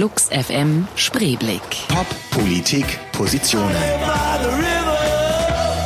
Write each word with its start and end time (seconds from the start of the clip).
Flux 0.00 0.30
FM 0.30 0.88
Spreeblick. 0.96 1.60
Pop, 1.88 2.06
Politik, 2.30 2.98
Positionen. 3.12 3.76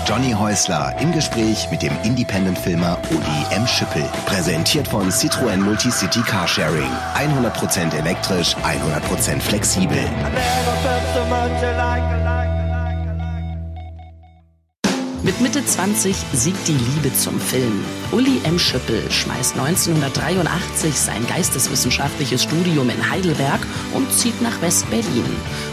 Johnny 0.06 0.30
Häusler 0.30 0.94
im 1.00 1.10
Gespräch 1.10 1.68
mit 1.72 1.82
dem 1.82 1.90
Independent-Filmer 2.04 2.96
Uli 3.10 3.56
M. 3.56 3.66
Schippel. 3.66 4.04
Präsentiert 4.26 4.86
von 4.86 5.10
Citroën 5.10 5.56
Multicity 5.56 6.20
Carsharing. 6.20 6.92
100% 7.16 7.92
elektrisch, 7.98 8.54
100% 8.54 9.40
flexibel. 9.40 9.98
Mit 15.24 15.40
Mitte 15.40 15.64
20 15.64 16.14
siegt 16.34 16.68
die 16.68 16.72
Liebe 16.72 17.10
zum 17.14 17.40
Film. 17.40 17.82
Uli 18.12 18.42
M. 18.44 18.58
Schüppel 18.58 19.10
schmeißt 19.10 19.58
1983 19.58 20.94
sein 20.94 21.26
geisteswissenschaftliches 21.26 22.42
Studium 22.42 22.90
in 22.90 23.10
Heidelberg 23.10 23.60
und 23.94 24.12
zieht 24.12 24.42
nach 24.42 24.60
West-Berlin, 24.60 25.24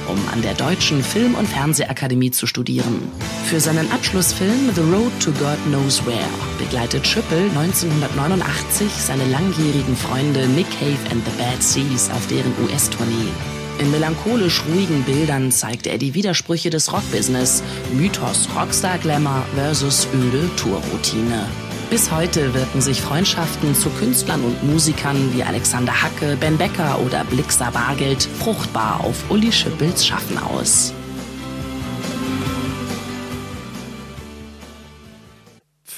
um 0.08 0.18
an 0.32 0.42
der 0.42 0.54
Deutschen 0.54 1.04
Film- 1.04 1.36
und 1.36 1.50
Fernsehakademie 1.50 2.32
zu 2.32 2.48
studieren. 2.48 3.02
Für 3.44 3.60
seinen 3.60 3.92
Abschlussfilm 3.92 4.74
The 4.74 4.82
Road 4.84 5.12
to 5.20 5.32
God 5.34 5.58
Knows 5.66 6.06
Where 6.06 6.30
begleitet 6.58 7.06
Schüppel 7.06 7.50
1989 7.50 8.90
seine 8.90 9.26
langjährigen 9.26 9.98
Freunde 9.98 10.48
Nick 10.48 10.72
Cave 10.80 11.12
and 11.12 11.22
the 11.26 11.44
Bad 11.44 11.62
Seas 11.62 12.10
auf 12.10 12.26
deren 12.28 12.54
US-Tournee. 12.64 13.51
In 13.82 13.90
melancholisch 13.90 14.62
ruhigen 14.70 15.02
Bildern 15.06 15.52
zeigt 15.52 15.88
er 15.88 15.98
die 15.98 16.14
Widersprüche 16.14 16.70
des 16.70 16.94
Rockbusiness, 16.94 17.64
Mythos 17.92 18.48
Rockstar-Glamour 18.56 19.44
versus 19.56 20.08
öde 20.14 20.48
Tourroutine. 20.56 21.48
Bis 21.90 22.12
heute 22.12 22.54
wirken 22.54 22.80
sich 22.80 23.02
Freundschaften 23.02 23.74
zu 23.74 23.90
Künstlern 23.90 24.44
und 24.44 24.64
Musikern 24.72 25.34
wie 25.34 25.42
Alexander 25.42 26.00
Hacke, 26.00 26.38
Ben 26.40 26.60
Becker 26.60 27.00
oder 27.04 27.24
Blixer 27.24 27.72
Bargeld 27.72 28.22
fruchtbar 28.22 29.04
auf 29.04 29.32
Uli 29.32 29.52
Schüppels 29.52 30.06
Schaffen 30.06 30.38
aus. 30.38 30.94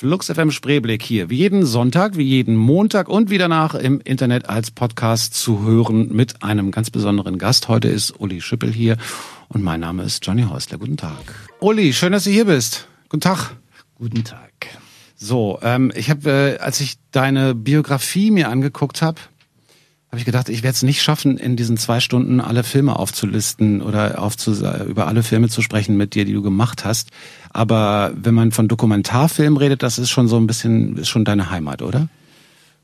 Flux 0.03 0.29
FM 0.29 0.51
Spreeblick 0.51 1.01
hier. 1.01 1.29
Wie 1.29 1.37
jeden 1.37 1.65
Sonntag, 1.65 2.17
wie 2.17 2.23
jeden 2.23 2.57
Montag 2.57 3.07
und 3.07 3.29
wie 3.29 3.37
danach 3.37 3.73
im 3.73 4.01
Internet 4.01 4.49
als 4.49 4.69
Podcast 4.69 5.33
zu 5.33 5.63
hören 5.63 6.09
mit 6.13 6.43
einem 6.43 6.71
ganz 6.71 6.89
besonderen 6.89 7.37
Gast. 7.37 7.69
Heute 7.69 7.87
ist 7.87 8.19
Uli 8.19 8.41
Schüppel 8.41 8.69
hier 8.69 8.97
und 9.47 9.63
mein 9.63 9.79
Name 9.79 10.03
ist 10.03 10.25
Johnny 10.25 10.43
Häusler. 10.43 10.77
Guten 10.77 10.97
Tag. 10.97 11.23
Uli, 11.61 11.93
schön, 11.93 12.11
dass 12.11 12.25
du 12.25 12.31
hier 12.31 12.43
bist. 12.43 12.89
Guten 13.07 13.21
Tag. 13.21 13.55
Guten 13.95 14.25
Tag. 14.25 14.51
So, 15.15 15.59
ähm, 15.61 15.89
ich 15.95 16.09
habe, 16.09 16.29
äh, 16.29 16.57
als 16.57 16.81
ich 16.81 16.95
deine 17.11 17.55
Biografie 17.55 18.29
mir 18.29 18.49
angeguckt 18.49 19.01
habe, 19.01 19.21
habe 20.13 20.19
ich 20.19 20.25
gedacht, 20.25 20.49
ich 20.49 20.61
werde 20.61 20.75
es 20.75 20.83
nicht 20.83 21.01
schaffen, 21.01 21.39
in 21.39 21.55
diesen 21.55 21.75
zwei 21.75 21.99
Stunden 21.99 22.39
alle 22.39 22.63
Filme 22.63 22.99
aufzulisten 22.99 23.81
oder 23.81 24.21
aufzu 24.21 24.51
über 24.51 25.07
alle 25.07 25.23
Filme 25.23 25.49
zu 25.49 25.63
sprechen 25.63 25.97
mit 25.97 26.13
dir, 26.13 26.23
die 26.23 26.33
du 26.33 26.43
gemacht 26.43 26.85
hast. 26.85 27.09
Aber 27.53 28.11
wenn 28.15 28.33
man 28.33 28.51
von 28.51 28.67
Dokumentarfilm 28.67 29.57
redet, 29.57 29.83
das 29.83 29.99
ist 29.99 30.09
schon 30.09 30.27
so 30.27 30.37
ein 30.37 30.47
bisschen, 30.47 30.97
ist 30.97 31.09
schon 31.09 31.23
deine 31.23 31.51
Heimat, 31.51 31.81
oder? 31.81 32.09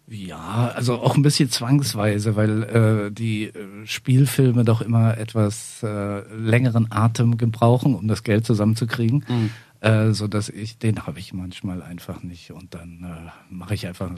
Ja, 0.08 0.72
also 0.76 0.96
auch 0.96 1.16
ein 1.16 1.22
bisschen 1.22 1.52
zwangsweise, 1.52 2.36
weil 2.36 2.64
äh, 2.64 3.12
die 3.12 3.46
äh, 3.46 3.54
Spielfilme 3.86 4.64
doch 4.64 4.82
immer 4.82 5.18
etwas 5.18 5.84
äh, 5.84 6.22
längeren 6.34 6.92
Atem 6.92 7.38
gebrauchen, 7.38 7.94
um 7.94 8.08
das 8.08 8.24
Geld 8.24 8.46
zusammenzukriegen. 8.46 9.24
Mhm. 9.28 9.50
Äh, 9.82 10.14
so 10.14 10.28
dass 10.28 10.50
ich, 10.50 10.78
den 10.78 11.06
habe 11.06 11.20
ich 11.20 11.34
manchmal 11.34 11.82
einfach 11.82 12.24
nicht 12.24 12.52
und 12.52 12.74
dann 12.74 13.04
äh, 13.04 13.54
mache 13.54 13.76
ich 13.76 13.88
einfach 13.88 14.12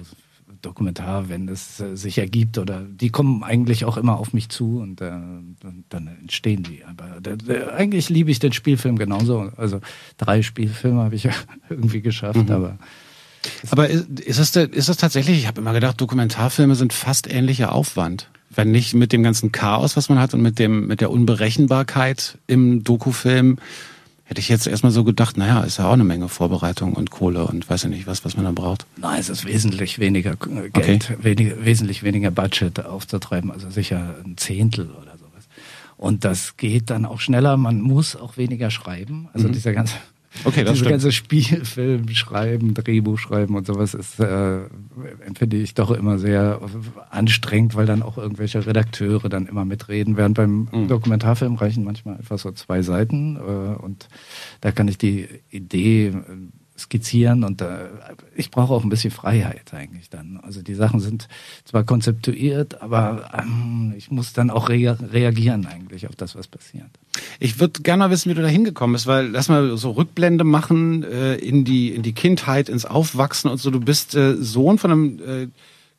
Dokumentar, 0.61 1.30
wenn 1.30 1.47
es 1.47 1.80
äh, 1.80 1.95
sich 1.95 2.17
ergibt 2.17 2.57
oder 2.57 2.81
die 2.81 3.09
kommen 3.09 3.44
eigentlich 3.44 3.85
auch 3.85 3.97
immer 3.97 4.17
auf 4.17 4.33
mich 4.33 4.49
zu 4.49 4.80
und 4.80 5.02
äh, 5.02 5.09
dann, 5.09 5.83
dann, 5.89 6.07
entstehen 6.21 6.63
die. 6.63 6.83
Aber 6.85 7.21
der, 7.21 7.38
der, 7.38 7.73
eigentlich 7.75 8.09
liebe 8.09 8.31
ich 8.31 8.39
den 8.39 8.53
Spielfilm 8.53 8.97
genauso. 8.97 9.52
Also 9.57 9.81
drei 10.17 10.41
Spielfilme 10.41 11.01
habe 11.01 11.16
ich 11.16 11.28
irgendwie 11.69 12.01
geschafft, 12.01 12.47
mhm. 12.47 12.51
aber 12.51 12.78
aber 13.72 13.90
ist, 13.90 14.19
ist, 14.19 14.56
das, 14.56 14.67
ist 14.67 14.90
das 14.90 14.97
tatsächlich, 14.97 15.40
ich 15.40 15.47
habe 15.47 15.61
immer 15.61 15.73
gedacht, 15.73 16.00
Dokumentarfilme 16.00 16.75
sind 16.75 16.94
fast 16.94 17.31
ähnlicher 17.31 17.72
Aufwand. 17.72 18.29
Wenn 18.50 18.72
nicht 18.72 18.94
mit 18.94 19.13
dem 19.13 19.23
ganzen 19.23 19.51
Chaos, 19.51 19.95
was 19.95 20.09
man 20.09 20.19
hat 20.19 20.34
und 20.34 20.41
mit 20.41 20.59
dem, 20.59 20.88
mit 20.88 21.01
der 21.01 21.09
Unberechenbarkeit 21.09 22.38
im 22.47 22.84
Dokufilm, 22.84 23.57
Hätte 24.31 24.40
ich 24.40 24.47
jetzt 24.47 24.66
erstmal 24.66 24.94
so 24.94 25.03
gedacht, 25.03 25.36
naja, 25.36 25.59
ist 25.59 25.78
ja 25.78 25.90
auch 25.90 25.92
eine 25.92 26.06
Menge 26.06 26.30
Vorbereitung 26.30 26.94
und 26.94 27.12
Kohle 27.12 27.46
und 27.47 27.69
weiß 27.69 27.84
ja 27.84 27.90
nicht 27.90 28.08
was, 28.08 28.24
was 28.24 28.38
man 28.38 28.46
da 28.46 28.53
braucht. 28.53 28.86
Nein, 28.96 29.19
es 29.19 29.28
ist 29.28 29.44
wesentlich 29.44 30.00
weniger 30.00 30.38
Geld, 30.38 31.12
okay. 31.12 31.18
weniger, 31.19 31.66
wesentlich 31.66 32.02
weniger 32.02 32.31
Budget 32.31 32.86
aufzutreiben, 32.86 33.52
also 33.52 33.70
sicher 33.70 34.16
ein 34.24 34.38
Zehntel 34.38 34.90
oder 34.91 35.18
sowas. 35.18 35.50
Und 35.97 36.24
das 36.24 36.56
geht 36.56 36.91
dann 36.91 37.03
auch 37.03 37.20
schneller, 37.20 37.58
man 37.58 37.81
muss 37.81 38.16
auch 38.16 38.38
weniger 38.38 38.72
schreiben. 38.72 39.28
Also 39.34 39.50
mhm. 39.50 39.52
dieser 39.52 39.74
ganze 39.74 39.96
Okay, 40.46 40.64
das 40.64 40.74
Diese 40.74 40.75
stimmt. 40.75 40.90
ganze 40.92 41.12
Spielfilm 41.12 42.08
schreiben, 42.09 42.74
Drehbuch 42.74 43.19
schreiben 43.19 43.56
und 43.56 43.68
sowas 43.68 43.94
ist, 43.94 44.19
äh, 44.19 44.62
empfinde 45.25 45.58
ich 45.58 45.74
doch 45.74 45.92
immer 45.92 46.19
sehr 46.19 46.62
anstrengend, 47.09 47.75
weil 47.75 47.86
dann 47.86 48.02
auch 48.02 48.18
irgendwelche 48.18 48.66
Redakteure 48.66 49.28
dann 49.30 49.46
immer 49.46 49.66
mitreden. 49.66 50.18
Während 50.18 50.38
beim 50.38 50.70
mhm. 50.72 50.88
Dokumentarfilm 50.88 51.56
reichen 51.56 51.84
manchmal 51.84 52.16
einfach 52.18 52.40
so 52.40 52.52
zwei 52.52 52.81
Seiten 52.81 53.36
äh, 53.36 53.40
und 53.40 54.08
da 54.62 54.72
kann 54.72 54.88
ich 54.88 54.97
die 54.97 55.28
Idee 55.50 56.14
skizzieren 56.81 57.44
und 57.44 57.62
äh, 57.62 57.90
ich 58.36 58.52
brauche 58.52 58.74
auch 58.74 58.84
ein 58.84 58.90
bisschen 58.90 59.12
Freiheit 59.12 59.74
eigentlich 59.74 60.09
dann. 60.09 60.40
Also 60.44 60.62
die 60.62 60.74
Sachen 60.74 61.00
sind 61.00 61.28
zwar 61.66 61.84
konzeptuiert, 61.84 62.81
aber 62.81 63.30
ähm, 63.38 63.94
ich 63.97 64.12
muss 64.12 64.34
dann 64.34 64.50
auch 64.50 64.69
rea 64.69 64.97
reagieren 65.12 65.66
eigentlich 65.66 66.08
auf 66.08 66.16
das, 66.16 66.36
was 66.36 66.47
passiert. 66.47 66.90
Ich 67.40 67.59
würde 67.59 67.81
gerne 67.81 68.06
mal 68.06 68.09
wissen, 68.09 68.30
wie 68.30 68.36
du 68.36 68.41
da 68.41 68.47
hingekommen 68.47 68.94
bist, 68.94 69.08
weil 69.08 69.28
lass 69.28 69.50
mal 69.50 69.78
so 69.78 69.91
Rückblende 69.91 70.44
machen 70.44 71.03
äh, 71.03 71.36
in 71.36 71.64
die 71.66 71.94
in 71.94 72.03
die 72.03 72.14
Kindheit, 72.14 72.70
ins 72.70 72.86
Aufwachsen 72.86 73.50
und 73.50 73.58
so. 73.58 73.72
Du 73.72 73.80
bist 73.80 74.16
äh, 74.16 74.36
Sohn 74.36 74.78
von 74.78 74.91
einem 74.91 75.20
äh, 75.20 75.47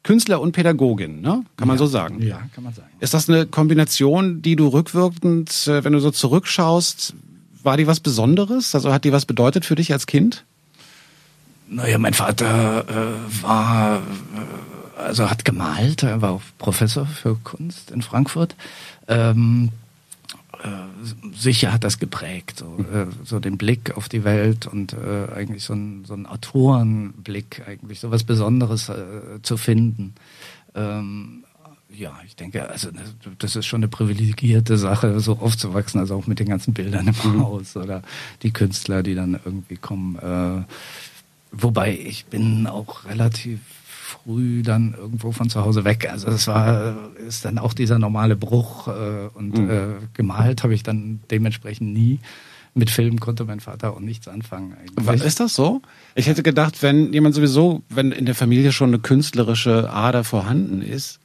Künstler 0.03 0.41
und 0.41 0.53
Pädagogin, 0.53 1.21
ne? 1.21 1.45
Kann 1.57 1.69
man 1.69 1.77
ja, 1.77 1.79
so 1.79 1.87
sagen? 1.87 2.21
Ja, 2.23 2.43
kann 2.55 2.65
man 2.65 2.75
sagen. 2.75 2.89
Ist 2.99 3.15
das 3.15 3.29
eine 3.29 3.47
Kombination, 3.47 4.43
die 4.43 4.57
du 4.57 4.69
rückwirkend, 4.69 5.69
äh, 5.69 5.85
wenn 5.85 5.93
du 5.93 6.01
so 6.01 6.11
zurückschaust, 6.11 7.15
war 7.63 7.77
die 7.77 7.87
was 7.87 8.01
Besonderes? 8.01 8.75
Also 8.75 8.93
hat 8.93 9.05
die 9.05 9.13
was 9.13 9.27
bedeutet 9.27 9.65
für 9.65 9.77
dich 9.77 9.93
als 9.93 10.07
Kind? 10.07 10.45
Naja, 11.73 11.97
mein 11.97 12.13
Vater 12.13 12.85
äh, 12.87 13.43
war, 13.43 13.97
äh, 13.97 15.01
also 15.01 15.31
hat 15.31 15.45
gemalt, 15.45 16.03
er 16.03 16.21
war 16.21 16.33
auch 16.33 16.43
Professor 16.59 17.07
für 17.07 17.37
Kunst 17.37 17.91
in 17.91 18.03
Frankfurt. 18.03 18.57
Ähm, 19.09 19.71
äh, 20.63 20.69
sicher 21.35 21.73
hat 21.73 21.83
das 21.83 21.99
geprägt, 21.99 22.59
so, 22.59 22.85
äh, 22.93 23.07
so 23.25 23.41
den 23.41 23.57
Blick 23.57 23.97
auf 23.97 24.11
die 24.11 24.23
Welt 24.23 24.67
und 24.67 24.93
äh, 24.93 25.33
eigentlich 25.35 25.65
so 25.65 25.73
ein, 25.73 26.05
so 26.05 26.13
ein 26.13 26.27
Autorenblick, 26.27 27.63
eigentlich 27.67 28.01
so 28.01 28.11
was 28.11 28.23
Besonderes 28.23 28.91
äh, 28.91 29.41
zu 29.43 29.57
finden. 29.57 30.15
Ähm, 30.75 31.45
ja, 31.89 32.13
ich 32.27 32.37
denke, 32.37 32.69
also 32.69 32.91
das 33.39 33.57
ist 33.57 33.67
schon 33.67 33.81
eine 33.81 33.89
privilegierte 33.89 34.77
Sache, 34.77 35.21
so 35.21 35.39
aufzuwachsen, 35.39 36.01
also 36.01 36.17
auch 36.17 36.27
mit 36.27 36.39
den 36.39 36.49
ganzen 36.49 36.75
Bildern 36.75 37.09
im 37.09 37.33
mhm. 37.33 37.41
Haus 37.41 37.77
oder 37.77 38.03
die 38.43 38.53
Künstler, 38.53 39.03
die 39.03 39.15
dann 39.15 39.41
irgendwie 39.43 39.77
kommen. 39.77 40.17
Äh, 40.17 40.65
Wobei 41.53 41.97
ich 41.97 42.27
bin 42.27 42.67
auch 42.67 43.05
relativ 43.05 43.61
früh 44.25 44.63
dann 44.63 44.95
irgendwo 44.95 45.33
von 45.33 45.49
zu 45.51 45.65
Hause 45.65 45.85
weg. 45.85 46.09
Also 46.11 46.29
es 46.29 46.47
war 46.47 46.97
ist 47.27 47.45
dann 47.45 47.59
auch 47.59 47.73
dieser 47.73 47.99
normale 47.99 48.37
Bruch 48.37 48.89
äh, 48.89 49.29
und 49.35 49.57
mhm. 49.57 49.71
äh, 49.71 49.87
gemalt 50.15 50.63
habe 50.63 50.75
ich 50.75 50.83
dann 50.83 51.21
dementsprechend 51.31 51.93
nie. 51.93 52.21
Mit 52.75 52.89
Film 52.89 53.21
konnte 53.21 53.45
mein 53.45 53.61
Vater 53.61 53.93
auch 53.93 54.01
nichts 54.01 54.29
anfangen. 54.29 54.75
Eigentlich. 54.97 55.25
Ist 55.25 55.41
das 55.41 55.55
so? 55.55 55.83
Ich 56.15 56.27
hätte 56.27 56.43
gedacht, 56.43 56.83
wenn 56.83 57.13
jemand 57.13 57.35
sowieso, 57.35 57.83
wenn 57.91 58.13
in 58.13 58.25
der 58.25 58.35
Familie 58.35 58.73
schon 58.73 58.89
eine 58.89 58.99
künstlerische 58.99 59.91
Ader 59.91 60.25
vorhanden 60.25 60.81
ist, 60.81 61.21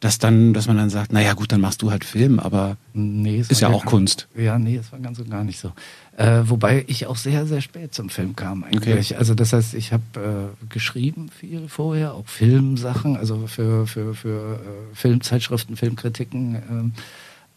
dass 0.00 0.18
dann, 0.18 0.52
dass 0.52 0.66
man 0.66 0.76
dann 0.76 0.90
sagt, 0.90 1.12
naja 1.12 1.32
gut, 1.32 1.52
dann 1.52 1.60
machst 1.60 1.80
du 1.80 1.90
halt 1.90 2.04
Film, 2.04 2.38
aber 2.38 2.76
nee, 2.92 3.38
ist 3.38 3.60
ja 3.60 3.68
auch 3.68 3.84
Kunst. 3.86 4.28
Ja, 4.36 4.58
nee, 4.58 4.76
es 4.76 4.92
war 4.92 4.98
ganz 4.98 5.18
und 5.18 5.30
gar 5.30 5.42
nicht 5.42 5.58
so. 5.58 5.72
Äh, 6.16 6.42
wobei 6.44 6.84
ich 6.86 7.06
auch 7.06 7.16
sehr, 7.16 7.46
sehr 7.46 7.62
spät 7.62 7.94
zum 7.94 8.10
Film 8.10 8.36
kam 8.36 8.64
eigentlich. 8.64 9.12
Okay. 9.12 9.18
Also 9.18 9.34
das 9.34 9.52
heißt, 9.52 9.74
ich 9.74 9.92
habe 9.92 10.52
äh, 10.62 10.66
geschrieben 10.68 11.30
viel 11.30 11.68
vorher, 11.68 12.12
auch 12.14 12.26
Filmsachen, 12.26 13.16
also 13.16 13.46
für, 13.46 13.86
für, 13.86 14.14
für 14.14 14.56
äh, 14.56 14.94
Filmzeitschriften, 14.94 15.76
Filmkritiken. 15.76 16.56
Ähm, 16.70 16.92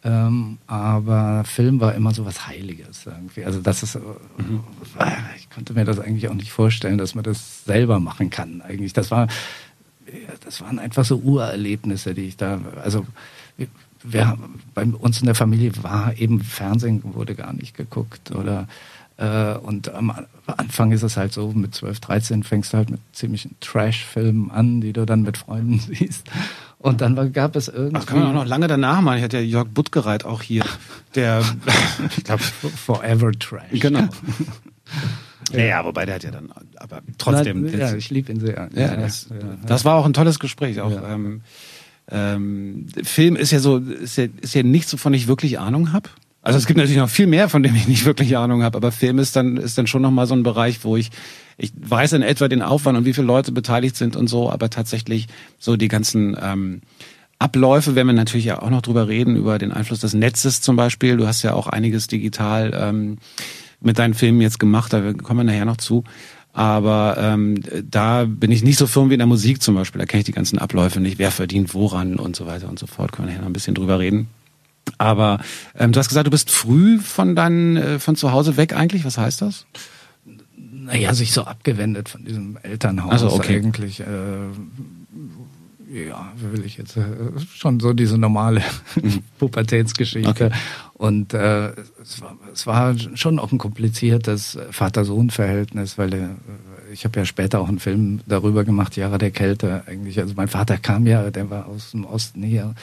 ähm, 0.01 0.59
aber 0.65 1.43
Film 1.43 1.81
war 1.81 1.93
immer 1.93 2.13
so 2.13 2.25
was 2.25 2.47
Heiliges 2.47 3.05
irgendwie. 3.05 3.43
Also 3.43 3.59
das 3.59 3.83
ist, 3.83 3.95
äh, 3.95 3.99
mhm. 4.37 4.63
ich 5.35 5.49
konnte 5.49 5.73
mir 5.73 5.83
das 5.83 5.99
eigentlich 5.99 6.29
auch 6.29 6.33
nicht 6.33 6.53
vorstellen, 6.53 6.97
dass 6.97 7.15
man 7.15 7.25
das 7.25 7.65
selber 7.65 7.99
machen 7.99 8.29
kann 8.29 8.61
eigentlich. 8.61 8.93
Das 8.93 9.11
war, 9.11 9.27
das 10.43 10.61
waren 10.61 10.79
einfach 10.79 11.05
so 11.05 11.17
Urerlebnisse, 11.17 12.13
die 12.13 12.25
ich 12.25 12.37
da, 12.37 12.59
also 12.81 13.05
wir, 14.03 14.37
bei 14.73 14.85
uns 14.85 15.19
in 15.19 15.25
der 15.25 15.35
Familie 15.35 15.71
war 15.81 16.17
eben 16.17 16.41
Fernsehen 16.41 17.01
wurde 17.03 17.35
gar 17.35 17.53
nicht 17.53 17.75
geguckt 17.75 18.31
oder 18.31 18.67
äh, 19.19 19.57
und 19.57 19.93
am 19.93 20.13
Anfang 20.47 20.93
ist 20.93 21.03
es 21.03 21.17
halt 21.17 21.33
so, 21.33 21.51
mit 21.51 21.75
12, 21.75 21.99
13 21.99 22.43
fängst 22.43 22.71
du 22.71 22.77
halt 22.77 22.89
mit 22.89 23.01
ziemlichen 23.11 23.55
Trash-Filmen 23.59 24.49
an, 24.49 24.79
die 24.79 24.93
du 24.93 25.05
dann 25.05 25.23
mit 25.23 25.37
Freunden 25.37 25.79
siehst. 25.87 26.29
Und 26.77 27.01
dann 27.01 27.33
gab 27.33 27.57
es 27.57 27.67
irgendwie. 27.67 27.95
Das 27.95 28.05
kann 28.05 28.19
man 28.19 28.29
auch 28.29 28.33
noch 28.33 28.45
lange 28.45 28.67
danach 28.67 29.01
machen. 29.01 29.17
Ich 29.17 29.23
hatte 29.23 29.39
ja 29.39 29.43
Jörg 29.43 29.67
Buttgereit 29.67 30.23
auch 30.23 30.41
hier, 30.41 30.63
der, 31.15 31.43
ich 32.17 32.23
glaube, 32.23 32.41
Forever 32.41 33.33
Trash. 33.33 33.63
Genau. 33.73 34.07
Ja, 35.51 35.85
wobei 35.85 36.05
der 36.05 36.15
hat 36.15 36.23
ja 36.23 36.31
dann, 36.31 36.49
aber 36.75 37.01
trotzdem. 37.17 37.63
Nein, 37.63 37.79
ja, 37.79 37.95
ich 37.95 38.09
liebe 38.09 38.31
ihn 38.31 38.39
sehr. 38.39 38.69
Ja, 38.73 38.95
das, 38.95 39.27
das, 39.65 39.85
war 39.85 39.95
auch 39.95 40.05
ein 40.05 40.13
tolles 40.13 40.39
Gespräch. 40.39 40.81
Auch, 40.81 40.91
ja. 40.91 41.13
ähm, 41.13 41.41
ähm, 42.11 42.87
Film 43.03 43.35
ist 43.35 43.51
ja 43.51 43.59
so, 43.59 43.77
ist 43.77 44.17
ja, 44.17 44.25
ist 44.41 44.55
ja 44.55 44.63
nichts, 44.63 44.91
wovon 44.93 45.13
ich 45.13 45.27
wirklich 45.27 45.59
Ahnung 45.59 45.93
habe. 45.93 46.09
Also 46.41 46.57
es 46.57 46.67
gibt 46.67 46.77
natürlich 46.77 46.97
noch 46.97 47.09
viel 47.09 47.27
mehr, 47.27 47.49
von 47.49 47.63
dem 47.63 47.75
ich 47.75 47.87
nicht 47.87 48.05
wirklich 48.05 48.37
Ahnung 48.37 48.63
habe, 48.63 48.77
aber 48.77 48.91
Film 48.91 49.19
ist 49.19 49.35
dann 49.35 49.57
ist 49.57 49.77
dann 49.77 49.87
schon 49.87 50.01
noch 50.01 50.11
mal 50.11 50.25
so 50.25 50.33
ein 50.33 50.43
Bereich, 50.43 50.83
wo 50.83 50.95
ich 50.95 51.11
ich 51.57 51.73
weiß 51.77 52.13
in 52.13 52.21
etwa 52.21 52.47
den 52.47 52.61
Aufwand 52.61 52.97
und 52.97 53.05
wie 53.05 53.13
viele 53.13 53.27
Leute 53.27 53.51
beteiligt 53.51 53.97
sind 53.97 54.15
und 54.15 54.27
so, 54.27 54.49
aber 54.49 54.69
tatsächlich 54.69 55.27
so 55.59 55.75
die 55.75 55.89
ganzen 55.89 56.37
ähm, 56.41 56.81
Abläufe, 57.39 57.95
werden 57.95 58.07
wir 58.07 58.13
natürlich 58.13 58.45
ja 58.45 58.61
auch 58.61 58.69
noch 58.69 58.81
drüber 58.81 59.07
reden, 59.07 59.35
über 59.35 59.57
den 59.59 59.71
Einfluss 59.71 59.99
des 59.99 60.13
Netzes 60.13 60.61
zum 60.61 60.75
Beispiel. 60.75 61.17
Du 61.17 61.27
hast 61.27 61.41
ja 61.41 61.53
auch 61.53 61.67
einiges 61.67 62.07
digital 62.07 62.73
ähm, 62.73 63.17
mit 63.81 63.99
deinen 63.99 64.13
Filmen 64.13 64.41
jetzt 64.41 64.59
gemacht, 64.59 64.93
da 64.93 65.13
kommen 65.13 65.39
wir 65.39 65.43
nachher 65.43 65.65
noch 65.65 65.77
zu. 65.77 66.03
Aber 66.51 67.15
ähm, 67.19 67.61
da 67.89 68.25
bin 68.25 68.51
ich 68.51 68.63
nicht 68.63 68.77
so 68.77 68.87
firm 68.87 69.09
wie 69.09 69.13
in 69.13 69.19
der 69.19 69.27
Musik 69.27 69.61
zum 69.61 69.75
Beispiel. 69.75 69.99
Da 69.99 70.05
kenne 70.05 70.19
ich 70.19 70.25
die 70.25 70.31
ganzen 70.31 70.57
Abläufe 70.57 70.99
nicht, 70.99 71.19
wer 71.19 71.31
verdient 71.31 71.73
woran 71.73 72.15
und 72.15 72.35
so 72.35 72.47
weiter 72.47 72.67
und 72.67 72.79
so 72.79 72.87
fort. 72.87 73.11
Können 73.11 73.27
wir 73.27 73.31
nachher 73.31 73.41
noch 73.41 73.49
ein 73.49 73.53
bisschen 73.53 73.75
drüber 73.75 73.99
reden. 73.99 74.27
Aber 74.97 75.39
ähm, 75.77 75.91
du 75.91 75.99
hast 75.99 76.09
gesagt, 76.09 76.27
du 76.27 76.31
bist 76.31 76.49
früh 76.49 76.99
von 76.99 77.35
deinen, 77.35 77.77
äh, 77.77 77.99
von 77.99 78.15
zu 78.15 78.31
Hause 78.31 78.57
weg 78.57 78.73
eigentlich. 78.75 79.05
Was 79.05 79.17
heißt 79.17 79.41
das? 79.41 79.67
Naja, 80.57 81.13
sich 81.13 81.31
so 81.31 81.43
abgewendet 81.43 82.09
von 82.09 82.25
diesem 82.25 82.57
Elternhaus 82.63 83.11
also, 83.11 83.31
okay. 83.31 83.57
eigentlich. 83.57 83.99
Äh, 83.99 84.05
ja, 85.91 86.31
will 86.35 86.65
ich 86.65 86.77
jetzt 86.77 86.97
äh, 86.97 87.03
schon 87.55 87.79
so 87.79 87.93
diese 87.93 88.17
normale 88.17 88.61
Pubertätsgeschichte. 89.39 90.29
Okay. 90.29 90.49
Und 90.99 91.33
äh, 91.33 91.69
es, 92.01 92.21
war, 92.21 92.35
es 92.53 92.67
war 92.67 92.93
schon 93.15 93.39
auch 93.39 93.53
ein 93.53 93.57
kompliziertes 93.57 94.59
Vater-Sohn-Verhältnis, 94.69 95.97
weil 95.97 96.09
der, 96.09 96.31
ich 96.91 97.05
habe 97.05 97.17
ja 97.17 97.25
später 97.25 97.61
auch 97.61 97.69
einen 97.69 97.79
Film 97.79 98.19
darüber 98.27 98.65
gemacht, 98.65 98.97
Jahre 98.97 99.17
der 99.17 99.31
Kälte 99.31 99.83
eigentlich. 99.87 100.19
Also 100.19 100.33
mein 100.35 100.49
Vater 100.49 100.77
kam 100.77 101.07
ja, 101.07 101.31
der 101.31 101.49
war 101.49 101.67
aus 101.67 101.91
dem 101.91 102.03
Osten 102.03 102.43
hier 102.43 102.75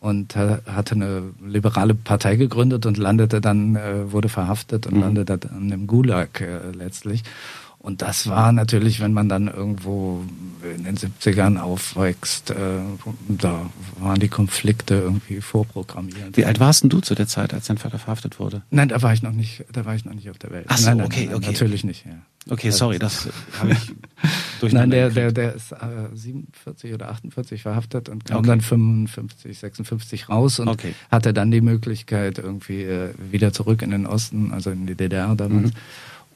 und 0.00 0.34
hatte 0.34 0.94
eine 0.94 1.24
liberale 1.44 1.94
Partei 1.94 2.36
gegründet 2.36 2.86
und 2.86 2.96
landete 2.96 3.42
dann, 3.42 3.76
äh, 3.76 4.10
wurde 4.10 4.30
verhaftet 4.30 4.86
und 4.86 4.94
mhm. 4.94 5.00
landete 5.02 5.36
dann 5.36 5.70
im 5.70 5.86
Gulag 5.86 6.40
äh, 6.40 6.70
letztlich. 6.70 7.22
Und 7.80 8.02
das 8.02 8.26
war 8.28 8.50
natürlich, 8.52 8.98
wenn 9.00 9.12
man 9.12 9.28
dann 9.28 9.46
irgendwo 9.46 10.24
in 10.76 10.82
den 10.84 10.96
70ern 10.96 11.58
aufwächst, 11.58 12.50
äh, 12.50 12.54
da 13.28 13.70
waren 14.00 14.18
die 14.18 14.28
Konflikte 14.28 14.94
irgendwie 14.94 15.40
vorprogrammiert. 15.40 16.36
Wie 16.36 16.44
alt 16.44 16.58
warst 16.58 16.82
denn 16.82 16.90
du 16.90 17.00
zu 17.00 17.14
der 17.14 17.28
Zeit, 17.28 17.54
als 17.54 17.66
dein 17.68 17.78
Vater 17.78 17.98
verhaftet 18.00 18.40
wurde? 18.40 18.62
Nein, 18.70 18.88
da 18.88 19.00
war 19.02 19.12
ich 19.12 19.22
noch 19.22 19.32
nicht, 19.32 19.64
da 19.72 19.84
war 19.84 19.94
ich 19.94 20.04
noch 20.04 20.12
nicht 20.14 20.28
auf 20.28 20.38
der 20.38 20.50
Welt. 20.50 20.66
Ach 20.68 20.76
so, 20.76 20.86
nein, 20.90 21.00
okay, 21.02 21.26
nein, 21.26 21.36
okay. 21.36 21.46
Natürlich 21.46 21.84
nicht, 21.84 22.04
ja. 22.04 22.12
Okay, 22.50 22.70
sorry, 22.70 22.98
das 22.98 23.28
habe 23.60 23.72
ich 23.72 23.92
durch 24.58 24.72
Nein, 24.72 24.90
der, 24.90 25.10
der, 25.10 25.32
der 25.32 25.54
ist 25.54 25.70
äh, 25.72 25.76
47 26.14 26.94
oder 26.94 27.10
48 27.10 27.62
verhaftet 27.62 28.08
und 28.08 28.24
kam 28.24 28.38
Okay. 28.38 28.48
dann 28.48 28.60
55, 28.60 29.58
56 29.58 30.28
raus 30.28 30.58
und 30.58 30.68
Okay. 30.68 30.94
hatte 31.10 31.32
dann 31.32 31.50
die 31.50 31.60
Möglichkeit, 31.60 32.38
irgendwie 32.38 32.82
äh, 32.82 33.10
wieder 33.30 33.52
zurück 33.52 33.82
in 33.82 33.90
den 33.90 34.06
Osten, 34.06 34.52
also 34.52 34.70
in 34.70 34.86
die 34.86 34.94
DDR 34.94 35.34
damals, 35.36 35.70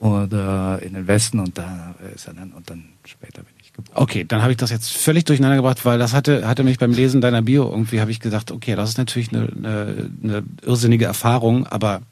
oder 0.02 0.80
in 0.82 0.94
den 0.94 1.06
Westen 1.06 1.38
und 1.38 1.56
da 1.56 1.94
ist 2.14 2.26
er 2.26 2.34
dann, 2.34 2.50
und 2.52 2.68
dann 2.68 2.84
später 3.04 3.42
bin 3.42 3.52
ich 3.62 3.72
geboren. 3.72 3.92
Okay, 4.02 4.24
dann 4.26 4.42
habe 4.42 4.50
ich 4.50 4.58
das 4.58 4.70
jetzt 4.70 4.92
völlig 4.92 5.24
durcheinander 5.24 5.56
gebracht, 5.56 5.84
weil 5.84 5.98
das 6.00 6.12
hatte, 6.12 6.48
hatte 6.48 6.64
mich 6.64 6.78
beim 6.78 6.90
Lesen 6.92 7.20
deiner 7.20 7.40
Bio 7.40 7.70
irgendwie, 7.70 8.00
habe 8.00 8.10
ich 8.10 8.18
gedacht, 8.18 8.50
okay, 8.50 8.74
das 8.74 8.90
ist 8.90 8.98
natürlich 8.98 9.32
eine, 9.32 9.48
eine, 9.56 10.10
eine 10.24 10.42
irrsinnige 10.66 11.04
Erfahrung, 11.04 11.68
aber 11.68 12.02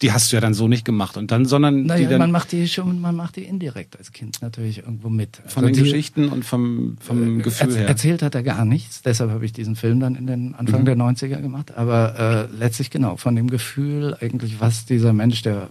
die 0.00 0.12
hast 0.12 0.30
du 0.32 0.36
ja 0.36 0.40
dann 0.40 0.54
so 0.54 0.66
nicht 0.68 0.84
gemacht. 0.86 1.16
Und 1.18 1.30
dann, 1.30 1.44
sondern 1.44 1.84
Naja, 1.86 2.08
dann 2.08 2.20
man 2.20 2.30
macht 2.30 2.52
die 2.52 2.66
schon, 2.68 3.00
man 3.02 3.14
macht 3.16 3.34
die 3.36 3.42
indirekt 3.42 3.98
als 3.98 4.12
Kind 4.12 4.40
natürlich 4.40 4.78
irgendwo 4.78 5.10
mit. 5.10 5.42
von 5.46 5.64
Also 5.64 5.66
den 5.66 5.74
die- 5.74 5.90
Geschichten 5.90 6.28
und 6.30 6.44
vom, 6.44 6.96
vom 7.00 7.40
Äh, 7.40 7.42
Gefühl 7.42 7.68
erz- 7.68 7.76
her. 7.76 7.88
Erzählt 7.88 8.22
hat 8.22 8.34
er 8.34 8.42
gar 8.44 8.64
nichts, 8.64 9.02
deshalb 9.02 9.30
habe 9.30 9.44
ich 9.44 9.52
diesen 9.52 9.76
Film 9.76 10.00
dann 10.00 10.14
in 10.14 10.26
den 10.26 10.54
Anfang 10.54 10.82
Mhm. 10.82 10.84
der 10.86 10.96
90er 10.96 11.42
gemacht. 11.42 11.72
Aber 11.76 12.48
äh, 12.48 12.56
letztlich 12.58 12.88
genau, 12.90 13.16
von 13.18 13.36
dem 13.36 13.50
Gefühl 13.50 14.16
eigentlich, 14.22 14.58
was 14.60 14.86
dieser 14.86 15.12
Mensch, 15.12 15.42
der 15.42 15.68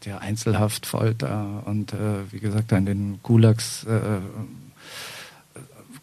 hat 0.00 0.06
ja 0.06 0.18
Einzelhaft, 0.18 0.86
Folter 0.86 1.62
und 1.66 1.92
äh, 1.92 2.32
wie 2.32 2.40
gesagt 2.40 2.72
in 2.72 2.86
den 2.86 3.20
Gulags 3.22 3.84
äh, 3.84 4.20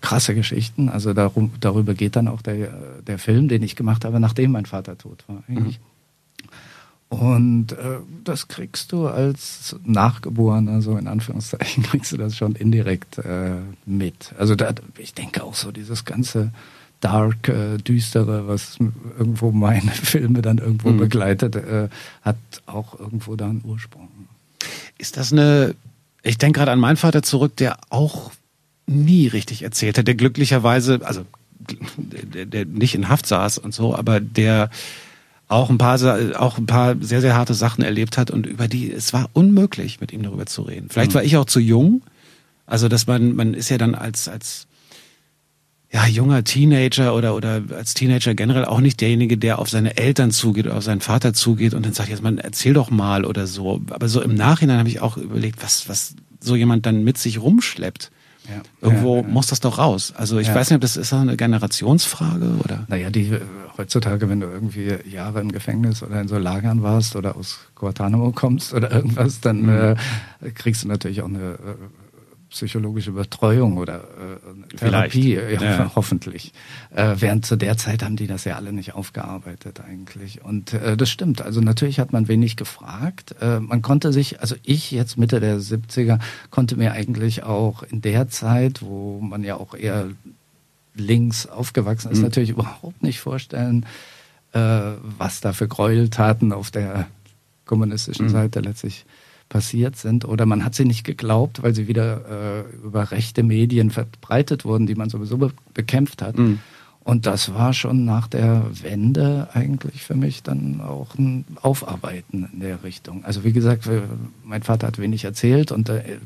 krasse 0.01 0.35
Geschichten. 0.35 0.89
Also 0.89 1.13
darum, 1.13 1.51
darüber 1.59 1.95
geht 1.95 2.15
dann 2.15 2.27
auch 2.27 2.43
der, 2.43 3.01
der 3.01 3.17
Film, 3.17 3.47
den 3.47 3.63
ich 3.63 3.75
gemacht 3.75 4.05
habe, 4.05 4.19
nachdem 4.19 4.51
mein 4.51 4.67
Vater 4.67 4.97
tot 4.99 5.23
war 5.27 5.43
eigentlich. 5.47 5.79
Und 7.09 7.71
äh, 7.71 7.99
das 8.23 8.47
kriegst 8.47 8.91
du 8.91 9.07
als 9.07 9.75
Nachgeborener, 9.83 10.81
so 10.81 10.95
in 10.97 11.07
Anführungszeichen, 11.07 11.83
kriegst 11.91 12.11
du 12.11 12.17
das 12.17 12.37
schon 12.37 12.53
indirekt 12.53 13.17
äh, 13.17 13.55
mit. 13.87 14.35
Also 14.37 14.55
da, 14.55 14.75
ich 14.97 15.15
denke 15.15 15.43
auch 15.43 15.55
so 15.55 15.71
dieses 15.71 16.05
ganze 16.05 16.51
Dark, 17.01 17.47
äh, 17.47 17.77
Düstere, 17.77 18.47
was 18.47 18.77
irgendwo 19.17 19.51
meine 19.51 19.91
Filme 19.91 20.41
dann 20.41 20.57
irgendwo 20.57 20.89
Mhm. 20.89 20.97
begleitet, 20.97 21.55
äh, 21.55 21.89
hat 22.21 22.37
auch 22.65 22.99
irgendwo 22.99 23.35
da 23.35 23.45
einen 23.45 23.61
Ursprung. 23.63 24.09
Ist 24.97 25.17
das 25.17 25.31
eine, 25.31 25.75
ich 26.23 26.37
denke 26.37 26.59
gerade 26.59 26.71
an 26.71 26.79
meinen 26.79 26.97
Vater 26.97 27.21
zurück, 27.21 27.55
der 27.57 27.77
auch 27.89 28.31
nie 28.87 29.27
richtig 29.27 29.61
erzählt 29.63 29.97
hat, 29.97 30.07
der 30.07 30.15
glücklicherweise, 30.15 31.01
also 31.03 31.25
der, 31.97 32.45
der 32.45 32.65
nicht 32.65 32.95
in 32.95 33.09
Haft 33.09 33.25
saß 33.27 33.57
und 33.57 33.73
so, 33.73 33.95
aber 33.95 34.19
der 34.19 34.69
auch 35.49 35.69
ein 35.69 35.77
paar 35.77 35.97
auch 36.39 36.57
ein 36.57 36.65
paar 36.65 36.95
sehr 36.99 37.21
sehr 37.21 37.35
harte 37.35 37.53
Sachen 37.53 37.83
erlebt 37.83 38.17
hat 38.17 38.31
und 38.31 38.45
über 38.45 38.67
die 38.67 38.91
es 38.91 39.13
war 39.13 39.29
unmöglich 39.33 40.01
mit 40.01 40.11
ihm 40.11 40.23
darüber 40.23 40.45
zu 40.45 40.61
reden. 40.63 40.89
Vielleicht 40.89 41.13
war 41.13 41.23
ich 41.23 41.37
auch 41.37 41.45
zu 41.45 41.59
jung, 41.59 42.01
also 42.65 42.89
dass 42.89 43.07
man 43.07 43.35
man 43.35 43.53
ist 43.53 43.69
ja 43.69 43.77
dann 43.77 43.95
als 43.95 44.27
als 44.27 44.66
ja, 45.91 46.05
junger 46.05 46.43
Teenager 46.43 47.15
oder, 47.15 47.33
oder 47.35 47.61
als 47.75 47.93
Teenager 47.93 48.35
generell 48.35 48.65
auch 48.65 48.81
nicht 48.81 48.99
derjenige, 48.99 49.37
der 49.37 49.59
auf 49.59 49.69
seine 49.69 49.95
Eltern 49.97 50.31
zugeht 50.31 50.65
oder 50.65 50.75
auf 50.77 50.83
seinen 50.83 51.01
Vater 51.01 51.33
zugeht 51.33 51.73
und 51.73 51.85
dann 51.85 51.93
sagt, 51.93 52.09
jetzt 52.09 52.21
man 52.21 52.37
erzähl 52.39 52.73
doch 52.73 52.89
mal 52.91 53.23
oder 53.25 53.47
so. 53.47 53.81
Aber 53.89 54.09
so 54.09 54.21
im 54.21 54.35
Nachhinein 54.35 54.79
habe 54.79 54.89
ich 54.89 54.99
auch 55.01 55.15
überlegt, 55.17 55.63
was, 55.63 55.87
was 55.87 56.15
so 56.41 56.55
jemand 56.55 56.85
dann 56.85 57.03
mit 57.03 57.17
sich 57.17 57.41
rumschleppt. 57.41 58.11
Ja. 58.49 58.61
Irgendwo 58.81 59.17
Ja, 59.17 59.21
ja. 59.23 59.27
muss 59.27 59.47
das 59.47 59.59
doch 59.59 59.77
raus. 59.77 60.13
Also 60.15 60.39
ich 60.39 60.53
weiß 60.53 60.69
nicht, 60.69 60.75
ob 60.75 60.81
das 60.81 60.95
ist 60.97 61.11
eine 61.13 61.35
Generationsfrage 61.35 62.45
oder. 62.63 62.85
Naja, 62.87 63.09
die 63.09 63.27
äh, 63.27 63.41
heutzutage, 63.77 64.29
wenn 64.29 64.39
du 64.39 64.47
irgendwie 64.47 64.93
Jahre 65.09 65.41
im 65.41 65.51
Gefängnis 65.51 66.01
oder 66.03 66.21
in 66.21 66.27
so 66.27 66.37
Lagern 66.37 66.81
warst 66.81 67.15
oder 67.15 67.35
aus 67.35 67.59
Guantanamo 67.75 68.31
kommst 68.31 68.73
oder 68.73 68.91
irgendwas, 68.91 69.41
dann 69.41 69.63
Mhm. 69.63 69.69
äh, 70.41 70.51
kriegst 70.53 70.83
du 70.83 70.87
natürlich 70.87 71.21
auch 71.21 71.27
eine 71.27 71.39
äh, 71.53 71.55
psychologische 72.49 73.11
Betreuung 73.11 73.77
oder 73.77 74.03
äh, 74.71 74.75
Therapie, 74.77 75.33
ja, 75.35 75.49
Ja. 75.49 75.91
hoffentlich. 75.95 76.53
Äh, 76.95 77.15
während 77.19 77.45
zu 77.45 77.55
der 77.57 77.77
Zeit 77.77 78.03
haben 78.03 78.15
die 78.15 78.27
das 78.27 78.45
ja 78.45 78.55
alle 78.55 78.71
nicht 78.71 78.93
aufgearbeitet 78.93 79.81
eigentlich. 79.81 80.43
Und 80.43 80.73
äh, 80.73 80.95
das 80.95 81.09
stimmt. 81.09 81.41
Also 81.41 81.59
natürlich 81.61 81.99
hat 81.99 82.13
man 82.13 82.27
wenig 82.27 82.55
gefragt. 82.55 83.35
Äh, 83.41 83.59
man 83.59 83.81
konnte 83.81 84.13
sich, 84.13 84.39
also 84.39 84.55
ich 84.63 84.91
jetzt 84.91 85.17
Mitte 85.17 85.39
der 85.39 85.59
70er, 85.59 86.19
konnte 86.49 86.77
mir 86.77 86.93
eigentlich 86.93 87.43
auch 87.43 87.83
in 87.83 88.01
der 88.01 88.29
Zeit, 88.29 88.81
wo 88.81 89.19
man 89.19 89.43
ja 89.43 89.57
auch 89.57 89.73
eher 89.73 90.07
links 90.95 91.45
aufgewachsen 91.47 92.11
ist, 92.11 92.17
Mhm. 92.19 92.23
natürlich 92.23 92.49
überhaupt 92.51 93.03
nicht 93.03 93.19
vorstellen, 93.19 93.85
äh, 94.53 94.59
was 95.19 95.41
da 95.41 95.53
für 95.53 95.67
Gräueltaten 95.67 96.53
auf 96.53 96.71
der 96.71 97.07
kommunistischen 97.65 98.27
Mhm. 98.27 98.31
Seite 98.31 98.59
letztlich 98.61 99.05
passiert 99.49 99.95
sind. 99.95 100.25
Oder 100.25 100.45
man 100.45 100.63
hat 100.63 100.75
sie 100.75 100.85
nicht 100.85 101.03
geglaubt, 101.03 101.63
weil 101.63 101.73
sie 101.73 101.87
wieder 101.87 102.65
äh, 102.65 102.85
über 102.85 103.11
rechte 103.11 103.43
Medien 103.43 103.91
verbreitet 103.91 104.65
wurden, 104.65 104.87
die 104.87 104.95
man 104.95 105.09
sowieso 105.09 105.37
be 105.37 105.51
bekämpft 105.73 106.21
hat. 106.21 106.37
Mhm. 106.37 106.59
Und 107.07 107.25
das 107.25 107.53
war 107.53 107.71
schon 107.71 108.03
nach 108.03 108.27
der 108.27 108.65
Wende 108.81 109.47
eigentlich 109.53 110.03
für 110.03 110.15
mich 110.15 110.43
dann 110.43 110.81
auch 110.81 111.15
ein 111.17 111.45
Aufarbeiten 111.61 112.49
in 112.51 112.59
der 112.59 112.83
Richtung. 112.83 113.23
Also 113.23 113.45
wie 113.45 113.53
gesagt, 113.53 113.89
mein 114.43 114.61
Vater 114.61 114.87
hat 114.87 114.99
wenig 114.99 115.23
erzählt 115.23 115.71
und 115.71 115.87
äh, 115.87 116.17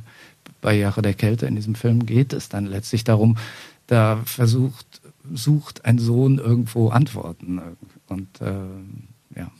bei 0.59 0.73
Jahre 0.75 1.03
der 1.03 1.13
Kälte 1.13 1.45
in 1.45 1.55
diesem 1.55 1.75
Film 1.75 2.07
geht 2.07 2.33
es 2.33 2.49
dann 2.49 2.65
letztlich 2.65 3.03
darum, 3.03 3.37
da 3.85 4.21
versucht, 4.25 5.01
sucht 5.31 5.85
ein 5.85 5.99
Sohn 5.99 6.39
irgendwo 6.39 6.89
Antworten 6.89 7.59
äh, 7.59 8.11
und 8.11 8.41
äh, 8.41 9.39
ja. 9.39 9.51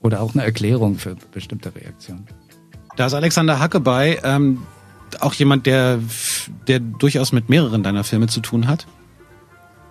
Oder 0.00 0.20
auch 0.20 0.34
eine 0.34 0.44
Erklärung 0.44 0.96
für 0.98 1.16
bestimmte 1.32 1.74
Reaktionen. 1.74 2.26
Da 2.96 3.06
ist 3.06 3.14
Alexander 3.14 3.60
Hacke 3.60 3.80
bei, 3.80 4.18
ähm, 4.24 4.62
auch 5.20 5.34
jemand, 5.34 5.66
der, 5.66 5.98
der 6.66 6.80
durchaus 6.80 7.32
mit 7.32 7.48
mehreren 7.48 7.82
deiner 7.82 8.04
Filme 8.04 8.26
zu 8.26 8.40
tun 8.40 8.66
hat. 8.66 8.86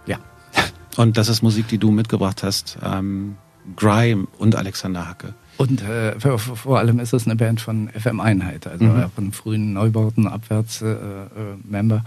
Ja. 0.06 0.18
Und 0.98 1.18
das 1.18 1.30
ist 1.30 1.42
Musik, 1.42 1.68
die 1.68 1.78
du 1.78 1.92
mitgebracht 1.92 2.44
hast. 2.44 2.78
Ähm, 2.84 3.38
Grime 3.76 4.28
und 4.38 4.56
Alexander 4.56 5.08
Hacke. 5.08 5.34
Und 5.58 5.82
äh, 5.82 6.20
vor, 6.20 6.78
allem 6.78 7.00
ist 7.00 7.14
es 7.14 7.26
eine 7.26 7.36
Band 7.36 7.60
von 7.62 7.90
FM 7.90 8.20
Einheit, 8.20 8.68
also 8.68 8.86
Mhm. 8.86 9.04
auch 9.04 9.12
von 9.12 9.32
frühen 9.32 9.74
Neubauten 9.74 10.28
abwärts 10.28 10.84
äh, 10.84 10.92
äh, 10.92 11.26
Member. 11.64 12.04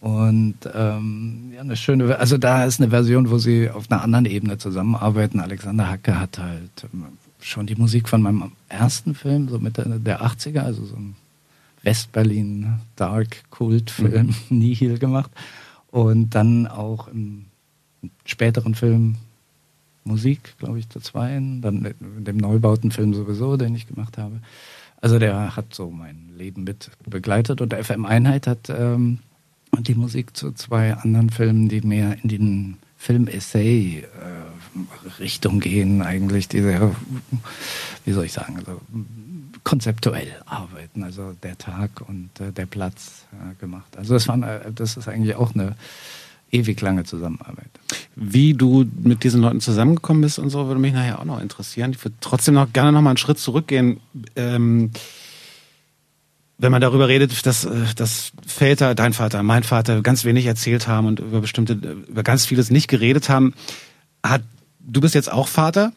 Und 0.00 0.56
ähm, 0.74 1.52
ja, 1.54 1.60
eine 1.62 1.76
schöne, 1.76 2.18
also 2.18 2.36
da 2.36 2.64
ist 2.64 2.78
eine 2.80 2.90
Version, 2.90 3.30
wo 3.30 3.38
sie 3.38 3.70
auf 3.70 3.90
einer 3.90 4.02
anderen 4.02 4.26
Ebene 4.26 4.58
zusammenarbeiten. 4.58 5.40
Alexander 5.40 5.88
Hacke 5.88 6.20
hat 6.20 6.38
halt 6.38 6.86
ähm, 6.92 7.06
schon 7.40 7.66
die 7.66 7.76
Musik 7.76 8.08
von 8.08 8.22
meinem 8.22 8.52
ersten 8.68 9.14
Film, 9.14 9.48
so 9.48 9.58
Mitte 9.58 9.84
der 10.00 10.22
80er, 10.22 10.60
also 10.60 10.84
so 10.84 10.96
ein 10.96 11.16
Westberlin 11.82 12.80
Dark 12.96 13.50
Kult-Film, 13.50 14.26
mhm. 14.26 14.34
Nihil 14.58 14.98
gemacht. 14.98 15.30
Und 15.90 16.30
dann 16.30 16.66
auch 16.66 17.08
im 17.08 17.46
späteren 18.24 18.74
Film 18.74 19.16
Musik, 20.04 20.54
glaube 20.58 20.78
ich, 20.78 20.88
zu 20.88 21.00
zweien, 21.00 21.60
dann 21.60 21.84
in 22.00 22.24
dem 22.24 22.36
neubauten 22.36 22.90
Film 22.90 23.14
sowieso, 23.14 23.56
den 23.56 23.74
ich 23.74 23.86
gemacht 23.86 24.18
habe. 24.18 24.40
Also 25.00 25.18
der 25.18 25.54
hat 25.54 25.74
so 25.74 25.90
mein 25.90 26.30
Leben 26.36 26.64
mit 26.64 26.90
begleitet 27.06 27.60
und 27.60 27.72
der 27.72 27.84
FM 27.84 28.04
Einheit 28.04 28.46
hat 28.46 28.68
ähm, 28.70 29.20
die 29.78 29.94
Musik 29.94 30.36
zu 30.36 30.52
zwei 30.52 30.94
anderen 30.94 31.30
Filmen, 31.30 31.68
die 31.68 31.82
mehr 31.82 32.16
in 32.22 32.28
den 32.28 32.76
Film-Essay 32.96 34.00
äh, 34.00 34.06
Richtung 35.18 35.60
gehen, 35.60 36.02
eigentlich, 36.02 36.48
die 36.48 36.60
sehr, 36.60 36.94
wie 38.04 38.12
soll 38.12 38.24
ich 38.24 38.32
sagen, 38.32 38.56
also 38.58 38.80
konzeptuell 39.64 40.32
arbeiten, 40.46 41.02
also 41.02 41.34
der 41.42 41.58
Tag 41.58 42.02
und 42.06 42.30
äh, 42.40 42.52
der 42.52 42.66
Platz 42.66 43.26
äh, 43.32 43.54
gemacht. 43.60 43.96
Also 43.96 44.14
das, 44.14 44.28
war, 44.28 44.42
äh, 44.42 44.72
das 44.72 44.96
ist 44.96 45.08
eigentlich 45.08 45.34
auch 45.34 45.54
eine 45.54 45.76
ewig 46.50 46.80
lange 46.80 47.04
Zusammenarbeit. 47.04 47.70
Wie 48.16 48.54
du 48.54 48.86
mit 49.02 49.24
diesen 49.24 49.42
Leuten 49.42 49.60
zusammengekommen 49.60 50.22
bist 50.22 50.38
und 50.38 50.50
so, 50.50 50.66
würde 50.66 50.80
mich 50.80 50.94
nachher 50.94 51.18
auch 51.18 51.24
noch 51.24 51.40
interessieren. 51.40 51.92
Ich 51.92 52.04
würde 52.04 52.16
trotzdem 52.20 52.54
noch 52.54 52.72
gerne 52.72 52.92
noch 52.92 53.02
mal 53.02 53.10
einen 53.10 53.16
Schritt 53.18 53.38
zurückgehen. 53.38 54.00
Ähm, 54.36 54.90
wenn 56.58 56.72
man 56.72 56.80
darüber 56.80 57.08
redet, 57.08 57.46
dass, 57.46 57.64
äh, 57.64 57.94
dass 57.94 58.32
Väter, 58.46 58.94
dein 58.94 59.12
Vater, 59.12 59.42
mein 59.42 59.62
Vater 59.62 60.02
ganz 60.02 60.24
wenig 60.24 60.46
erzählt 60.46 60.88
haben 60.88 61.06
und 61.06 61.20
über 61.20 61.40
bestimmte, 61.40 61.74
über 61.74 62.22
ganz 62.22 62.46
vieles 62.46 62.70
nicht 62.70 62.88
geredet 62.88 63.28
haben, 63.28 63.54
hat, 64.24 64.42
du 64.88 65.00
bist 65.00 65.14
jetzt 65.14 65.30
auch 65.30 65.48
Vater? 65.48 65.92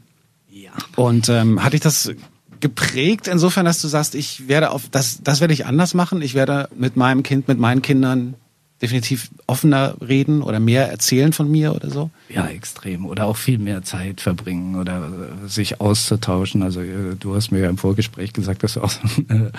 Ja. 0.49 0.71
Und 0.95 1.29
ähm, 1.29 1.63
hat 1.63 1.73
dich 1.73 1.81
das 1.81 2.11
geprägt 2.59 3.27
insofern, 3.27 3.65
dass 3.65 3.81
du 3.81 3.87
sagst, 3.87 4.13
ich 4.13 4.47
werde 4.47 4.69
auf 4.69 4.89
das, 4.89 5.21
das 5.23 5.41
werde 5.41 5.53
ich 5.53 5.65
anders 5.65 5.93
machen. 5.93 6.21
Ich 6.21 6.35
werde 6.35 6.69
mit 6.77 6.95
meinem 6.95 7.23
Kind, 7.23 7.47
mit 7.47 7.57
meinen 7.57 7.81
Kindern 7.81 8.35
definitiv 8.81 9.29
offener 9.45 9.95
reden 10.01 10.41
oder 10.41 10.59
mehr 10.59 10.89
erzählen 10.89 11.33
von 11.33 11.49
mir 11.49 11.75
oder 11.75 11.89
so? 11.89 12.09
Ja, 12.29 12.47
extrem. 12.47 13.05
Oder 13.05 13.27
auch 13.27 13.37
viel 13.37 13.59
mehr 13.59 13.83
Zeit 13.83 14.21
verbringen 14.21 14.75
oder 14.75 15.09
sich 15.45 15.79
auszutauschen. 15.79 16.63
Also 16.63 16.81
äh, 16.81 17.15
du 17.19 17.35
hast 17.35 17.51
mir 17.51 17.59
ja 17.59 17.69
im 17.69 17.77
Vorgespräch 17.77 18.33
gesagt, 18.33 18.63
dass 18.63 18.73
du 18.73 18.81
auch 18.81 18.89
so, 18.89 18.99
äh, 19.29 19.51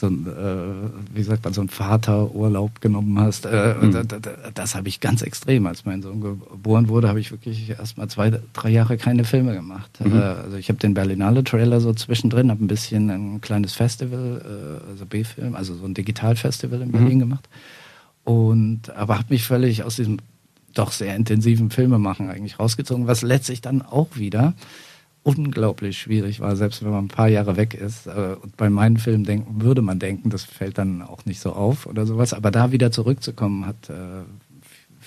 so 0.00 0.06
ein, 0.06 0.26
äh, 0.26 1.16
wie 1.16 1.22
sagt 1.22 1.44
man, 1.44 1.52
so 1.52 1.60
einen 1.60 1.68
Vaterurlaub 1.68 2.80
genommen 2.80 3.18
hast. 3.20 3.46
Äh, 3.46 3.74
mhm. 3.80 3.92
das, 3.92 4.06
das, 4.08 4.20
das 4.54 4.74
habe 4.74 4.88
ich 4.88 5.00
ganz 5.00 5.22
extrem. 5.22 5.66
Als 5.66 5.84
mein 5.84 6.02
Sohn 6.02 6.20
geboren 6.20 6.88
wurde, 6.88 7.08
habe 7.08 7.20
ich 7.20 7.30
wirklich 7.30 7.70
erst 7.70 7.98
mal 7.98 8.08
zwei, 8.08 8.40
drei 8.52 8.70
Jahre 8.70 8.96
keine 8.96 9.24
Filme 9.24 9.54
gemacht. 9.54 9.90
Mhm. 10.04 10.16
Äh, 10.16 10.22
also 10.22 10.56
ich 10.56 10.68
habe 10.68 10.78
den 10.78 10.94
Berlinale 10.94 11.44
Trailer 11.44 11.80
so 11.80 11.92
zwischendrin, 11.92 12.50
habe 12.50 12.64
ein 12.64 12.68
bisschen 12.68 13.10
ein 13.10 13.40
kleines 13.40 13.74
Festival, 13.74 14.42
äh, 14.44 14.90
also 14.90 15.06
B-Film, 15.06 15.54
also 15.54 15.74
so 15.74 15.84
ein 15.84 15.94
Digitalfestival 15.94 16.80
in 16.80 16.88
mhm. 16.88 16.92
Berlin 16.92 17.14
mhm. 17.14 17.20
gemacht. 17.20 17.48
Und 18.24 18.90
aber 18.96 19.18
habe 19.18 19.28
mich 19.30 19.44
völlig 19.44 19.84
aus 19.84 19.96
diesem 19.96 20.18
doch 20.74 20.92
sehr 20.92 21.16
intensiven 21.16 21.70
Filmemachen 21.70 22.30
eigentlich 22.30 22.58
rausgezogen, 22.58 23.06
was 23.06 23.22
letztlich 23.22 23.60
dann 23.60 23.82
auch 23.82 24.16
wieder 24.16 24.54
unglaublich 25.22 25.98
schwierig 25.98 26.40
war, 26.40 26.56
selbst 26.56 26.82
wenn 26.82 26.90
man 26.90 27.04
ein 27.04 27.08
paar 27.08 27.28
Jahre 27.28 27.56
weg 27.56 27.74
ist. 27.74 28.06
Äh, 28.06 28.36
und 28.40 28.56
bei 28.56 28.70
meinen 28.70 28.96
Filmen 28.96 29.24
denken, 29.24 29.62
würde 29.62 29.82
man 29.82 29.98
denken, 29.98 30.30
das 30.30 30.44
fällt 30.44 30.78
dann 30.78 31.02
auch 31.02 31.24
nicht 31.26 31.40
so 31.40 31.52
auf 31.52 31.86
oder 31.86 32.06
sowas. 32.06 32.32
Aber 32.32 32.50
da 32.50 32.72
wieder 32.72 32.90
zurückzukommen, 32.90 33.66
hat 33.66 33.90
äh, 33.90 34.24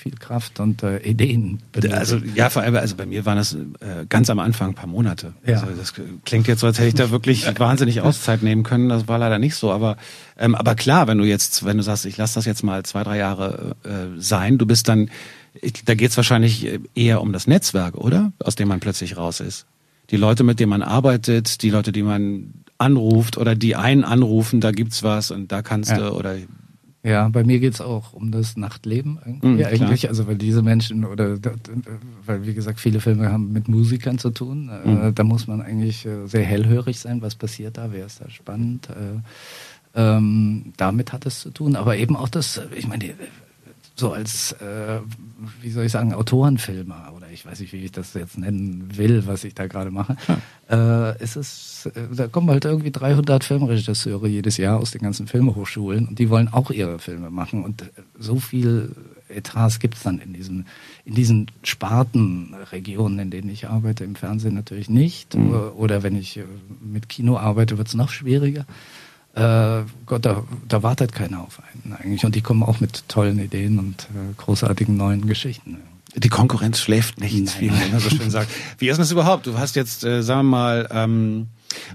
viel 0.03 0.15
Kraft 0.15 0.59
und 0.59 0.83
äh, 0.83 0.99
Ideen. 0.99 1.59
Benötigt. 1.71 1.97
Also 1.97 2.17
ja, 2.35 2.49
vor 2.49 2.61
allem, 2.61 2.75
also 2.75 2.95
bei 2.95 3.05
mir 3.05 3.25
waren 3.25 3.37
das 3.37 3.53
äh, 3.53 4.05
ganz 4.09 4.29
am 4.29 4.39
Anfang 4.39 4.69
ein 4.69 4.75
paar 4.75 4.87
Monate. 4.87 5.33
Ja. 5.45 5.61
Also 5.61 5.67
das 5.77 5.93
klingt 6.25 6.47
jetzt 6.47 6.59
so, 6.59 6.67
als 6.67 6.77
hätte 6.77 6.89
ich 6.89 6.95
da 6.95 7.09
wirklich 7.09 7.47
wahnsinnig 7.59 8.01
Auszeit 8.01 8.43
nehmen 8.43 8.63
können. 8.63 8.89
Das 8.89 9.07
war 9.07 9.17
leider 9.17 9.39
nicht 9.39 9.55
so. 9.55 9.71
Aber 9.71 9.97
ähm, 10.37 10.55
aber 10.55 10.75
klar, 10.75 11.07
wenn 11.07 11.17
du 11.19 11.23
jetzt, 11.23 11.63
wenn 11.63 11.77
du 11.77 11.83
sagst, 11.83 12.05
ich 12.05 12.17
lasse 12.17 12.35
das 12.35 12.45
jetzt 12.45 12.63
mal 12.63 12.83
zwei, 12.83 13.03
drei 13.03 13.17
Jahre 13.17 13.75
äh, 13.83 14.19
sein, 14.19 14.57
du 14.57 14.65
bist 14.65 14.89
dann, 14.89 15.09
ich, 15.61 15.85
da 15.85 15.95
geht's 15.95 16.17
wahrscheinlich 16.17 16.79
eher 16.95 17.21
um 17.21 17.31
das 17.31 17.47
Netzwerk, 17.47 17.95
oder? 17.95 18.33
Aus 18.39 18.55
dem 18.55 18.67
man 18.67 18.79
plötzlich 18.79 19.15
raus 19.15 19.39
ist. 19.39 19.65
Die 20.09 20.17
Leute, 20.17 20.43
mit 20.43 20.59
denen 20.59 20.69
man 20.69 20.81
arbeitet, 20.81 21.61
die 21.61 21.69
Leute, 21.69 21.91
die 21.91 22.03
man 22.03 22.53
anruft 22.77 23.37
oder 23.37 23.55
die 23.55 23.75
einen 23.75 24.03
anrufen, 24.03 24.61
da 24.61 24.71
gibt's 24.71 25.03
was 25.03 25.31
und 25.31 25.51
da 25.51 25.61
kannst 25.61 25.91
ja. 25.91 25.97
du 25.97 26.11
oder 26.11 26.35
ja, 27.05 27.27
bei 27.27 27.43
mir 27.43 27.59
geht's 27.59 27.81
auch 27.81 28.13
um 28.13 28.31
das 28.31 28.55
Nachtleben 28.55 29.19
irgendwie 29.25 29.47
mhm, 29.47 29.65
eigentlich. 29.65 30.01
Klar. 30.01 30.11
Also 30.11 30.25
weil 30.25 30.37
diese 30.37 30.61
Menschen 30.61 31.03
oder 31.03 31.37
weil 32.25 32.45
wie 32.45 32.53
gesagt 32.53 32.79
viele 32.79 33.01
Filme 33.01 33.29
haben 33.29 33.51
mit 33.51 33.67
Musikern 33.67 34.19
zu 34.19 34.29
tun. 34.29 34.71
Mhm. 34.85 35.13
da 35.13 35.23
muss 35.25 35.45
man 35.45 35.61
eigentlich 35.61 36.05
äh, 36.05 36.27
sehr 36.27 36.45
hellhörig 36.45 36.97
sein, 36.99 37.21
was 37.21 37.35
passiert 37.35 37.77
da, 37.77 37.91
wer 37.91 38.05
ist 38.05 38.21
da 38.21 38.29
spannend. 38.29 38.87
Äh, 38.89 39.19
ähm, 39.95 40.73
damit 40.77 41.11
hat 41.11 41.25
es 41.25 41.41
zu 41.41 41.49
tun. 41.49 41.75
Aber 41.75 41.97
eben 41.97 42.15
auch 42.15 42.29
das, 42.29 42.61
ich 42.73 42.87
meine, 42.87 43.13
so 43.95 44.11
als, 44.11 44.53
äh, 44.53 44.99
wie 45.61 45.69
soll 45.69 45.85
ich 45.85 45.91
sagen, 45.91 46.13
Autorenfilmer 46.13 47.13
oder 47.15 47.29
ich 47.31 47.45
weiß 47.45 47.59
nicht, 47.59 47.73
wie 47.73 47.85
ich 47.85 47.91
das 47.91 48.13
jetzt 48.15 48.37
nennen 48.37 48.97
will, 48.97 49.27
was 49.27 49.43
ich 49.43 49.53
da 49.53 49.67
gerade 49.67 49.91
mache. 49.91 50.15
Ja. 50.27 51.11
Äh, 51.11 51.23
ist 51.23 51.35
es, 51.35 51.89
äh, 51.93 52.15
da 52.15 52.27
kommen 52.27 52.49
halt 52.49 52.65
irgendwie 52.65 52.91
300 52.91 53.43
Filmregisseure 53.43 54.27
jedes 54.27 54.57
Jahr 54.57 54.79
aus 54.79 54.91
den 54.91 55.01
ganzen 55.01 55.27
Filmehochschulen 55.27 56.07
und 56.07 56.17
die 56.17 56.29
wollen 56.29 56.47
auch 56.47 56.71
ihre 56.71 56.97
Filme 56.97 57.29
machen 57.29 57.63
und 57.63 57.91
so 58.17 58.37
viel 58.37 58.95
Etats 59.29 59.79
gibt 59.79 59.95
es 59.95 60.03
dann 60.03 60.19
in 60.19 60.33
diesen, 60.33 60.65
in 61.05 61.13
diesen 61.15 61.47
Spartenregionen, 61.63 63.19
in 63.19 63.29
denen 63.31 63.49
ich 63.49 63.67
arbeite, 63.67 64.03
im 64.03 64.15
Fernsehen 64.15 64.55
natürlich 64.55 64.89
nicht. 64.89 65.35
Mhm. 65.35 65.53
Oder 65.75 66.03
wenn 66.03 66.15
ich 66.15 66.37
äh, 66.37 66.43
mit 66.81 67.09
Kino 67.09 67.37
arbeite, 67.37 67.77
wird 67.77 67.87
es 67.87 67.93
noch 67.93 68.09
schwieriger 68.09 68.65
äh, 69.35 69.81
Gott, 70.05 70.25
da, 70.25 70.43
da 70.67 70.83
wartet 70.83 71.11
keiner 71.11 71.41
auf 71.41 71.59
einen 71.59 71.93
eigentlich. 71.93 72.25
Und 72.25 72.35
die 72.35 72.41
kommen 72.41 72.63
auch 72.63 72.79
mit 72.79 73.07
tollen 73.07 73.39
Ideen 73.39 73.79
und 73.79 74.03
äh, 74.03 74.33
großartigen 74.37 74.95
neuen 74.95 75.27
Geschichten. 75.27 75.77
Die 76.15 76.29
Konkurrenz 76.29 76.79
schläft 76.79 77.19
nicht, 77.19 77.59
wie 77.59 77.71
man 77.71 77.99
so 77.99 78.09
schön 78.11 78.29
sagt. 78.29 78.51
Wie 78.77 78.89
ist 78.89 78.99
das 78.99 79.11
überhaupt? 79.11 79.47
Du 79.47 79.57
hast 79.57 79.75
jetzt, 79.75 80.03
äh, 80.03 80.21
sagen 80.21 80.41
wir 80.41 80.57
mal, 80.57 80.87
ähm, 80.91 81.47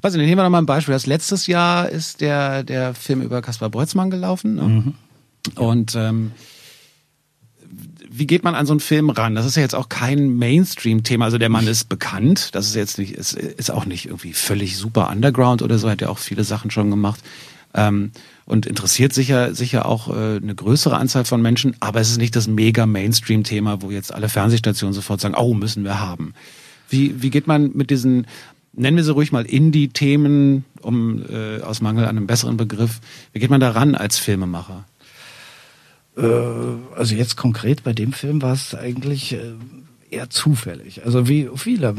was 0.03 0.15
nehmen 0.15 0.29
wir 0.29 0.43
noch 0.43 0.51
mal 0.51 0.59
ein 0.59 0.67
Beispiel. 0.67 0.93
Das 0.93 1.07
letztes 1.07 1.47
Jahr 1.47 1.89
ist 1.89 2.21
der 2.21 2.65
der 2.65 2.95
Film 2.95 3.23
über 3.23 3.43
Kaspar 3.43 3.71
Breutzmann 3.71 4.11
gelaufen. 4.11 4.55
Ne? 4.57 4.63
Mhm. 4.63 4.95
Und 5.55 5.95
ähm, 5.95 6.33
wie 8.19 8.27
geht 8.27 8.45
man 8.45 8.55
an 8.55 8.67
so 8.67 8.73
einen 8.73 8.81
Film 8.81 9.11
ran? 9.11 9.35
Das 9.35 9.47
ist 9.47 9.57
ja 9.57 9.63
jetzt 9.63 9.75
auch 9.75 9.89
kein 9.89 10.37
Mainstream-Thema. 10.37 11.25
Also 11.25 11.39
der 11.39 11.49
Mann 11.49 11.67
ist 11.67 11.89
bekannt. 11.89 12.55
Das 12.55 12.67
ist 12.67 12.75
jetzt 12.75 12.99
nicht, 12.99 13.15
ist, 13.15 13.35
ist 13.35 13.71
auch 13.71 13.85
nicht 13.85 14.07
irgendwie 14.07 14.33
völlig 14.33 14.77
super 14.77 15.11
Underground 15.11 15.63
oder 15.63 15.79
so. 15.79 15.89
Hat 15.89 16.01
ja 16.01 16.09
auch 16.09 16.19
viele 16.19 16.45
Sachen 16.45 16.71
schon 16.71 16.91
gemacht. 16.91 17.21
Ähm, 17.75 18.13
und 18.45 18.67
interessiert 18.67 19.13
sicher, 19.13 19.55
sicher 19.55 19.87
auch 19.87 20.09
äh, 20.09 20.37
eine 20.37 20.55
größere 20.55 20.97
Anzahl 20.97 21.25
von 21.25 21.43
Menschen. 21.43 21.77
Aber 21.81 22.01
es 22.01 22.11
ist 22.11 22.19
nicht 22.19 22.35
das 22.35 22.49
mega 22.49 22.87
Mainstream-Thema, 22.87 23.83
wo 23.83 23.91
jetzt 23.91 24.13
alle 24.13 24.29
Fernsehstationen 24.29 24.95
sofort 24.95 25.21
sagen, 25.21 25.35
oh, 25.37 25.55
müssen 25.55 25.85
wir 25.85 26.01
haben. 26.01 26.35
Wie, 26.89 27.23
wie 27.23 27.31
geht 27.31 27.47
man 27.47 27.73
mit 27.75 27.91
diesen, 27.91 28.27
nennen 28.73 28.97
wir 28.97 29.05
sie 29.05 29.13
ruhig 29.13 29.33
mal 29.33 29.45
Indie-Themen, 29.45 30.65
um 30.81 31.23
äh, 31.31 31.61
aus 31.61 31.83
Mangel 31.83 32.05
an 32.05 32.17
einem 32.17 32.27
besseren 32.27 32.57
Begriff, 32.57 33.01
wie 33.33 33.41
geht 33.41 33.51
man 33.51 33.61
da 33.61 33.71
ran 33.71 33.95
als 33.95 34.19
Filmemacher? 34.19 34.87
Äh, 36.19 36.99
also 36.99 37.15
jetzt 37.15 37.37
konkret 37.37 37.85
bei 37.85 37.93
dem 37.93 38.13
Film 38.13 38.43
war 38.43 38.53
es 38.53 38.75
eigentlich 38.75 39.35
äh, 39.35 39.53
eher 40.11 40.31
zufällig. 40.31 41.05
Also 41.05 41.29
wie 41.29 41.49
viele 41.55 41.95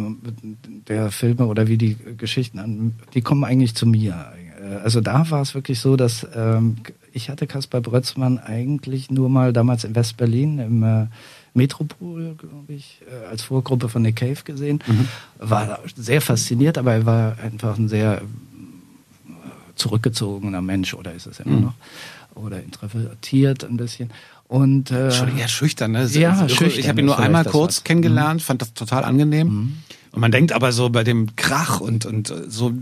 der 0.87 1.11
Filme 1.11 1.45
oder 1.45 1.67
wie 1.67 1.77
die 1.77 1.95
Geschichten, 2.17 2.95
die 3.13 3.21
kommen 3.21 3.43
eigentlich 3.43 3.75
zu 3.75 3.85
mir. 3.85 4.33
Äh, 4.61 4.75
also 4.75 5.01
da 5.01 5.29
war 5.31 5.41
es 5.41 5.55
wirklich 5.55 5.79
so, 5.79 5.95
dass 5.95 6.27
ähm, 6.35 6.77
ich 7.13 7.29
hatte 7.29 7.47
Kaspar 7.47 7.81
Brötzmann 7.81 8.39
eigentlich 8.39 9.09
nur 9.09 9.29
mal 9.29 9.53
damals 9.53 9.83
in 9.83 9.95
West-Berlin 9.95 10.59
im 10.59 10.83
äh, 10.83 11.07
Metropol, 11.53 12.35
glaube 12.35 12.73
ich, 12.73 13.01
äh, 13.09 13.27
als 13.27 13.43
Vorgruppe 13.43 13.89
von 13.89 14.01
Nick 14.01 14.17
Cave 14.17 14.43
gesehen. 14.43 14.83
Mhm. 14.85 15.07
War 15.39 15.79
sehr 15.95 16.21
fasziniert, 16.21 16.77
aber 16.77 16.93
er 16.93 17.05
war 17.05 17.39
einfach 17.39 17.77
ein 17.77 17.89
sehr 17.89 18.21
zurückgezogener 19.75 20.61
Mensch 20.61 20.93
oder 20.93 21.13
ist 21.13 21.25
es 21.25 21.39
immer 21.39 21.55
mhm. 21.55 21.63
noch 21.63 21.73
oder 22.35 22.61
introvertiert 22.61 23.63
ein 23.63 23.77
bisschen. 23.77 24.11
Und, 24.47 24.89
äh, 24.89 25.09
eher 25.37 25.47
schüchtern, 25.47 25.91
ne? 25.91 26.05
Ja, 26.07 26.31
also, 26.31 26.55
schüchtern. 26.55 26.79
Ich 26.79 26.89
habe 26.89 27.01
ihn 27.01 27.05
nur 27.05 27.19
einmal 27.19 27.45
kurz 27.45 27.83
kennengelernt, 27.83 28.41
mhm. 28.41 28.45
fand 28.45 28.61
das 28.61 28.73
total 28.73 29.03
angenehm. 29.03 29.47
Mhm. 29.47 29.77
Und 30.11 30.21
man 30.21 30.31
denkt 30.31 30.53
aber 30.53 30.71
so 30.71 30.89
bei 30.89 31.03
dem 31.03 31.35
Krach 31.35 31.81
und, 31.81 32.05
und 32.05 32.33
so, 32.47 32.73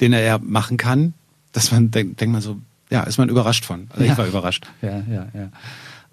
den 0.00 0.12
er 0.12 0.22
ja 0.22 0.38
machen 0.38 0.76
kann, 0.76 1.14
dass 1.52 1.72
man 1.72 1.90
denkt, 1.90 2.20
denkt 2.20 2.32
man 2.32 2.42
so, 2.42 2.58
ja, 2.90 3.02
ist 3.02 3.18
man 3.18 3.28
überrascht 3.28 3.64
von. 3.64 3.88
Also 3.90 4.04
ja. 4.04 4.12
ich 4.12 4.18
war 4.18 4.26
überrascht. 4.26 4.66
Ja, 4.82 5.02
ja, 5.10 5.26
ja. 5.34 5.48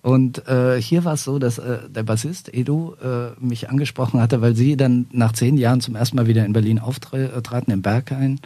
Und 0.02 0.48
äh, 0.48 0.82
hier 0.82 1.06
war 1.06 1.14
es 1.14 1.24
so, 1.24 1.40
dass 1.40 1.60
äh, 1.60 1.78
der 1.90 2.04
Bassist 2.04 2.54
Edu 2.54 2.96
äh, 3.02 3.40
mich 3.40 3.70
angesprochen 3.70 4.20
hatte, 4.20 4.42
weil 4.42 4.56
sie 4.56 4.76
dann 4.76 5.06
nach 5.12 5.32
zehn 5.32 5.56
Jahren 5.58 5.80
zum 5.80 5.96
ersten 5.96 6.18
Mal 6.18 6.28
wieder 6.28 6.46
in 6.46 6.54
Berlin 6.54 6.80
auftraten, 6.80 7.74
im 7.74 7.82
Berghain. 7.82 8.42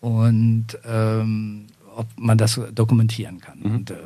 Und 0.00 0.66
ähm, 0.86 1.66
ob 1.96 2.06
man 2.16 2.38
das 2.38 2.60
dokumentieren 2.74 3.40
kann. 3.40 3.58
Mhm. 3.60 3.74
Und 3.74 3.90
äh, 3.90 3.96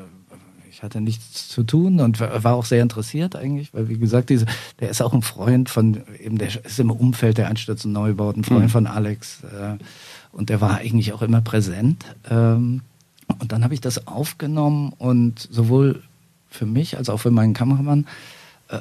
ich 0.71 0.83
hatte 0.83 1.01
nichts 1.01 1.49
zu 1.49 1.63
tun 1.63 2.01
und 2.01 2.21
war 2.21 2.55
auch 2.55 2.67
sehr 2.67 2.83
interessiert 2.83 3.35
eigentlich, 3.35 3.73
weil 3.73 3.89
wie 3.89 3.97
gesagt, 3.97 4.29
diese, 4.29 4.45
der 4.79 4.91
ist 4.91 5.01
auch 5.01 5.15
ein 5.15 5.23
Freund 5.23 5.71
von, 5.71 6.03
eben 6.23 6.37
der 6.37 6.49
ist 6.49 6.79
im 6.79 6.91
Umfeld 6.91 7.39
der 7.39 7.49
Einstürzen 7.49 7.93
Neubauten, 7.93 8.43
ein 8.43 8.45
Freund 8.45 8.65
mhm. 8.65 8.69
von 8.69 8.87
Alex 8.87 9.43
äh, 9.45 9.79
und 10.33 10.51
der 10.51 10.61
war 10.61 10.77
eigentlich 10.77 11.15
auch 11.15 11.23
immer 11.23 11.41
präsent. 11.41 12.05
Ähm, 12.29 12.83
und 13.41 13.53
dann 13.53 13.65
habe 13.65 13.73
ich 13.73 13.81
das 13.81 14.07
aufgenommen 14.07 14.93
und 14.99 15.49
sowohl 15.51 16.03
für 16.51 16.67
mich 16.67 16.99
als 16.99 17.09
auch 17.09 17.19
für 17.19 17.31
meinen 17.31 17.55
Kameramann 17.55 18.07
äh, 18.69 18.79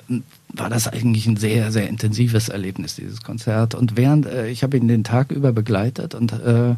war 0.49 0.69
das 0.69 0.87
eigentlich 0.87 1.27
ein 1.27 1.37
sehr, 1.37 1.71
sehr 1.71 1.87
intensives 1.87 2.49
Erlebnis, 2.49 2.95
dieses 2.95 3.21
Konzert. 3.21 3.75
Und 3.75 3.97
während, 3.97 4.25
äh, 4.25 4.49
ich 4.49 4.63
habe 4.63 4.77
ihn 4.77 4.87
den 4.87 5.03
Tag 5.03 5.31
über 5.31 5.51
begleitet 5.51 6.15
und 6.15 6.33
äh, 6.33 6.75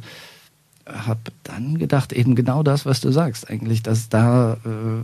habe 0.87 1.19
dann 1.43 1.77
gedacht, 1.77 2.13
eben 2.13 2.35
genau 2.35 2.63
das, 2.63 2.85
was 2.85 3.01
du 3.01 3.11
sagst, 3.11 3.49
eigentlich, 3.49 3.83
dass 3.83 4.09
da 4.09 4.53
äh, 4.53 5.03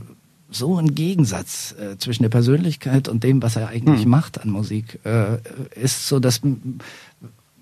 so 0.49 0.77
ein 0.77 0.95
Gegensatz 0.95 1.75
äh, 1.79 1.97
zwischen 1.97 2.23
der 2.23 2.29
Persönlichkeit 2.29 3.07
und 3.07 3.23
dem, 3.23 3.41
was 3.41 3.55
er 3.55 3.69
eigentlich 3.69 4.03
hm. 4.03 4.09
macht 4.09 4.41
an 4.41 4.49
Musik, 4.49 4.99
äh, 5.03 5.37
ist 5.75 6.07
so, 6.07 6.19
dass 6.19 6.41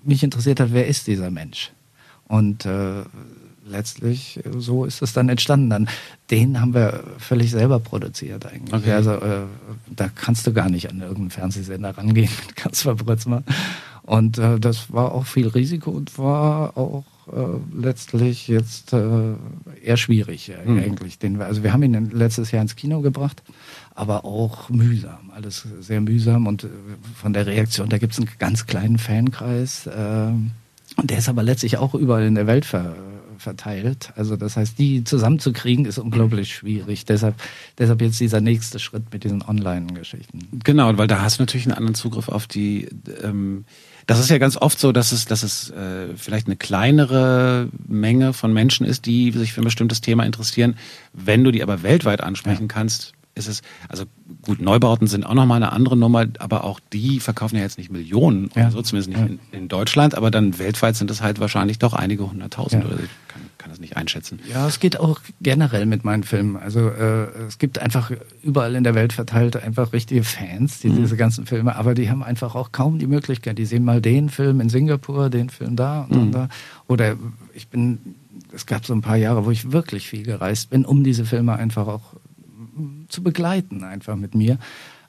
mich 0.04 0.22
interessiert 0.22 0.60
hat, 0.60 0.72
wer 0.72 0.86
ist 0.86 1.06
dieser 1.06 1.30
Mensch? 1.30 1.72
Und 2.28 2.66
äh, 2.66 3.02
letztlich 3.66 4.38
äh, 4.44 4.50
so 4.58 4.84
ist 4.84 5.02
es 5.02 5.12
dann 5.12 5.28
entstanden. 5.28 5.70
Dann 5.70 5.88
den 6.30 6.60
haben 6.60 6.74
wir 6.74 7.04
völlig 7.18 7.50
selber 7.50 7.78
produziert 7.78 8.46
eigentlich. 8.46 8.74
Okay. 8.74 8.92
Also 8.92 9.12
äh, 9.12 9.42
da 9.90 10.08
kannst 10.08 10.46
du 10.46 10.52
gar 10.52 10.68
nicht 10.68 10.90
an 10.90 11.00
irgendeinen 11.00 11.30
Fernsehsender 11.30 11.96
rangehen 11.96 12.30
mit 12.46 12.56
Kaspar 12.56 12.94
Brötzmann. 12.94 13.44
Und 14.02 14.38
äh, 14.38 14.58
das 14.58 14.92
war 14.92 15.12
auch 15.12 15.26
viel 15.26 15.48
Risiko 15.48 15.90
und 15.90 16.18
war 16.18 16.76
auch 16.76 17.04
letztlich 17.72 18.48
jetzt 18.48 18.92
äh, 18.92 19.34
eher 19.82 19.96
schwierig 19.96 20.50
äh, 20.50 20.68
mhm. 20.68 20.78
eigentlich. 20.78 21.18
Den 21.18 21.40
also 21.40 21.62
wir 21.62 21.72
haben 21.72 21.82
ihn 21.82 22.10
letztes 22.10 22.50
Jahr 22.50 22.62
ins 22.62 22.76
Kino 22.76 23.00
gebracht, 23.00 23.42
aber 23.94 24.24
auch 24.24 24.68
mühsam, 24.70 25.30
alles 25.34 25.66
sehr 25.80 26.00
mühsam 26.00 26.46
und 26.46 26.64
äh, 26.64 26.68
von 27.14 27.32
der 27.32 27.46
Reaktion, 27.46 27.88
da 27.88 27.98
gibt 27.98 28.12
es 28.12 28.18
einen 28.18 28.28
ganz 28.38 28.66
kleinen 28.66 28.98
Fankreis. 28.98 29.86
Äh, 29.86 30.32
und 30.96 31.10
der 31.10 31.18
ist 31.18 31.28
aber 31.28 31.42
letztlich 31.42 31.78
auch 31.78 31.94
überall 31.94 32.24
in 32.24 32.34
der 32.34 32.46
Welt 32.46 32.64
ver 32.64 32.96
verteilt. 33.42 34.12
Also 34.14 34.36
das 34.36 34.56
heißt, 34.56 34.78
die 34.78 35.04
zusammenzukriegen 35.04 35.84
ist 35.84 35.98
unglaublich 35.98 36.54
schwierig. 36.54 37.04
Deshalb, 37.04 37.34
deshalb 37.76 38.00
jetzt 38.00 38.20
dieser 38.20 38.40
nächste 38.40 38.78
Schritt 38.78 39.12
mit 39.12 39.24
diesen 39.24 39.42
Online-Geschichten. 39.42 40.60
Genau, 40.64 40.96
weil 40.96 41.08
da 41.08 41.22
hast 41.22 41.38
du 41.38 41.42
natürlich 41.42 41.66
einen 41.66 41.74
anderen 41.74 41.94
Zugriff 41.96 42.28
auf 42.28 42.46
die. 42.46 42.88
Ähm, 43.22 43.64
das 44.06 44.18
ist 44.18 44.30
ja 44.30 44.38
ganz 44.38 44.56
oft 44.56 44.78
so, 44.78 44.92
dass 44.92 45.12
es, 45.12 45.26
dass 45.26 45.42
es 45.42 45.70
äh, 45.70 46.16
vielleicht 46.16 46.46
eine 46.46 46.56
kleinere 46.56 47.68
Menge 47.86 48.32
von 48.32 48.52
Menschen 48.52 48.86
ist, 48.86 49.06
die 49.06 49.30
sich 49.32 49.52
für 49.52 49.62
ein 49.62 49.64
bestimmtes 49.64 50.00
Thema 50.00 50.24
interessieren. 50.24 50.76
Wenn 51.12 51.44
du 51.44 51.50
die 51.50 51.62
aber 51.62 51.82
weltweit 51.82 52.22
ansprechen 52.22 52.68
ja. 52.68 52.68
kannst, 52.68 53.12
ist 53.34 53.48
es, 53.48 53.62
also 53.88 54.04
gut, 54.42 54.60
Neubauten 54.60 55.06
sind 55.06 55.24
auch 55.24 55.34
nochmal 55.34 55.56
eine 55.56 55.72
andere 55.72 55.96
Nummer, 55.96 56.26
aber 56.38 56.64
auch 56.64 56.80
die 56.92 57.20
verkaufen 57.20 57.56
ja 57.56 57.62
jetzt 57.62 57.78
nicht 57.78 57.90
Millionen 57.90 58.50
ja. 58.54 58.64
oder 58.64 58.72
so, 58.72 58.82
zumindest 58.82 59.08
nicht 59.08 59.20
ja. 59.20 59.26
in, 59.26 59.38
in, 59.52 59.68
Deutschland, 59.68 60.14
aber 60.14 60.30
dann 60.30 60.58
weltweit 60.58 60.96
sind 60.96 61.10
es 61.10 61.22
halt 61.22 61.40
wahrscheinlich 61.40 61.78
doch 61.78 61.94
einige 61.94 62.30
hunderttausend 62.30 62.84
oder 62.84 62.96
kann, 62.96 63.42
das 63.72 63.80
nicht 63.80 63.96
einschätzen. 63.96 64.40
Ja, 64.48 64.66
es 64.68 64.80
geht 64.80 65.00
auch 65.00 65.20
generell 65.40 65.86
mit 65.86 66.04
meinen 66.04 66.22
Filmen. 66.22 66.56
Also 66.56 66.88
äh, 66.88 67.26
es 67.48 67.58
gibt 67.58 67.78
einfach 67.78 68.12
überall 68.42 68.74
in 68.74 68.84
der 68.84 68.94
Welt 68.94 69.12
verteilt 69.12 69.56
einfach 69.56 69.92
richtige 69.92 70.24
Fans, 70.24 70.80
die 70.80 70.88
mhm. 70.88 70.96
diese 70.96 71.16
ganzen 71.16 71.46
Filme, 71.46 71.76
aber 71.76 71.94
die 71.94 72.10
haben 72.10 72.22
einfach 72.22 72.54
auch 72.54 72.72
kaum 72.72 72.98
die 72.98 73.06
Möglichkeit. 73.06 73.58
Die 73.58 73.66
sehen 73.66 73.84
mal 73.84 74.00
den 74.00 74.28
Film 74.28 74.60
in 74.60 74.68
Singapur, 74.68 75.30
den 75.30 75.50
Film 75.50 75.76
da 75.76 76.02
und 76.08 76.26
mhm. 76.26 76.32
da. 76.32 76.48
Oder 76.86 77.16
ich 77.54 77.68
bin 77.68 78.16
es 78.54 78.66
gab 78.66 78.84
so 78.84 78.92
ein 78.92 79.02
paar 79.02 79.16
Jahre, 79.16 79.44
wo 79.44 79.50
ich 79.50 79.72
wirklich 79.72 80.08
viel 80.08 80.24
gereist 80.24 80.70
bin, 80.70 80.84
um 80.84 81.04
diese 81.04 81.24
Filme 81.24 81.54
einfach 81.54 81.86
auch 81.86 82.14
zu 83.08 83.22
begleiten, 83.22 83.84
einfach 83.84 84.16
mit 84.16 84.34
mir. 84.34 84.58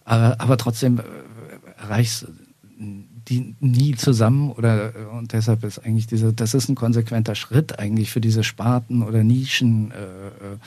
Aber, 0.06 0.40
aber 0.40 0.58
trotzdem 0.58 1.00
äh, 1.00 1.04
erreichst 1.82 2.28
die 3.30 3.56
nie 3.60 3.96
zusammen 3.96 4.52
oder 4.52 4.96
äh, 4.96 5.06
und 5.18 5.34
deshalb 5.34 5.64
ist 5.64 5.80
eigentlich 5.80 6.08
diese, 6.08 6.34
das 6.34 6.54
ist 6.54 6.70
ein 6.70 6.76
konsequenter 6.76 7.36
Schritt 7.36 7.80
eigentlich 7.80 8.12
für 8.12 8.22
diese 8.22 8.44
Sparten 8.44 9.04
oder 9.04 9.24
Nischen. 9.24 9.92
Äh, 9.92 10.54
äh 10.54 10.58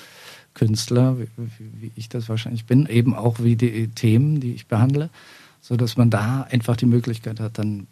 Künstler, 0.55 1.19
wie, 1.19 1.29
wie 1.59 1.93
ich 1.97 2.09
das 2.09 2.31
wahrscheinlich 2.31 2.65
bin, 2.65 2.87
eben 2.87 3.15
auch 3.15 3.41
wie 3.41 3.57
die 3.57 3.89
Themen, 3.89 4.41
die 4.41 4.55
ich 4.55 4.69
behandle, 4.69 5.11
so 5.61 5.77
dass 5.77 5.99
man 5.99 6.09
da 6.09 6.47
einfach 6.51 6.77
die 6.77 6.87
Möglichkeit 6.87 7.41
hat, 7.41 7.59
dann 7.59 7.89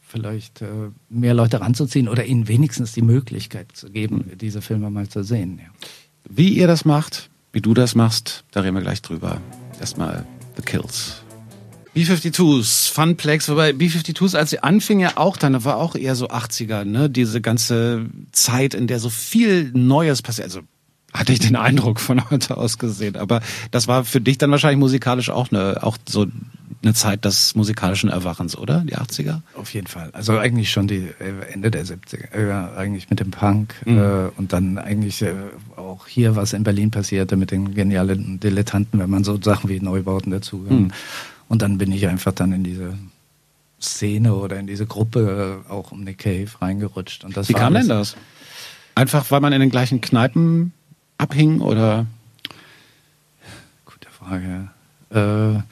vielleicht 0.00 0.64
mehr 1.10 1.34
Leute 1.34 1.60
ranzuziehen 1.60 2.08
oder 2.08 2.24
ihnen 2.24 2.48
wenigstens 2.48 2.92
die 2.92 3.02
Möglichkeit 3.02 3.72
zu 3.74 3.90
geben, 3.90 4.24
mhm. 4.26 4.38
diese 4.38 4.62
Filme 4.62 4.88
mal 4.88 5.10
zu 5.10 5.22
sehen. 5.22 5.60
Ja. 5.62 5.68
Wie 6.28 6.48
ihr 6.48 6.66
das 6.66 6.86
macht, 6.86 7.28
wie 7.52 7.60
du 7.60 7.74
das 7.74 7.94
machst, 7.94 8.44
da 8.52 8.60
reden 8.60 8.76
wir 8.76 8.82
gleich 8.82 9.02
drüber. 9.02 9.40
Erstmal 9.78 10.24
The 10.56 10.62
Kills. 10.62 11.22
B-52s, 11.98 12.92
Funplex, 12.92 13.48
wobei 13.48 13.72
B-52s, 13.72 14.36
als 14.36 14.50
sie 14.50 14.62
anfing 14.62 15.00
ja 15.00 15.12
auch 15.16 15.36
dann, 15.36 15.64
war 15.64 15.78
auch 15.78 15.96
eher 15.96 16.14
so 16.14 16.28
80er, 16.28 16.84
ne? 16.84 17.10
Diese 17.10 17.40
ganze 17.40 18.06
Zeit, 18.30 18.74
in 18.74 18.86
der 18.86 19.00
so 19.00 19.10
viel 19.10 19.72
Neues 19.74 20.22
passiert. 20.22 20.46
Also 20.46 20.60
hatte 21.12 21.32
ich 21.32 21.40
den 21.40 21.56
Eindruck 21.56 21.98
von 21.98 22.30
heute 22.30 22.56
aus 22.56 22.78
gesehen. 22.78 23.16
Aber 23.16 23.40
das 23.72 23.88
war 23.88 24.04
für 24.04 24.20
dich 24.20 24.38
dann 24.38 24.52
wahrscheinlich 24.52 24.78
musikalisch 24.78 25.28
auch 25.28 25.50
eine, 25.50 25.82
auch 25.82 25.98
so 26.08 26.26
eine 26.84 26.94
Zeit 26.94 27.24
des 27.24 27.56
musikalischen 27.56 28.10
Erwachens, 28.10 28.56
oder? 28.56 28.84
Die 28.86 28.96
80er? 28.96 29.40
Auf 29.56 29.74
jeden 29.74 29.88
Fall. 29.88 30.10
Also 30.12 30.38
eigentlich 30.38 30.70
schon 30.70 30.86
die 30.86 31.08
äh, 31.18 31.52
Ende 31.52 31.72
der 31.72 31.84
70er, 31.84 32.32
äh, 32.32 32.78
eigentlich 32.78 33.10
mit 33.10 33.18
dem 33.18 33.32
Punk 33.32 33.74
mhm. 33.84 33.98
äh, 33.98 34.28
und 34.36 34.52
dann 34.52 34.78
eigentlich 34.78 35.22
äh, 35.22 35.32
auch 35.76 36.06
hier, 36.06 36.36
was 36.36 36.52
in 36.52 36.62
Berlin 36.62 36.92
passierte 36.92 37.36
mit 37.36 37.50
den 37.50 37.74
genialen 37.74 38.38
Dilettanten, 38.38 39.00
wenn 39.00 39.10
man 39.10 39.24
so 39.24 39.40
Sachen 39.42 39.68
wie 39.68 39.80
Neubauten 39.80 40.30
dazu. 40.30 40.58
Mhm. 40.58 40.92
Und 41.48 41.62
dann 41.62 41.78
bin 41.78 41.92
ich 41.92 42.06
einfach 42.06 42.32
dann 42.32 42.52
in 42.52 42.64
diese 42.64 42.94
Szene 43.80 44.34
oder 44.34 44.58
in 44.58 44.66
diese 44.66 44.86
Gruppe 44.86 45.64
äh, 45.66 45.70
auch 45.70 45.92
um 45.92 46.02
Nick 46.02 46.18
Cave 46.18 46.48
reingerutscht. 46.60 47.24
Und 47.24 47.36
das 47.36 47.48
wie 47.48 47.54
kam 47.54 47.74
denn 47.74 47.88
das? 47.88 48.16
Einfach, 48.94 49.30
weil 49.30 49.40
man 49.40 49.52
in 49.52 49.60
den 49.60 49.70
gleichen 49.70 50.00
Kneipen 50.00 50.72
abhing 51.16 51.60
oder? 51.60 52.06
Gute 53.84 54.10
Frage. 54.10 54.68
Äh, 55.10 55.62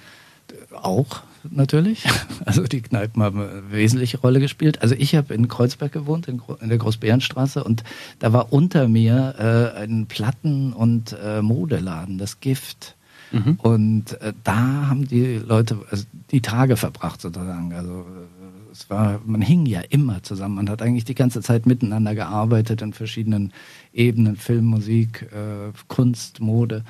auch 0.77 1.23
natürlich. 1.51 2.05
Also 2.45 2.62
die 2.62 2.81
Kneipen 2.81 3.25
haben 3.25 3.41
eine 3.41 3.73
wesentliche 3.73 4.19
Rolle 4.19 4.39
gespielt. 4.39 4.81
Also 4.81 4.95
ich 4.97 5.17
habe 5.17 5.35
in 5.35 5.49
Kreuzberg 5.49 5.91
gewohnt, 5.91 6.29
in, 6.29 6.41
der 6.62 6.79
Großbärenstraße, 6.79 7.65
und 7.65 7.83
da 8.21 8.33
war 8.33 8.53
unter 8.53 8.87
mir 8.87 9.35
äh, 9.77 9.83
ein 9.83 10.07
Platten- 10.07 10.73
und 10.73 11.17
äh, 11.21 11.43
Modeladen, 11.43 12.19
das 12.19 12.39
Gift. 12.39 12.95
Mhm. 13.33 13.59
Und 13.62 14.21
äh, 14.21 14.33
da 14.45 14.89
haben 14.89 15.07
die 15.07 15.37
Leute 15.37 15.79
also 15.91 16.05
die 16.31 16.41
Tage 16.41 16.77
verbracht 16.77 17.21
sozusagen. 17.21 17.73
Also 17.73 18.01
äh, 18.01 18.73
es 18.73 18.91
war, 18.91 19.21
man 19.25 19.41
hing 19.41 19.67
ja 19.67 19.81
immer 19.89 20.23
zusammen. 20.23 20.57
Man 20.57 20.71
hat 20.71 20.83
eigentlich 20.83 21.05
die 21.05 21.15
ganze 21.15 21.41
Zeit 21.41 21.67
miteinander 21.67 22.15
gearbeitet 22.15 22.83
in 22.83 22.93
verschiedenen 22.93 23.53
Ebenen, 23.93 24.37
Film, 24.37 24.67
Musik, 24.67 25.23
äh, 25.33 25.73
Kunst, 25.89 26.41
Mode. 26.41 26.85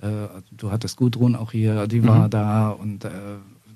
Äh, 0.00 0.28
du 0.56 0.70
hattest 0.70 0.96
Gudrun 0.96 1.36
auch 1.36 1.52
hier, 1.52 1.86
die 1.86 2.06
war 2.06 2.26
mhm. 2.26 2.30
da 2.30 2.68
und 2.70 3.04
äh, 3.04 3.10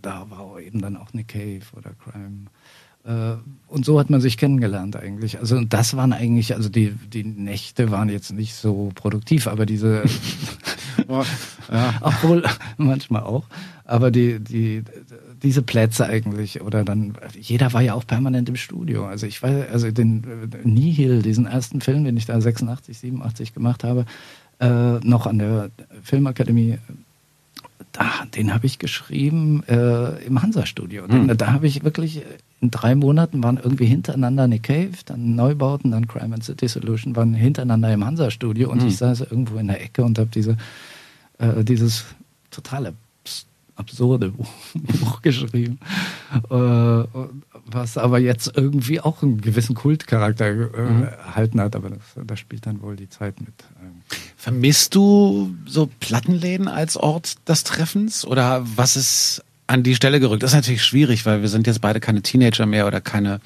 da 0.03 0.27
war 0.31 0.61
eben 0.61 0.81
dann 0.81 0.97
auch 0.97 1.13
Nick 1.13 1.29
Cave 1.29 1.63
oder 1.77 1.91
Crime. 1.93 2.47
Äh, 3.05 3.37
und 3.69 3.85
so 3.85 3.99
hat 3.99 4.11
man 4.11 4.21
sich 4.21 4.37
kennengelernt 4.37 4.97
eigentlich. 4.97 5.39
Also 5.39 5.61
das 5.65 5.97
waren 5.97 6.13
eigentlich, 6.13 6.55
also 6.55 6.69
die, 6.69 6.91
die 6.91 7.25
Nächte 7.25 7.91
waren 7.91 8.09
jetzt 8.09 8.33
nicht 8.33 8.55
so 8.55 8.91
produktiv, 8.95 9.47
aber 9.47 9.65
diese, 9.65 10.05
ja. 11.73 11.95
obwohl 12.01 12.45
manchmal 12.77 13.23
auch, 13.23 13.45
aber 13.85 14.11
die, 14.11 14.39
die, 14.39 14.83
diese 15.43 15.63
Plätze 15.63 16.07
eigentlich 16.07 16.61
oder 16.61 16.85
dann, 16.85 17.15
jeder 17.39 17.73
war 17.73 17.83
ja 17.83 17.95
auch 17.95 18.07
permanent 18.07 18.49
im 18.49 18.57
Studio. 18.57 19.07
Also 19.07 19.27
ich 19.27 19.43
war, 19.43 19.51
also 19.73 19.91
den 19.91 20.25
Nihil, 20.65 21.23
diesen 21.23 21.47
ersten 21.47 21.81
Film, 21.81 22.05
den 22.05 22.17
ich 22.17 22.27
da 22.27 22.41
86, 22.41 22.99
87 22.99 23.55
gemacht 23.55 23.85
habe, 23.85 24.07
äh, 24.61 24.99
noch 25.01 25.27
an 25.27 25.39
der 25.39 25.71
Filmakademie. 26.03 26.79
Da, 27.93 28.05
den 28.37 28.55
habe 28.55 28.67
ich 28.67 28.79
geschrieben 28.79 29.65
äh, 29.67 30.25
im 30.25 30.43
Hansa-Studio. 30.43 31.09
Mhm. 31.09 31.37
Da 31.37 31.53
habe 31.53 31.67
ich 31.67 31.83
wirklich 31.83 32.23
in 32.61 32.71
drei 32.71 32.95
Monaten 32.95 33.43
waren 33.43 33.57
irgendwie 33.57 33.87
hintereinander 33.87 34.47
Nick 34.47 34.65
Cave, 34.65 34.91
dann 35.07 35.35
Neubauten, 35.35 35.91
dann 35.93 36.07
Crime 36.07 36.35
and 36.35 36.45
City 36.45 36.69
Solution 36.69 37.17
waren 37.17 37.33
hintereinander 37.33 37.93
im 37.93 38.05
Hansa-Studio 38.05 38.71
und 38.71 38.83
mhm. 38.83 38.89
ich 38.89 38.99
saß 38.99 39.23
irgendwo 39.23 39.57
in 39.57 39.69
der 39.69 39.83
Ecke 39.83 40.05
und 40.05 40.19
habe 40.19 40.29
diese, 40.33 40.59
äh, 41.41 41.65
dieses 41.65 42.05
totale 42.51 42.95
absurde 43.81 44.33
Buch 44.75 45.23
geschrieben, 45.23 45.81
äh, 46.51 47.05
was 47.67 47.97
aber 47.97 48.19
jetzt 48.19 48.53
irgendwie 48.55 49.01
auch 49.01 49.23
einen 49.23 49.41
gewissen 49.41 49.75
Kultcharakter 49.75 50.47
äh, 50.47 50.91
mhm. 50.91 51.03
erhalten 51.05 51.61
hat, 51.61 51.75
aber 51.75 51.91
das, 51.91 51.99
das 52.27 52.39
spielt 52.39 52.67
dann 52.67 52.83
wohl 52.83 52.97
die 52.97 53.09
Zeit 53.09 53.41
mit. 53.41 53.55
Ähm. 53.83 54.03
Vermisst 54.37 54.95
du 54.95 55.55
so 55.67 55.89
Plattenläden 55.99 56.69
als 56.69 56.97
Ort 56.97 57.49
des 57.49 57.65
Treffens 57.65 58.27
oder 58.27 58.65
was 58.77 58.97
ist 58.97 59.43
an 59.71 59.85
die 59.85 59.95
Stelle 59.95 60.19
gerückt. 60.19 60.43
Das 60.43 60.51
ist 60.51 60.57
natürlich 60.57 60.83
schwierig, 60.83 61.25
weil 61.27 61.43
wir 61.43 61.49
sind 61.49 61.69
jetzt 61.69 61.81
beide 61.81 62.01
keine 62.01 62.23
Teenager 62.23 62.67
mehr 62.67 62.89
oder 62.89 63.01
keine, 63.01 63.41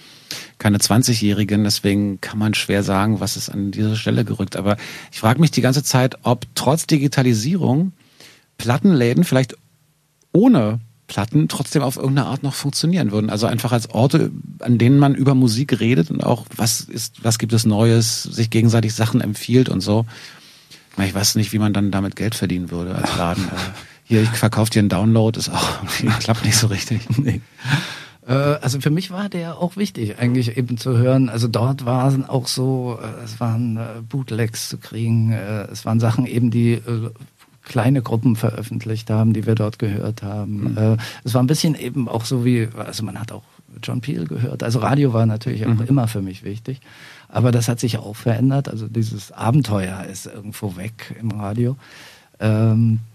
keine 0.59 0.79
20-Jährigen. 0.79 1.65
Deswegen 1.65 2.19
kann 2.23 2.39
man 2.39 2.55
schwer 2.55 2.83
sagen, 2.83 3.21
was 3.21 3.37
ist 3.37 3.51
an 3.51 3.71
diese 3.71 3.95
Stelle 3.95 4.25
gerückt. 4.25 4.57
Aber 4.57 4.79
ich 5.13 5.19
frage 5.19 5.39
mich 5.39 5.51
die 5.51 5.61
ganze 5.61 5.83
Zeit, 5.83 6.17
ob 6.23 6.47
trotz 6.55 6.87
Digitalisierung 6.87 7.93
Plattenläden 8.57 9.25
vielleicht 9.25 9.55
ohne 10.33 10.81
Platten 11.09 11.49
trotzdem 11.49 11.83
auf 11.83 11.97
irgendeine 11.97 12.29
Art 12.29 12.43
noch 12.43 12.55
funktionieren 12.55 13.13
würden. 13.13 13.29
Also 13.29 13.47
einfach 13.47 13.73
als 13.73 13.91
Orte, 13.91 14.31
an 14.61 14.79
denen 14.79 14.99
man 14.99 15.15
über 15.15 15.35
Musik 15.35 15.79
redet 15.79 16.11
und 16.11 16.25
auch 16.25 16.47
was 16.57 16.81
ist, 16.81 17.23
was 17.23 17.39
gibt 17.39 17.53
es 17.53 17.67
Neues, 17.67 18.23
sich 18.23 18.49
gegenseitig 18.49 18.95
Sachen 18.95 19.21
empfiehlt 19.21 19.69
und 19.69 19.83
so. 19.83 20.07
Ich 21.05 21.15
weiß 21.15 21.35
nicht, 21.35 21.53
wie 21.53 21.59
man 21.59 21.75
dann 21.75 21.91
damit 21.91 22.17
Geld 22.17 22.35
verdienen 22.35 22.71
würde 22.71 22.95
als 22.95 23.15
Laden. 23.19 23.45
Hier, 24.05 24.23
ich 24.23 24.29
verkaufe 24.31 24.71
dir 24.71 24.81
einen 24.81 24.89
Download, 24.89 25.39
ist 25.39 25.51
auch 25.51 25.79
klappt 26.21 26.45
nicht 26.45 26.57
so 26.57 26.69
richtig. 26.69 27.01
Nee. 27.17 27.41
Äh, 28.27 28.33
also 28.33 28.81
für 28.81 28.91
mich 28.91 29.11
war 29.11 29.29
der 29.29 29.59
auch 29.59 29.77
wichtig, 29.77 30.19
eigentlich 30.19 30.57
eben 30.57 30.79
zu 30.79 30.97
hören. 30.97 31.29
Also 31.29 31.49
dort 31.49 31.85
waren 31.85 32.25
auch 32.25 32.47
so, 32.47 32.99
äh, 33.03 33.25
es 33.25 33.41
waren 33.41 33.77
äh, 33.77 34.03
Bootlegs 34.09 34.69
zu 34.69 34.79
kriegen, 34.79 35.33
es 35.33 35.85
waren 35.85 36.01
Sachen 36.01 36.27
eben, 36.27 36.51
die 36.51 36.81
kleine 37.63 38.03
Gruppen 38.03 38.37
veröffentlicht 38.37 39.09
haben, 39.11 39.33
die 39.33 39.47
wir 39.47 39.55
dort 39.55 39.79
gehört 39.79 40.23
haben. 40.23 40.75
Mhm. 40.75 40.97
Es 41.25 41.33
war 41.33 41.43
ein 41.43 41.47
bisschen 41.47 41.75
eben 41.75 42.09
auch 42.09 42.27
so 42.27 42.45
wie, 42.45 42.69
also 42.77 43.05
man 43.05 43.19
hat 43.19 43.33
auch 43.33 43.43
John 43.83 44.03
Peel 44.03 44.27
gehört. 44.27 44.63
Also 44.63 44.81
Radio 44.81 45.15
war 45.15 45.25
natürlich 45.25 45.65
auch 45.67 45.71
mhm. 45.71 45.87
immer 45.89 46.09
für 46.09 46.21
mich 46.21 46.45
wichtig. 46.45 46.81
Aber 47.29 47.53
das 47.53 47.69
hat 47.69 47.81
sich 47.81 47.99
auch 47.99 48.15
verändert. 48.15 48.69
Also 48.69 48.87
dieses 48.87 49.33
Abenteuer 49.33 50.05
ist 50.05 50.27
irgendwo 50.27 50.77
weg 50.77 51.17
im 51.19 51.31
Radio. 51.31 51.77
Ähm, 52.39 53.01
äh, 53.01 53.14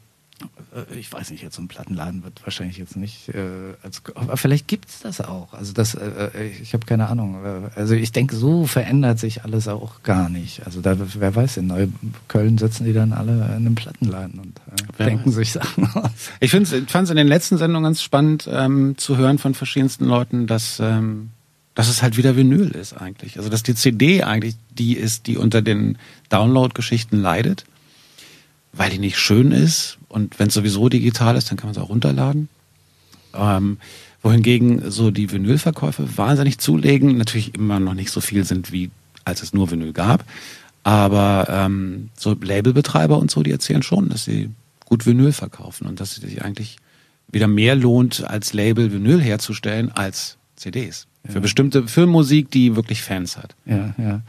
ich 0.98 1.12
weiß 1.12 1.32
nicht, 1.32 1.44
jetzt 1.44 1.56
so 1.56 1.62
ein 1.62 1.68
Plattenladen 1.68 2.24
wird 2.24 2.42
wahrscheinlich 2.44 2.78
jetzt 2.78 2.96
nicht, 2.96 3.30
äh, 3.30 3.74
als, 3.84 4.02
aber 4.16 4.38
vielleicht 4.38 4.68
gibt's 4.68 5.00
das 5.02 5.22
auch. 5.22 5.54
Also 5.54 5.74
das, 5.74 5.96
äh, 5.96 6.30
äh 6.34 6.50
ich 6.62 6.74
habe 6.74 6.86
keine 6.86 7.08
Ahnung. 7.08 7.44
Also 7.76 7.96
ich 7.96 8.12
denke, 8.12 8.36
so 8.36 8.66
verändert 8.66 9.20
sich 9.20 9.44
alles 9.44 9.68
auch 9.68 10.04
gar 10.04 10.30
nicht. 10.30 10.66
Also 10.66 10.82
da, 10.82 10.96
wer 10.98 11.36
weiß, 11.36 11.58
in 11.58 11.68
Neukölln 11.68 12.58
sitzen 12.58 12.86
die 12.86 12.94
dann 12.94 13.14
alle 13.14 13.34
in 13.34 13.42
einem 13.42 13.76
Plattenladen 13.76 14.40
und 14.40 14.62
äh, 14.98 15.06
denken 15.06 15.32
sich 15.32 15.52
Sachen 15.52 15.86
aus. 15.94 16.12
Ich 16.40 16.52
fand 16.52 16.72
es 16.72 17.10
in 17.10 17.18
den 17.18 17.28
letzten 17.28 17.58
Sendungen 17.58 17.86
ganz 17.86 18.02
spannend 18.02 18.48
ähm, 18.52 18.98
zu 18.98 19.18
hören 19.18 19.38
von 19.38 19.54
verschiedensten 19.54 20.06
Leuten, 20.06 20.48
dass 20.48 20.80
ähm, 20.80 21.32
dass 21.76 21.88
es 21.88 22.02
halt 22.02 22.18
wieder 22.18 22.36
Vinyl 22.36 22.72
ist 22.72 22.94
eigentlich. 22.94 23.38
Also 23.38 23.50
dass 23.50 23.64
die 23.64 23.74
CD 23.74 24.24
eigentlich 24.24 24.56
die 24.72 24.98
ist, 24.98 25.28
die 25.28 25.38
unter 25.38 25.62
den 25.62 25.98
Download-Geschichten 26.30 27.18
leidet 27.18 27.66
weil 28.74 28.90
die 28.90 29.00
nicht 29.00 29.18
schön 29.18 29.52
ist. 29.52 29.98
Und 30.10 30.40
wenn 30.40 30.48
es 30.48 30.54
sowieso 30.54 30.90
digital 30.90 31.36
ist, 31.36 31.50
dann 31.50 31.58
kann 31.58 31.68
man 31.68 31.76
es 31.76 31.82
auch 31.82 31.90
runterladen. 31.90 32.50
Ähm, 33.34 33.78
wohingegen 34.22 34.92
so 34.92 35.12
die 35.12 35.32
Vinylverkäufe 35.32 36.18
wahnsinnig 36.18 36.58
zulegen, 36.58 37.18
natürlich 37.18 37.56
immer 37.56 37.80
noch 37.80 37.94
nicht 37.94 38.12
so 38.12 38.20
viel 38.20 38.44
sind, 38.44 38.72
wie 38.72 38.90
als 39.24 39.44
es 39.44 39.54
nur 39.54 39.72
Vinyl 39.72 39.94
gab. 39.94 40.26
Aber 40.84 41.48
ähm, 41.50 42.10
so 42.18 42.34
Labelbetreiber 42.34 43.18
und 43.18 43.30
so, 43.30 43.44
die 43.44 43.52
erzählen 43.52 43.84
schon, 43.84 44.10
dass 44.10 44.26
sie 44.26 44.50
gut 44.86 45.06
Vinyl 45.06 45.32
verkaufen 45.32 45.88
und 45.88 46.00
dass 46.00 46.18
es 46.18 46.24
sich 46.24 46.44
eigentlich 46.44 46.78
wieder 47.32 47.48
mehr 47.48 47.76
lohnt, 47.76 48.24
als 48.28 48.54
Label 48.54 48.92
Vinyl 48.92 49.22
herzustellen 49.22 49.92
als 49.92 50.38
CDs. 50.56 51.06
Ja. 51.26 51.34
Für 51.34 51.42
bestimmte 51.42 51.88
Filmmusik, 51.88 52.50
die 52.50 52.76
wirklich 52.76 53.04
Fans 53.04 53.38
hat. 53.38 53.56
Ja, 53.66 53.94
ja 53.98 54.22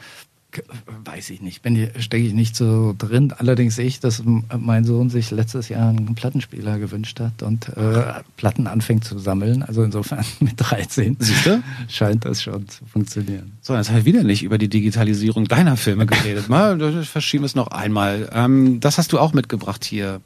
weiß 1.04 1.30
ich 1.30 1.40
nicht, 1.40 1.62
bin 1.62 1.90
stecke 1.98 2.24
ich 2.24 2.32
nicht 2.32 2.56
so 2.56 2.94
drin. 2.96 3.32
Allerdings 3.36 3.76
sehe 3.76 3.86
ich, 3.86 4.00
dass 4.00 4.22
mein 4.58 4.84
Sohn 4.84 5.10
sich 5.10 5.30
letztes 5.30 5.68
Jahr 5.68 5.90
einen 5.90 6.14
Plattenspieler 6.14 6.78
gewünscht 6.78 7.20
hat 7.20 7.42
und 7.42 7.68
äh, 7.76 8.22
Platten 8.36 8.66
anfängt 8.66 9.04
zu 9.04 9.18
sammeln. 9.18 9.62
Also 9.62 9.82
insofern 9.82 10.24
mit 10.40 10.54
13 10.56 11.16
Siehst 11.18 11.46
du? 11.46 11.62
scheint 11.88 12.24
das 12.24 12.42
schon 12.42 12.68
zu 12.68 12.84
funktionieren. 12.86 13.52
So, 13.60 13.74
jetzt 13.74 13.90
haben 13.90 13.96
wir 13.96 14.04
wieder 14.04 14.22
nicht 14.22 14.42
über 14.42 14.58
die 14.58 14.68
Digitalisierung 14.68 15.46
deiner 15.46 15.76
Filme 15.76 16.06
geredet. 16.06 16.48
Mal 16.48 17.04
verschieben 17.04 17.42
wir 17.44 17.46
es 17.46 17.54
noch 17.54 17.68
einmal. 17.68 18.28
Ähm, 18.32 18.80
das 18.80 18.98
hast 18.98 19.12
du 19.12 19.18
auch 19.18 19.32
mitgebracht 19.32 19.84
hier. 19.84 20.20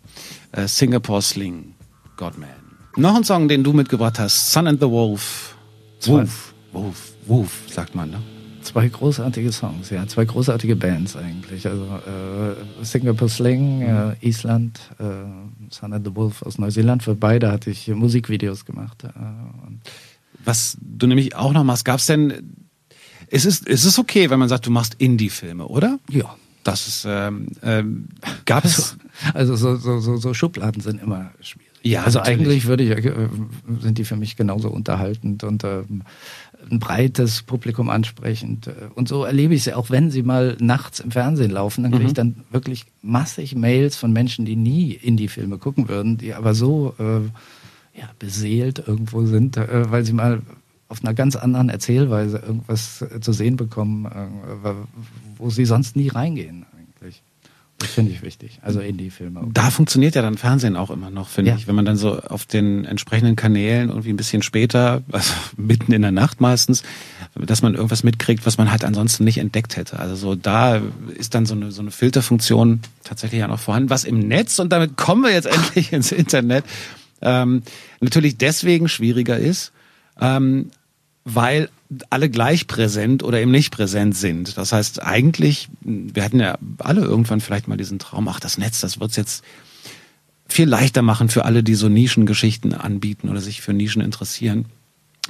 Äh, 0.52 0.68
Singapore 0.68 1.22
Sling, 1.22 1.74
Godman. 2.16 2.48
Noch 2.96 3.16
ein 3.16 3.24
Song, 3.24 3.48
den 3.48 3.64
du 3.64 3.72
mitgebracht 3.72 4.18
hast. 4.18 4.52
Sun 4.52 4.68
and 4.68 4.80
the 4.80 4.88
Wolf. 4.88 5.56
Wolf. 6.06 6.54
Wolf. 6.72 7.12
Wolf, 7.26 7.62
sagt 7.68 7.94
man, 7.94 8.10
ne? 8.10 8.18
Zwei 8.64 8.88
großartige 8.88 9.52
Songs, 9.52 9.90
ja, 9.90 10.06
zwei 10.06 10.24
großartige 10.24 10.74
Bands 10.74 11.16
eigentlich. 11.16 11.66
Also 11.66 11.84
äh, 11.84 12.84
Singapore 12.84 13.28
Sling, 13.28 13.82
äh, 13.82 14.16
Island, 14.22 14.80
äh, 14.98 15.04
Sun 15.70 15.92
and 15.92 16.06
the 16.06 16.16
Wolf 16.16 16.42
aus 16.42 16.56
Neuseeland. 16.56 17.02
Für 17.02 17.14
beide 17.14 17.52
hatte 17.52 17.70
ich 17.70 17.88
Musikvideos 17.88 18.64
gemacht. 18.64 19.04
Äh, 19.04 19.08
Was 20.44 20.78
du 20.80 21.06
nämlich 21.06 21.36
auch 21.36 21.52
noch 21.52 21.62
machst, 21.62 21.84
gab 21.84 21.98
es 21.98 22.06
denn, 22.06 22.54
ist 23.28 23.44
es, 23.44 23.60
ist 23.60 23.84
es 23.84 23.98
okay, 23.98 24.30
wenn 24.30 24.38
man 24.38 24.48
sagt, 24.48 24.66
du 24.66 24.70
machst 24.70 24.94
Indie-Filme, 24.94 25.68
oder? 25.68 25.98
Ja. 26.10 26.34
Das 26.64 26.88
ist, 26.88 27.04
ähm, 27.06 27.48
ähm, 27.62 28.08
gab 28.46 28.64
es. 28.64 28.96
Also, 29.34 29.52
also 29.52 29.56
so, 29.56 29.76
so, 29.76 30.00
so, 30.00 30.16
so 30.16 30.32
Schubladen 30.32 30.80
sind 30.80 31.02
immer 31.02 31.30
schwierig. 31.40 31.68
Ja, 31.82 32.02
also 32.02 32.18
natürlich. 32.18 32.40
eigentlich 32.40 32.66
würde 32.66 32.82
ich, 32.82 32.90
äh, 32.90 33.28
sind 33.80 33.98
die 33.98 34.04
für 34.06 34.16
mich 34.16 34.36
genauso 34.36 34.70
unterhaltend 34.70 35.44
und 35.44 35.62
ähm, 35.64 36.02
ein 36.70 36.78
breites 36.78 37.42
Publikum 37.42 37.90
ansprechend. 37.90 38.70
Und 38.94 39.08
so 39.08 39.24
erlebe 39.24 39.54
ich 39.54 39.64
sie, 39.64 39.74
auch 39.74 39.90
wenn 39.90 40.10
sie 40.10 40.22
mal 40.22 40.56
nachts 40.60 41.00
im 41.00 41.10
Fernsehen 41.10 41.50
laufen, 41.50 41.82
dann 41.82 41.92
kriege 41.92 42.04
ich 42.04 42.10
mhm. 42.12 42.14
dann 42.14 42.36
wirklich 42.50 42.86
massig 43.02 43.54
Mails 43.54 43.96
von 43.96 44.12
Menschen, 44.12 44.44
die 44.44 44.56
nie 44.56 44.92
Indie-Filme 44.92 45.58
gucken 45.58 45.88
würden, 45.88 46.16
die 46.18 46.34
aber 46.34 46.54
so 46.54 46.94
äh, 46.98 47.20
ja, 47.98 48.08
beseelt 48.18 48.82
irgendwo 48.86 49.24
sind, 49.26 49.56
äh, 49.56 49.90
weil 49.90 50.04
sie 50.04 50.12
mal 50.12 50.42
auf 50.88 51.02
einer 51.02 51.14
ganz 51.14 51.36
anderen 51.36 51.70
Erzählweise 51.70 52.38
irgendwas 52.38 53.04
zu 53.20 53.32
sehen 53.32 53.56
bekommen, 53.56 54.06
äh, 54.06 54.70
wo 55.38 55.50
sie 55.50 55.64
sonst 55.64 55.96
nie 55.96 56.08
reingehen. 56.08 56.66
Das 57.84 57.92
finde 57.92 58.12
ich 58.12 58.22
wichtig. 58.22 58.58
Also 58.62 58.80
Indie-Filme. 58.80 59.40
Okay. 59.40 59.50
Da 59.52 59.70
funktioniert 59.70 60.14
ja 60.14 60.22
dann 60.22 60.38
Fernsehen 60.38 60.74
auch 60.74 60.90
immer 60.90 61.10
noch, 61.10 61.28
finde 61.28 61.50
ja. 61.50 61.56
ich. 61.56 61.66
Wenn 61.66 61.74
man 61.74 61.84
dann 61.84 61.96
so 61.96 62.18
auf 62.18 62.46
den 62.46 62.86
entsprechenden 62.86 63.36
Kanälen 63.36 63.90
irgendwie 63.90 64.10
ein 64.10 64.16
bisschen 64.16 64.42
später, 64.42 65.02
also 65.12 65.32
mitten 65.58 65.92
in 65.92 66.00
der 66.00 66.10
Nacht 66.10 66.40
meistens, 66.40 66.82
dass 67.34 67.60
man 67.60 67.74
irgendwas 67.74 68.02
mitkriegt, 68.04 68.46
was 68.46 68.56
man 68.56 68.70
halt 68.70 68.84
ansonsten 68.84 69.24
nicht 69.24 69.36
entdeckt 69.36 69.76
hätte. 69.76 69.98
Also 69.98 70.16
so 70.16 70.34
da 70.34 70.80
ist 71.16 71.34
dann 71.34 71.44
so 71.44 71.54
eine, 71.54 71.72
so 71.72 71.82
eine 71.82 71.90
Filterfunktion 71.90 72.80
tatsächlich 73.04 73.40
ja 73.40 73.48
noch 73.48 73.60
vorhanden. 73.60 73.90
Was 73.90 74.04
im 74.04 74.18
Netz, 74.18 74.58
und 74.58 74.72
damit 74.72 74.96
kommen 74.96 75.22
wir 75.22 75.32
jetzt 75.32 75.46
endlich 75.54 75.92
ins 75.92 76.10
Internet, 76.10 76.64
ähm, 77.20 77.62
natürlich 78.00 78.38
deswegen 78.38 78.88
schwieriger 78.88 79.36
ist, 79.38 79.72
ähm, 80.20 80.70
weil 81.24 81.68
alle 82.10 82.30
gleich 82.30 82.66
präsent 82.66 83.22
oder 83.22 83.40
eben 83.40 83.50
nicht 83.50 83.70
präsent 83.70 84.16
sind. 84.16 84.56
Das 84.56 84.72
heißt, 84.72 85.02
eigentlich, 85.02 85.68
wir 85.80 86.24
hatten 86.24 86.40
ja 86.40 86.58
alle 86.78 87.02
irgendwann 87.02 87.40
vielleicht 87.40 87.68
mal 87.68 87.76
diesen 87.76 87.98
Traum, 87.98 88.28
ach, 88.28 88.40
das 88.40 88.58
Netz, 88.58 88.80
das 88.80 89.00
wird's 89.00 89.16
jetzt 89.16 89.44
viel 90.48 90.68
leichter 90.68 91.02
machen 91.02 91.28
für 91.28 91.44
alle, 91.44 91.62
die 91.62 91.74
so 91.74 91.88
Nischengeschichten 91.88 92.74
anbieten 92.74 93.28
oder 93.28 93.40
sich 93.40 93.60
für 93.60 93.72
Nischen 93.72 94.02
interessieren. 94.02 94.66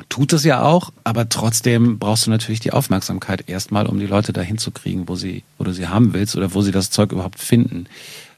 Tut 0.08 0.32
es 0.32 0.42
ja 0.42 0.62
auch, 0.62 0.92
aber 1.04 1.28
trotzdem 1.28 2.00
brauchst 2.00 2.26
du 2.26 2.30
natürlich 2.30 2.58
die 2.58 2.72
Aufmerksamkeit 2.72 3.48
erstmal, 3.48 3.86
um 3.86 4.00
die 4.00 4.06
Leute 4.06 4.32
dahin 4.32 4.58
zu 4.58 4.72
kriegen, 4.72 5.08
wo 5.08 5.14
sie, 5.14 5.44
wo 5.56 5.62
du 5.62 5.72
sie 5.72 5.86
haben 5.86 6.14
willst 6.14 6.36
oder 6.36 6.52
wo 6.52 6.62
sie 6.62 6.72
das 6.72 6.90
Zeug 6.90 7.12
überhaupt 7.12 7.38
finden. 7.38 7.86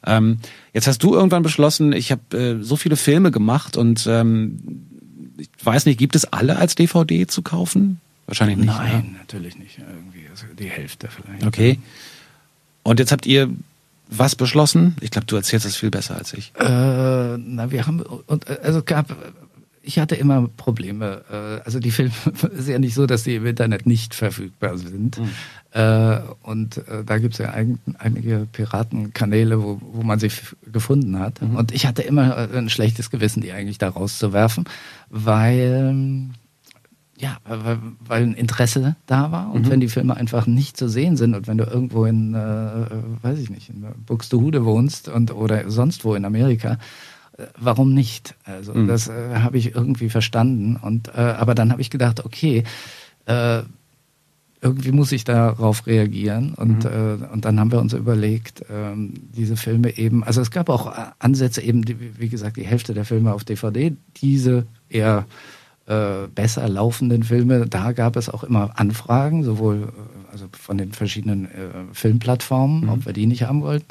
Ähm, 0.05 0.39
jetzt 0.75 0.87
hast 0.87 1.03
du 1.03 1.15
irgendwann 1.15 1.43
beschlossen, 1.43 1.95
ich 1.95 2.13
habe 2.13 2.37
äh, 2.37 2.63
so 2.63 2.77
viele 2.77 2.97
Filme 2.97 3.31
gemacht 3.31 3.79
und 3.79 4.07
ähm, 4.07 4.59
ich 5.39 5.49
weiß 5.63 5.87
nicht, 5.87 5.99
gibt 5.99 6.15
es 6.15 6.27
alle 6.27 6.57
als 6.57 6.75
DVD 6.75 7.27
zu 7.27 7.41
kaufen? 7.41 8.01
Wahrscheinlich 8.27 8.57
nicht. 8.57 8.67
Nein, 8.67 9.13
ne? 9.13 9.19
natürlich 9.19 9.57
nicht. 9.59 9.79
Irgendwie 9.79 10.27
also 10.31 10.47
die 10.59 10.69
Hälfte 10.69 11.09
vielleicht. 11.09 11.47
Okay. 11.47 11.79
Und 12.83 12.99
jetzt 12.99 13.13
habt 13.13 13.27
ihr 13.27 13.51
was 14.09 14.37
beschlossen? 14.37 14.97
Ich 15.01 15.11
glaube, 15.11 15.27
du 15.27 15.37
erzählst 15.37 15.67
das 15.67 15.77
viel 15.77 15.91
besser 15.91 16.17
als 16.17 16.33
ich. 16.33 16.53
Äh, 16.59 16.65
na, 16.65 17.71
wir 17.71 17.87
haben 17.87 18.01
und 18.01 18.49
also 18.49 18.83
gab 18.83 19.17
ich 19.87 19.99
hatte 20.01 20.17
immer 20.17 20.49
Probleme. 20.57 21.23
Äh, 21.31 21.65
also 21.65 21.79
die 21.79 21.91
Filme 21.91 22.13
ist 22.59 22.69
ja 22.69 22.79
nicht 22.79 22.95
so, 22.95 23.07
dass 23.07 23.23
die 23.23 23.37
im 23.37 23.47
Internet 23.47 23.87
nicht 23.87 24.15
verfügbar 24.15 24.77
sind. 24.77 25.19
Mhm. 25.19 25.31
Äh, 25.73 26.21
und 26.43 26.79
äh, 26.79 27.05
da 27.05 27.19
gibt 27.19 27.35
es 27.35 27.39
ja 27.39 27.51
ein, 27.51 27.79
einige 27.99 28.47
Piratenkanäle, 28.51 29.63
wo, 29.63 29.81
wo 29.81 30.03
man 30.03 30.19
sie 30.19 30.31
gefunden 30.71 31.19
hat. 31.19 31.41
Mhm. 31.41 31.57
Und 31.57 31.73
ich 31.73 31.87
hatte 31.87 32.03
immer 32.03 32.49
ein 32.53 32.69
schlechtes 32.69 33.11
Gewissen, 33.11 33.41
die 33.43 33.53
eigentlich 33.53 33.79
da 33.79 33.89
rauszuwerfen, 33.89 34.65
weil 35.09 36.31
ja, 37.19 37.39
weil, 37.45 37.79
weil 38.01 38.23
ein 38.23 38.35
Interesse 38.35 38.97
da 39.07 39.33
war 39.33 39.53
und 39.53 39.67
mhm. 39.67 39.71
wenn 39.71 39.81
die 39.81 39.89
Filme 39.89 40.17
einfach 40.17 40.47
nicht 40.47 40.77
zu 40.77 40.89
sehen 40.89 41.17
sind 41.17 41.35
und 41.35 41.47
wenn 41.47 41.59
du 41.59 41.65
irgendwo 41.65 42.05
in, 42.05 42.35
äh, 42.35 42.87
weiß 43.23 43.39
ich 43.39 43.51
nicht, 43.51 43.71
in 43.71 43.87
Buxtehude 44.05 44.65
wohnst 44.65 45.09
und 45.09 45.35
oder 45.35 45.71
sonst 45.71 46.05
wo 46.05 46.15
in 46.15 46.25
Amerika, 46.25 46.79
äh, 47.39 47.47
warum 47.59 47.95
nicht? 47.95 48.35
Also 48.45 48.75
mhm. 48.75 48.87
das 48.87 49.09
äh, 49.09 49.37
habe 49.37 49.57
ich 49.57 49.75
irgendwie 49.75 50.11
verstanden 50.11 50.77
und 50.77 51.09
äh, 51.09 51.21
aber 51.21 51.55
dann 51.55 51.73
habe 51.73 51.81
ich 51.81 51.91
gedacht, 51.91 52.25
okay, 52.25 52.65
äh, 53.25 53.63
irgendwie 54.61 54.93
muss 54.93 55.13
ich 55.13 55.25
darauf 55.25 55.87
reagieren. 55.87 56.55
Und, 56.55 56.85
mhm. 56.85 57.23
äh, 57.23 57.27
und 57.33 57.45
dann 57.45 57.61
haben 57.61 57.71
wir 57.71 57.79
uns 57.79 57.93
überlegt, 57.93 58.65
ähm, 58.71 59.15
diese 59.37 59.57
Filme 59.57 59.97
eben, 59.97 60.25
also 60.25 60.41
es 60.41 60.51
gab 60.51 60.69
auch 60.71 60.93
Ansätze 61.19 61.61
eben, 61.61 61.85
die, 61.85 62.19
wie 62.19 62.29
gesagt, 62.29 62.57
die 62.57 62.67
Hälfte 62.67 62.95
der 62.95 63.05
Filme 63.05 63.33
auf 63.33 63.45
DVD, 63.45 63.95
diese 64.17 64.67
eher 64.89 65.27
äh, 65.87 66.27
besser 66.35 66.69
laufenden 66.69 67.23
Filme, 67.23 67.67
da 67.67 67.93
gab 67.93 68.17
es 68.17 68.29
auch 68.29 68.45
immer 68.45 68.73
Anfragen, 68.75 69.45
sowohl 69.45 69.83
äh, 69.83 70.33
also 70.33 70.47
von 70.53 70.79
den 70.79 70.93
verschiedenen 70.93 71.47
äh, 71.47 71.49
Filmplattformen, 71.93 72.83
mhm. 72.83 72.89
ob 72.89 73.07
wir 73.07 73.13
die 73.13 73.27
nicht 73.27 73.45
haben 73.45 73.63
wollten. 73.63 73.87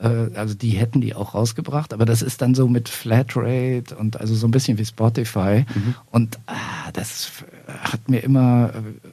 Äh, 0.00 0.36
also 0.36 0.54
die 0.54 0.70
hätten 0.70 1.00
die 1.00 1.14
auch 1.14 1.34
rausgebracht, 1.34 1.92
aber 1.92 2.04
das 2.04 2.22
ist 2.22 2.42
dann 2.42 2.54
so 2.54 2.68
mit 2.68 2.88
Flatrate 2.88 3.96
und 3.96 4.20
also 4.20 4.34
so 4.34 4.46
ein 4.46 4.50
bisschen 4.50 4.78
wie 4.78 4.84
Spotify. 4.84 5.64
Mhm. 5.74 5.94
Und 6.10 6.38
ah, 6.46 6.90
das 6.92 7.30
hat 7.66 8.08
mir 8.08 8.20
immer 8.20 8.70
äh, 8.74 9.08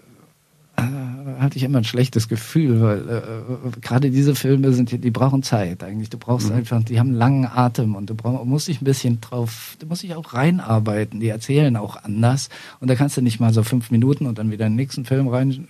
hatte 0.76 1.58
ich 1.58 1.64
immer 1.64 1.78
ein 1.80 1.84
schlechtes 1.84 2.28
Gefühl, 2.28 2.82
weil 2.82 3.10
äh, 3.10 3.80
gerade 3.82 4.10
diese 4.10 4.34
Filme 4.34 4.74
sind, 4.74 5.04
die 5.04 5.12
brauchen 5.12 5.44
Zeit 5.44 5.84
eigentlich. 5.84 6.10
Du 6.10 6.18
brauchst 6.18 6.50
mhm. 6.50 6.56
einfach, 6.56 6.84
die 6.84 7.00
haben 7.00 7.10
einen 7.10 7.18
langen 7.18 7.46
Atem 7.46 7.96
und 7.96 8.10
du 8.10 8.16
brauch, 8.16 8.44
musst 8.46 8.68
dich 8.68 8.82
ein 8.82 8.86
bisschen 8.86 9.22
drauf, 9.22 9.78
du 9.80 9.86
musst 9.86 10.04
dich 10.04 10.16
auch 10.16 10.34
reinarbeiten. 10.34 11.20
Die 11.20 11.30
erzählen 11.30 11.76
auch 11.78 12.04
anders 12.04 12.50
und 12.80 12.90
da 12.90 12.96
kannst 12.96 13.18
du 13.18 13.22
nicht 13.22 13.40
mal 13.40 13.54
so 13.54 13.64
fünf 13.64 13.92
Minuten 13.92 14.26
und 14.26 14.40
dann 14.40 14.52
wieder 14.52 14.66
den 14.66 14.76
nächsten 14.76 15.06
Film 15.06 15.28
rein 15.28 15.68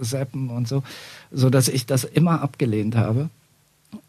zappen 0.00 0.50
und 0.50 0.68
so, 0.68 0.82
so 1.30 1.50
dass 1.50 1.68
ich 1.68 1.86
das 1.86 2.04
immer 2.04 2.42
abgelehnt 2.42 2.96
habe 2.96 3.30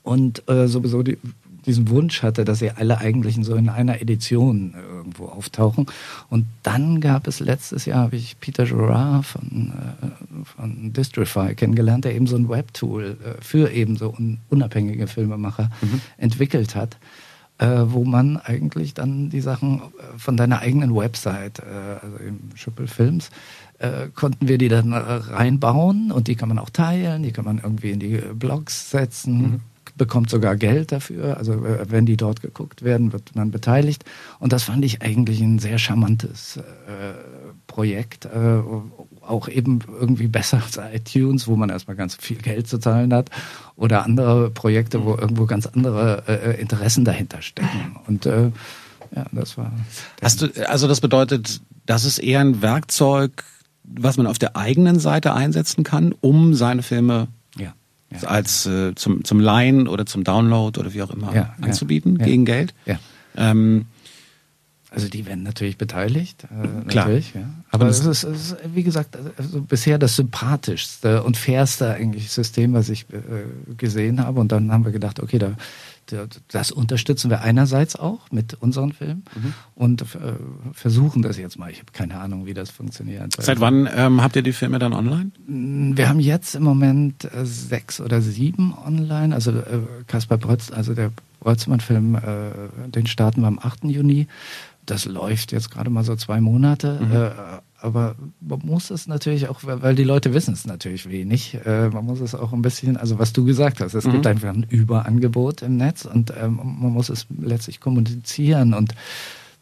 und 0.03 0.47
äh, 0.49 0.67
sowieso 0.67 1.03
die, 1.03 1.17
diesen 1.67 1.89
Wunsch 1.89 2.23
hatte, 2.23 2.45
dass 2.45 2.59
sie 2.59 2.71
alle 2.71 2.97
eigentlich 2.97 3.37
so 3.41 3.55
in 3.55 3.69
einer 3.69 4.01
Edition 4.01 4.73
irgendwo 4.73 5.25
auftauchen. 5.25 5.85
Und 6.29 6.45
dann 6.63 7.01
gab 7.01 7.27
es 7.27 7.39
letztes 7.39 7.85
Jahr, 7.85 8.03
habe 8.03 8.15
ich 8.15 8.39
Peter 8.39 8.65
Gerard 8.65 9.25
von, 9.25 9.73
äh, 10.01 10.45
von 10.45 10.93
Distrify 10.93 11.53
kennengelernt, 11.53 12.05
der 12.05 12.15
eben 12.15 12.25
so 12.25 12.37
ein 12.37 12.49
Webtool 12.49 13.17
äh, 13.23 13.41
für 13.43 13.69
eben 13.71 13.97
so 13.97 14.09
un 14.09 14.39
unabhängige 14.49 15.07
Filmemacher 15.07 15.69
mhm. 15.81 16.01
entwickelt 16.17 16.75
hat. 16.75 16.97
Äh, 17.59 17.85
wo 17.87 18.03
man 18.05 18.37
eigentlich 18.37 18.93
dann 18.93 19.31
die 19.31 19.41
Sachen 19.41 19.79
äh, 19.79 20.19
von 20.19 20.37
deiner 20.37 20.59
eigenen 20.59 20.95
Website, 20.95 21.57
äh, 21.57 22.05
also 22.05 22.17
im 22.17 22.39
Schüppel 22.53 22.87
Films, 22.87 23.31
äh, 23.79 24.09
konnten 24.13 24.47
wir 24.47 24.59
die 24.59 24.67
dann 24.67 24.93
reinbauen 24.93 26.11
und 26.11 26.27
die 26.27 26.35
kann 26.35 26.49
man 26.49 26.59
auch 26.59 26.69
teilen, 26.69 27.23
die 27.23 27.31
kann 27.31 27.45
man 27.45 27.57
irgendwie 27.57 27.89
in 27.89 27.99
die 27.99 28.21
Blogs 28.35 28.91
setzen, 28.91 29.37
mhm 29.37 29.61
bekommt 29.97 30.29
sogar 30.29 30.55
Geld 30.55 30.91
dafür. 30.91 31.37
Also 31.37 31.53
äh, 31.53 31.89
wenn 31.89 32.05
die 32.05 32.17
dort 32.17 32.41
geguckt 32.41 32.83
werden, 32.83 33.13
wird 33.13 33.35
man 33.35 33.51
beteiligt. 33.51 34.05
Und 34.39 34.53
das 34.53 34.63
fand 34.63 34.85
ich 34.85 35.01
eigentlich 35.01 35.41
ein 35.41 35.59
sehr 35.59 35.79
charmantes 35.79 36.57
äh, 36.57 36.61
Projekt. 37.67 38.25
Äh, 38.25 38.59
auch 39.21 39.49
eben 39.49 39.79
irgendwie 39.99 40.27
besser 40.27 40.61
als 40.63 40.79
iTunes, 40.93 41.47
wo 41.47 41.55
man 41.55 41.69
erstmal 41.69 41.97
ganz 41.97 42.15
viel 42.15 42.37
Geld 42.37 42.67
zu 42.67 42.77
zahlen 42.77 43.13
hat. 43.13 43.29
Oder 43.75 44.03
andere 44.03 44.49
Projekte, 44.49 45.03
wo 45.03 45.15
irgendwo 45.15 45.45
ganz 45.45 45.65
andere 45.65 46.23
äh, 46.27 46.61
Interessen 46.61 47.05
dahinter 47.05 47.41
stecken. 47.41 47.97
Und 48.07 48.25
äh, 48.25 48.51
ja, 49.15 49.25
das 49.31 49.57
war. 49.57 49.71
Hast 50.21 50.41
du, 50.41 50.69
also 50.69 50.87
das 50.87 51.01
bedeutet, 51.01 51.61
das 51.85 52.05
ist 52.05 52.19
eher 52.19 52.41
ein 52.41 52.61
Werkzeug, 52.61 53.43
was 53.83 54.17
man 54.17 54.27
auf 54.27 54.37
der 54.37 54.55
eigenen 54.55 54.99
Seite 54.99 55.33
einsetzen 55.33 55.83
kann, 55.83 56.13
um 56.19 56.53
seine 56.53 56.83
Filme 56.83 57.29
ja. 58.11 58.27
als 58.27 58.65
äh, 58.65 58.95
zum, 58.95 59.23
zum 59.23 59.39
Leihen 59.39 59.87
oder 59.87 60.05
zum 60.05 60.23
Download 60.23 60.79
oder 60.79 60.93
wie 60.93 61.01
auch 61.01 61.11
immer 61.11 61.33
ja, 61.35 61.55
anzubieten 61.61 62.17
ja, 62.19 62.25
gegen 62.25 62.45
Geld. 62.45 62.73
Ähm, 63.35 63.85
also 64.89 65.09
die 65.09 65.25
werden 65.25 65.43
natürlich 65.43 65.77
beteiligt, 65.77 66.45
äh, 66.45 66.87
Klar. 66.87 67.05
natürlich, 67.05 67.33
ja. 67.35 67.41
Aber 67.71 67.87
es 67.87 67.99
ist, 67.99 68.23
es 68.23 68.51
ist, 68.51 68.57
wie 68.73 68.83
gesagt, 68.83 69.17
also 69.37 69.61
bisher 69.61 69.97
das 69.97 70.15
sympathischste 70.15 71.23
und 71.23 71.35
fairste 71.35 71.93
eigentlich 71.93 72.31
System, 72.31 72.73
was 72.73 72.87
ich 72.89 73.05
äh, 73.11 73.75
gesehen 73.75 74.23
habe. 74.23 74.39
Und 74.39 74.51
dann 74.51 74.71
haben 74.71 74.85
wir 74.85 74.93
gedacht, 74.93 75.19
okay, 75.19 75.39
da 75.39 75.51
das 76.47 76.71
unterstützen 76.71 77.29
wir 77.29 77.41
einerseits 77.41 77.95
auch 77.95 78.31
mit 78.31 78.55
unseren 78.55 78.93
Filmen 78.93 79.23
mhm. 79.35 79.53
und 79.75 80.01
äh, 80.01 80.05
versuchen 80.73 81.21
das 81.21 81.37
jetzt 81.37 81.57
mal. 81.57 81.71
Ich 81.71 81.79
habe 81.79 81.91
keine 81.91 82.19
Ahnung, 82.19 82.45
wie 82.45 82.53
das 82.53 82.69
funktioniert. 82.69 83.33
Seit 83.39 83.59
wann 83.59 83.87
ähm, 83.93 84.21
habt 84.21 84.35
ihr 84.35 84.43
die 84.43 84.53
Filme 84.53 84.79
dann 84.79 84.93
online? 84.93 85.31
Wir 85.47 86.09
haben 86.09 86.19
jetzt 86.19 86.55
im 86.55 86.63
Moment 86.63 87.25
äh, 87.25 87.45
sechs 87.45 87.99
oder 88.01 88.21
sieben 88.21 88.73
online. 88.85 89.33
Also 89.33 89.51
äh, 89.51 89.79
Kaspar 90.07 90.37
Brötz, 90.37 90.71
also 90.71 90.93
der 90.93 91.11
Brötzmann-Film, 91.39 92.15
äh, 92.15 92.89
den 92.89 93.07
starten 93.07 93.41
wir 93.41 93.47
am 93.47 93.59
8. 93.59 93.85
Juni. 93.85 94.27
Das 94.85 95.05
läuft 95.05 95.51
jetzt 95.51 95.69
gerade 95.69 95.89
mal 95.89 96.03
so 96.03 96.15
zwei 96.15 96.41
Monate. 96.41 96.99
Mhm. 97.01 97.11
Äh, 97.11 97.29
aber 97.79 98.15
man 98.39 98.59
muss 98.63 98.89
es 98.89 99.07
natürlich 99.07 99.49
auch, 99.49 99.59
weil 99.63 99.95
die 99.95 100.03
Leute 100.03 100.33
wissen 100.33 100.53
es 100.53 100.65
natürlich 100.65 101.09
wenig, 101.09 101.57
äh, 101.65 101.89
man 101.89 102.05
muss 102.05 102.21
es 102.21 102.33
auch 102.33 102.51
ein 102.51 102.63
bisschen, 102.63 102.97
also 102.97 103.19
was 103.19 103.33
du 103.33 103.45
gesagt 103.45 103.81
hast, 103.81 103.93
es 103.93 104.05
mhm. 104.05 104.13
gibt 104.13 104.27
einfach 104.27 104.49
ein 104.49 104.65
Überangebot 104.67 105.61
im 105.61 105.77
Netz 105.77 106.05
und 106.05 106.33
ähm, 106.41 106.55
man 106.55 106.91
muss 106.91 107.09
es 107.09 107.27
letztlich 107.39 107.79
kommunizieren 107.79 108.73
und 108.73 108.95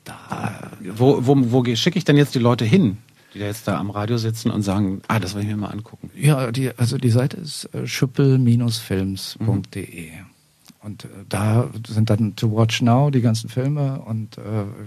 da... 0.05 0.71
Wo, 0.95 1.25
wo, 1.25 1.35
wo 1.51 1.75
schicke 1.75 1.97
ich 1.97 2.05
denn 2.05 2.15
jetzt 2.15 2.35
die 2.35 2.39
Leute 2.39 2.63
hin? 2.63 2.97
die 3.35 3.39
da 3.39 3.45
jetzt 3.47 3.67
da 3.67 3.77
am 3.77 3.89
Radio 3.89 4.17
sitzen 4.17 4.49
und 4.49 4.61
sagen, 4.61 5.01
ah, 5.09 5.19
das 5.19 5.35
will 5.35 5.41
ich 5.41 5.49
mir 5.49 5.57
mal 5.57 5.67
angucken. 5.67 6.09
Ja, 6.15 6.51
die, 6.51 6.71
also 6.77 6.97
die 6.97 7.09
Seite 7.09 7.35
ist 7.37 7.69
äh, 7.73 7.85
schüppel-films.de. 7.85 10.11
Mhm. 10.11 10.25
Und 10.85 11.05
äh, 11.05 11.07
da 11.27 11.67
sind 11.87 12.09
dann 12.09 12.35
To 12.35 12.55
Watch 12.55 12.81
Now 12.81 13.09
die 13.09 13.21
ganzen 13.21 13.49
Filme. 13.49 13.99
Und 14.01 14.37
äh, 14.37 14.41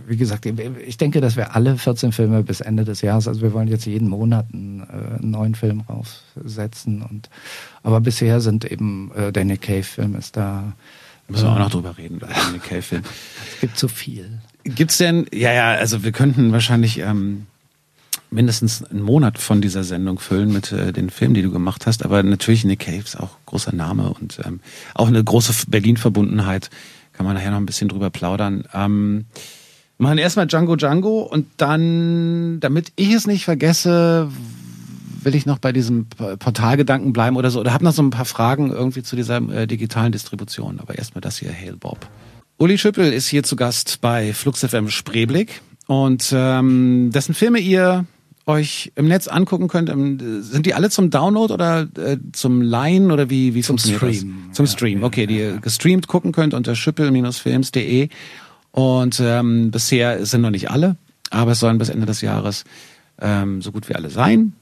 wie 0.07 0.17
gesagt, 0.17 0.47
ich 0.47 0.97
denke, 0.97 1.21
dass 1.21 1.37
wir 1.37 1.57
alle 1.57 1.77
14 1.77 2.13
Filme 2.13 2.43
bis 2.45 2.61
Ende 2.61 2.85
des 2.85 3.03
Jahres, 3.03 3.27
also 3.27 3.43
wir 3.43 3.53
wollen 3.53 3.69
jetzt 3.69 3.85
jeden 3.85 4.09
Monat 4.09 4.47
einen, 4.53 4.81
äh, 4.81 5.19
einen 5.19 5.31
neuen 5.33 5.55
Film 5.55 5.83
raussetzen. 5.83 7.03
Und, 7.03 7.29
aber 7.83 8.01
bisher 8.01 8.41
sind 8.41 8.65
eben 8.65 9.11
äh, 9.15 9.45
Nick 9.45 9.63
Cave-Film 9.63 10.15
ist 10.15 10.37
da. 10.37 10.73
Da 11.27 11.33
müssen 11.33 11.47
wir 11.47 11.53
auch 11.53 11.59
noch 11.59 11.71
drüber 11.71 11.99
reden, 11.99 12.21
Nick 12.53 12.63
Cave-Film. 12.63 13.03
es 13.55 13.61
gibt 13.61 13.77
zu 13.77 13.89
viel. 13.89 14.39
Gibt's 14.65 14.99
denn, 14.99 15.27
ja, 15.33 15.53
ja, 15.53 15.73
also 15.73 16.05
wir 16.05 16.13
könnten 16.13 16.53
wahrscheinlich 16.53 16.99
ähm, 16.99 17.47
mindestens 18.31 18.85
einen 18.85 19.03
Monat 19.03 19.39
von 19.39 19.61
dieser 19.61 19.85
Sendung 19.85 20.19
füllen 20.19 20.53
mit 20.53 20.73
äh, 20.73 20.93
den 20.93 21.11
Filmen, 21.11 21.35
die 21.35 21.43
du 21.43 21.51
gemacht 21.51 21.87
hast. 21.87 22.05
Aber 22.05 22.23
natürlich 22.23 22.65
Nick 22.65 22.81
Cave 22.81 22.99
ist 22.99 23.19
auch 23.19 23.31
großer 23.47 23.75
Name 23.75 24.11
und 24.11 24.39
ähm, 24.45 24.61
auch 24.95 25.09
eine 25.09 25.23
große 25.23 25.67
Berlin-Verbundenheit. 25.69 26.71
Kann 27.13 27.27
man 27.27 27.35
nachher 27.35 27.51
noch 27.51 27.59
ein 27.59 27.67
bisschen 27.67 27.89
drüber 27.89 28.11
plaudern. 28.11 28.65
Ähm, 28.75 29.27
machen 29.99 30.19
erstmal 30.19 30.47
Django 30.47 30.77
Django 30.77 31.23
und 31.23 31.47
dann, 31.57 32.61
damit 32.61 32.93
ich 32.97 33.13
es 33.13 33.27
nicht 33.27 33.45
vergesse, 33.45 34.31
will 35.23 35.35
ich 35.35 35.47
noch 35.47 35.59
bei 35.59 35.73
diesem 35.73 36.07
Portalgedanken 36.07 37.13
bleiben 37.13 37.37
oder 37.37 37.51
so. 37.51 37.61
Oder 37.61 37.73
habe 37.73 37.85
noch 37.85 37.93
so 37.93 38.03
ein 38.03 38.11
paar 38.11 38.25
Fragen 38.25 38.71
irgendwie 38.71 39.03
zu 39.03 39.17
dieser 39.17 39.39
äh, 39.51 39.67
digitalen 39.67 40.13
Distribution. 40.13 40.79
Aber 40.81 40.97
erstmal 40.97 41.21
das 41.21 41.39
hier, 41.39 41.53
Hail 41.53 41.77
Bob. 41.77 42.07
Uli 42.59 42.79
Schüppel 42.79 43.13
ist 43.13 43.29
hier 43.29 43.43
zu 43.43 43.57
Gast 43.57 44.01
bei 44.01 44.33
Flux 44.33 44.65
FM 44.65 44.91
Spreeblick 44.91 45.61
und 45.87 46.33
ähm, 46.35 47.11
dessen 47.13 47.35
Filme 47.35 47.61
ihr 47.61 48.05
euch 48.49 48.93
im 48.95 49.07
Netz 49.07 49.29
angucken 49.29 49.69
könnt, 49.69 49.91
ähm, 49.91 50.43
sind 50.43 50.67
die 50.67 50.75
alle 50.75 50.91
zum 50.91 51.11
Download 51.11 51.53
oder 51.53 51.87
äh, 51.97 52.17
zum 52.33 52.63
Leihen 52.63 53.13
oder 53.13 53.31
wie, 53.31 53.55
wie 53.55 53.63
zum 53.63 53.79
Stream? 53.79 54.45
Das? 54.49 54.57
Zum 54.57 54.67
ja, 54.67 54.73
Stream, 54.73 55.03
okay, 55.05 55.27
die 55.27 55.39
ihr 55.39 55.59
gestreamt 55.59 56.09
gucken 56.09 56.33
könnt 56.33 56.55
unter 56.55 56.75
schüppel-films.de 56.75 58.09
und 58.73 59.21
ähm, 59.21 59.71
bisher 59.71 60.25
sind 60.25 60.41
noch 60.41 60.51
nicht 60.51 60.71
alle, 60.71 60.97
aber 61.31 61.53
es 61.53 61.61
sollen 61.61 61.79
bis 61.79 61.91
Ende 61.91 62.07
des 62.07 62.23
Jahres 62.23 62.65
ähm, 63.21 63.61
so 63.61 63.71
gut 63.71 63.89
wie 63.89 63.95
alle 63.95 64.11
sein. 64.11 64.55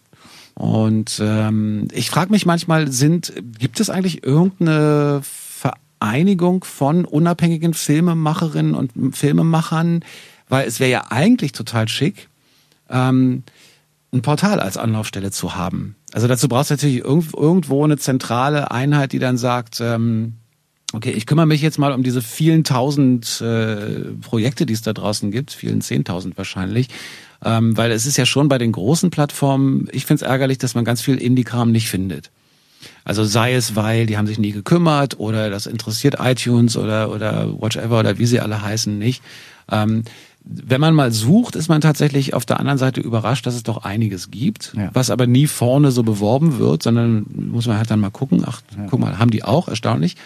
Und 0.55 1.21
ähm, 1.23 1.87
ich 1.93 2.11
frage 2.11 2.31
mich 2.31 2.47
manchmal, 2.47 2.91
sind 2.91 3.33
gibt 3.59 3.79
es 3.79 3.91
eigentlich 3.91 4.25
irgendeine 4.25 5.21
Vereinigung 5.23 6.65
von 6.65 7.05
unabhängigen 7.05 7.75
Filmemacherinnen 7.75 8.75
und 8.75 9.15
Filmemachern, 9.15 10.03
weil 10.49 10.67
es 10.67 10.81
wäre 10.81 10.91
ja 10.91 11.05
eigentlich 11.11 11.53
total 11.53 11.89
schick, 11.89 12.29
ähm, 12.89 13.43
ein 14.17 14.23
Portal 14.23 14.61
als 14.61 14.77
Anlaufstelle 14.77 15.31
zu 15.31 15.55
haben. 15.55 15.97
Also 16.13 16.29
dazu 16.29 16.49
brauchst 16.49 16.71
du 16.71 16.75
natürlich 16.75 17.05
irgendwo 17.05 17.85
eine 17.85 17.99
zentrale 17.99 18.71
Einheit, 18.71 19.13
die 19.13 19.19
dann 19.19 19.37
sagt, 19.39 19.81
ähm, 19.81 20.35
okay, 20.93 21.11
ich 21.11 21.27
kümmere 21.27 21.47
mich 21.47 21.63
jetzt 21.63 21.79
mal 21.79 21.93
um 21.93 22.03
diese 22.03 22.23
vielen 22.23 22.65
tausend 22.65 23.41
äh, 23.41 24.13
Projekte, 24.21 24.67
die 24.67 24.73
es 24.73 24.83
da 24.83 24.93
draußen 24.93 25.31
gibt, 25.31 25.53
vielen 25.53 25.81
zehntausend 25.81 26.37
wahrscheinlich. 26.37 26.89
Ähm, 27.45 27.77
weil 27.77 27.91
es 27.91 28.07
ist 28.07 28.17
ja 28.17 28.25
schon 28.25 28.49
bei 28.49 28.59
den 28.59 28.73
großen 28.73 29.11
Plattformen, 29.11 29.89
ich 29.93 30.07
finde 30.07 30.25
es 30.25 30.29
ärgerlich, 30.29 30.59
dass 30.59 30.75
man 30.75 30.85
ganz 30.85 31.03
viel 31.03 31.17
Indie-Kram 31.17 31.71
nicht 31.71 31.89
findet. 31.89 32.31
Also 33.05 33.25
sei 33.25 33.55
es, 33.55 33.77
weil 33.77 34.07
die 34.07 34.17
haben 34.17 34.27
sich 34.27 34.39
nie 34.39 34.53
gekümmert 34.53 35.19
oder 35.19 35.51
das 35.51 35.67
interessiert 35.67 36.17
iTunes 36.19 36.77
oder, 36.77 37.11
oder 37.11 37.61
whatever 37.61 38.01
oder 38.01 38.19
wie 38.19 38.27
sie 38.27 38.41
alle 38.41 38.63
heißen 38.63 38.99
nicht. 38.99 39.23
Ähm, 39.71 40.05
wenn 40.49 40.81
man 40.81 40.95
mal 40.95 41.11
sucht, 41.11 41.57
ist 41.57 41.69
man 41.69 41.81
tatsächlich 41.81 42.33
auf 42.33 42.47
der 42.47 42.61
anderen 42.61 42.79
Seite 42.79 43.01
überrascht, 43.01 43.47
dass 43.47 43.57
es 43.57 43.65
doch 43.65 43.85
einiges 43.85 44.31
gibt, 44.31 44.73
ja. 44.77 44.91
was 44.93 45.11
aber 45.11 45.27
nie 45.27 45.49
vorne 45.49 45.91
so 45.91 46.05
beworben 46.05 46.59
wird, 46.59 46.85
sondern 46.85 47.27
muss 47.35 47.67
man 47.67 47.79
halt 47.79 47.91
dann 47.91 48.01
mal 48.01 48.11
gucken, 48.11 48.45
ach, 48.47 48.63
ja. 48.77 48.87
guck 48.89 49.01
mal, 49.01 49.19
haben 49.19 49.31
die 49.31 49.43
auch, 49.43 49.67
erstaunlich. 49.67 50.17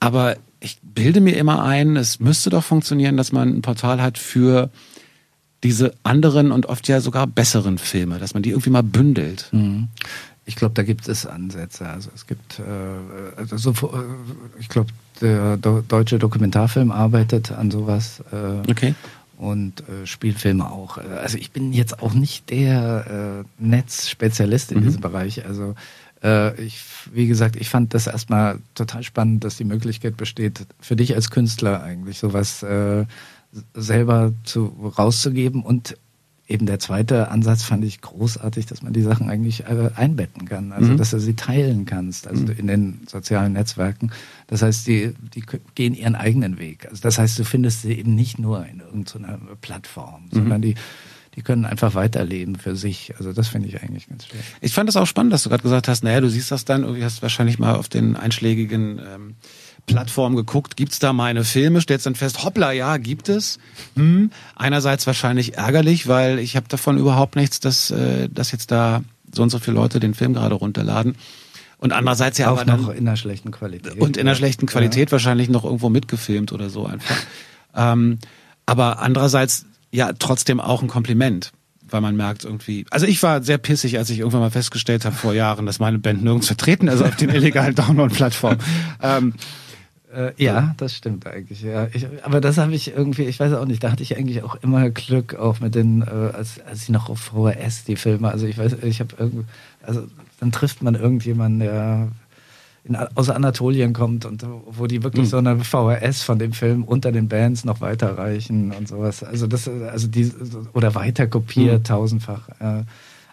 Aber 0.00 0.36
ich 0.60 0.78
bilde 0.82 1.20
mir 1.20 1.36
immer 1.36 1.62
ein, 1.62 1.96
es 1.96 2.18
müsste 2.18 2.48
doch 2.48 2.64
funktionieren, 2.64 3.18
dass 3.18 3.30
man 3.30 3.56
ein 3.56 3.62
Portal 3.62 4.00
hat 4.00 4.16
für 4.16 4.70
diese 5.62 5.94
anderen 6.02 6.50
und 6.50 6.66
oft 6.66 6.88
ja 6.88 7.00
sogar 7.00 7.26
besseren 7.26 7.76
Filme, 7.76 8.18
dass 8.18 8.32
man 8.32 8.42
die 8.42 8.50
irgendwie 8.50 8.70
mal 8.70 8.82
bündelt. 8.82 9.48
Mhm. 9.52 9.88
Ich 10.48 10.54
glaube, 10.54 10.74
da 10.74 10.82
gibt 10.84 11.08
es 11.08 11.26
Ansätze. 11.26 11.88
Also 11.88 12.10
es 12.14 12.26
gibt, 12.26 12.60
äh, 12.60 12.62
also 13.36 13.56
so, 13.56 13.70
äh, 13.72 14.60
ich 14.60 14.68
glaube, 14.68 14.90
der 15.20 15.56
deutsche 15.56 16.18
Dokumentarfilm 16.18 16.90
arbeitet 16.90 17.52
an 17.52 17.70
sowas. 17.70 18.22
Äh, 18.32 18.70
Okay. 18.70 18.94
Und 19.36 19.80
äh, 19.88 20.06
Spielfilme 20.06 20.70
auch. 20.70 20.98
Äh, 20.98 21.02
Also 21.22 21.36
ich 21.38 21.50
bin 21.50 21.72
jetzt 21.72 22.00
auch 22.02 22.14
nicht 22.14 22.48
der 22.50 23.44
äh, 23.60 23.62
Netzspezialist 23.62 24.72
in 24.72 24.80
Mhm. 24.80 24.84
diesem 24.84 25.00
Bereich. 25.02 25.44
Also 25.44 25.74
äh, 26.22 26.58
ich, 26.62 26.82
wie 27.12 27.26
gesagt, 27.26 27.56
ich 27.56 27.68
fand 27.68 27.92
das 27.92 28.06
erstmal 28.06 28.58
total 28.74 29.02
spannend, 29.02 29.44
dass 29.44 29.56
die 29.56 29.64
Möglichkeit 29.64 30.16
besteht, 30.16 30.66
für 30.80 30.96
dich 30.96 31.14
als 31.14 31.30
Künstler 31.30 31.82
eigentlich 31.82 32.18
sowas 32.18 32.62
äh, 32.62 33.04
selber 33.74 34.32
zu, 34.44 34.92
rauszugeben 34.98 35.62
und 35.62 35.96
Eben 36.48 36.66
der 36.66 36.78
zweite 36.78 37.28
Ansatz 37.30 37.64
fand 37.64 37.84
ich 37.84 38.00
großartig, 38.00 38.66
dass 38.66 38.82
man 38.82 38.92
die 38.92 39.02
Sachen 39.02 39.28
eigentlich 39.28 39.64
äh, 39.64 39.90
einbetten 39.96 40.46
kann, 40.46 40.70
also 40.72 40.92
Mhm. 40.92 40.96
dass 40.96 41.10
du 41.10 41.18
sie 41.18 41.34
teilen 41.34 41.86
kannst, 41.86 42.28
also 42.28 42.44
in 42.52 42.68
den 42.68 43.00
sozialen 43.08 43.52
Netzwerken. 43.54 44.12
Das 44.46 44.62
heißt, 44.62 44.86
die, 44.86 45.12
die 45.34 45.42
gehen 45.74 45.94
ihren 45.94 46.14
eigenen 46.14 46.58
Weg. 46.60 46.86
Also 46.88 47.02
das 47.02 47.18
heißt, 47.18 47.36
du 47.38 47.44
findest 47.44 47.82
sie 47.82 47.94
eben 47.94 48.14
nicht 48.14 48.38
nur 48.38 48.64
in 48.64 48.78
irgendeiner 48.78 49.38
Plattform, 49.60 50.28
sondern 50.30 50.62
die, 50.62 50.76
die 51.34 51.42
können 51.42 51.64
einfach 51.64 51.94
weiterleben 51.94 52.54
für 52.56 52.76
sich. 52.76 53.14
Also 53.18 53.32
das 53.32 53.48
finde 53.48 53.66
ich 53.68 53.82
eigentlich 53.82 54.08
ganz 54.08 54.26
schön. 54.26 54.38
Ich 54.60 54.72
fand 54.72 54.88
es 54.88 54.96
auch 54.96 55.06
spannend, 55.06 55.32
dass 55.32 55.42
du 55.42 55.48
gerade 55.50 55.64
gesagt 55.64 55.88
hast, 55.88 56.04
naja, 56.04 56.20
du 56.20 56.30
siehst 56.30 56.52
das 56.52 56.64
dann, 56.64 56.82
irgendwie 56.84 57.04
hast 57.04 57.22
wahrscheinlich 57.22 57.58
mal 57.58 57.74
auf 57.74 57.88
den 57.88 58.14
einschlägigen 58.14 59.00
ähm, 59.00 59.34
Plattformen 59.86 60.36
geguckt, 60.36 60.76
gibt's 60.76 60.98
da 60.98 61.12
meine 61.12 61.44
Filme, 61.44 61.80
stellst 61.80 62.06
dann 62.06 62.14
fest, 62.14 62.44
hoppla, 62.44 62.72
ja, 62.72 62.96
gibt 62.96 63.28
es. 63.28 63.58
Hm. 63.94 64.30
Einerseits 64.56 65.06
wahrscheinlich 65.06 65.56
ärgerlich, 65.56 66.08
weil 66.08 66.38
ich 66.38 66.56
habe 66.56 66.66
davon 66.68 66.98
überhaupt 66.98 67.36
nichts, 67.36 67.60
dass, 67.60 67.90
äh, 67.90 68.28
dass 68.28 68.52
jetzt 68.52 68.70
da 68.70 69.02
so 69.32 69.42
und 69.42 69.50
so 69.50 69.58
viele 69.58 69.76
Leute 69.76 70.00
den 70.00 70.14
Film 70.14 70.34
gerade 70.34 70.54
runterladen. 70.54 71.16
Und 71.78 71.92
andererseits 71.92 72.38
ja 72.38 72.48
auch 72.48 72.56
aber 72.56 72.64
dann, 72.64 72.82
noch 72.82 72.88
in 72.90 73.06
einer 73.06 73.16
schlechten 73.16 73.50
Qualität. 73.50 74.00
und 74.00 74.16
in 74.16 74.26
einer 74.26 74.34
schlechten 74.34 74.66
Qualität 74.66 75.12
wahrscheinlich 75.12 75.48
noch 75.48 75.64
irgendwo 75.64 75.88
mitgefilmt 75.88 76.52
oder 76.52 76.70
so 76.70 76.86
einfach. 76.86 77.16
ähm, 77.76 78.18
aber 78.64 79.00
andererseits 79.00 79.66
ja 79.92 80.12
trotzdem 80.14 80.58
auch 80.58 80.82
ein 80.82 80.88
Kompliment, 80.88 81.52
weil 81.88 82.00
man 82.00 82.16
merkt 82.16 82.44
irgendwie. 82.44 82.86
Also 82.90 83.06
ich 83.06 83.22
war 83.22 83.42
sehr 83.42 83.58
pissig, 83.58 83.98
als 83.98 84.10
ich 84.10 84.20
irgendwann 84.20 84.40
mal 84.40 84.50
festgestellt 84.50 85.04
habe 85.04 85.14
vor 85.14 85.34
Jahren, 85.34 85.66
dass 85.66 85.78
meine 85.78 85.98
Band 85.98 86.24
nirgends 86.24 86.46
vertreten 86.46 86.88
ist 86.88 87.02
auf 87.02 87.14
den 87.16 87.28
illegalen 87.34 87.74
Download-Plattformen. 87.74 88.58
Ähm, 89.02 89.34
Äh, 90.16 90.32
ja, 90.38 90.74
das 90.78 90.94
stimmt 90.94 91.26
eigentlich. 91.26 91.60
Ja, 91.60 91.88
ich, 91.92 92.06
aber 92.22 92.40
das 92.40 92.56
habe 92.56 92.74
ich 92.74 92.88
irgendwie, 92.88 93.24
ich 93.24 93.38
weiß 93.38 93.52
auch 93.52 93.66
nicht, 93.66 93.84
da 93.84 93.92
hatte 93.92 94.02
ich 94.02 94.16
eigentlich 94.16 94.42
auch 94.42 94.54
immer 94.56 94.88
Glück, 94.88 95.34
auch 95.34 95.60
mit 95.60 95.74
den, 95.74 96.00
äh, 96.02 96.06
als, 96.34 96.58
als 96.60 96.84
ich 96.84 96.88
noch 96.88 97.10
auf 97.10 97.18
VHS 97.18 97.84
die 97.84 97.96
Filme, 97.96 98.30
also 98.30 98.46
ich 98.46 98.56
weiß, 98.56 98.82
ich 98.82 99.00
habe 99.00 99.14
irgendwie, 99.18 99.44
also 99.82 100.06
dann 100.40 100.52
trifft 100.52 100.82
man 100.82 100.94
irgendjemanden, 100.94 101.60
der 101.60 102.08
in, 102.84 102.96
aus 102.96 103.28
Anatolien 103.28 103.92
kommt 103.92 104.24
und 104.24 104.46
wo 104.66 104.86
die 104.86 105.02
wirklich 105.02 105.28
so 105.28 105.36
eine 105.36 105.62
VHS 105.62 106.22
von 106.22 106.38
dem 106.38 106.52
Film 106.52 106.84
unter 106.84 107.12
den 107.12 107.28
Bands 107.28 107.64
noch 107.64 107.82
weiterreichen 107.82 108.72
und 108.72 108.88
sowas. 108.88 109.22
Also 109.22 109.46
das, 109.46 109.68
also 109.68 110.06
die 110.06 110.32
oder 110.72 110.94
weiter 110.94 111.26
kopiert 111.26 111.88
tausendfach. 111.88 112.48
Äh, 112.60 112.84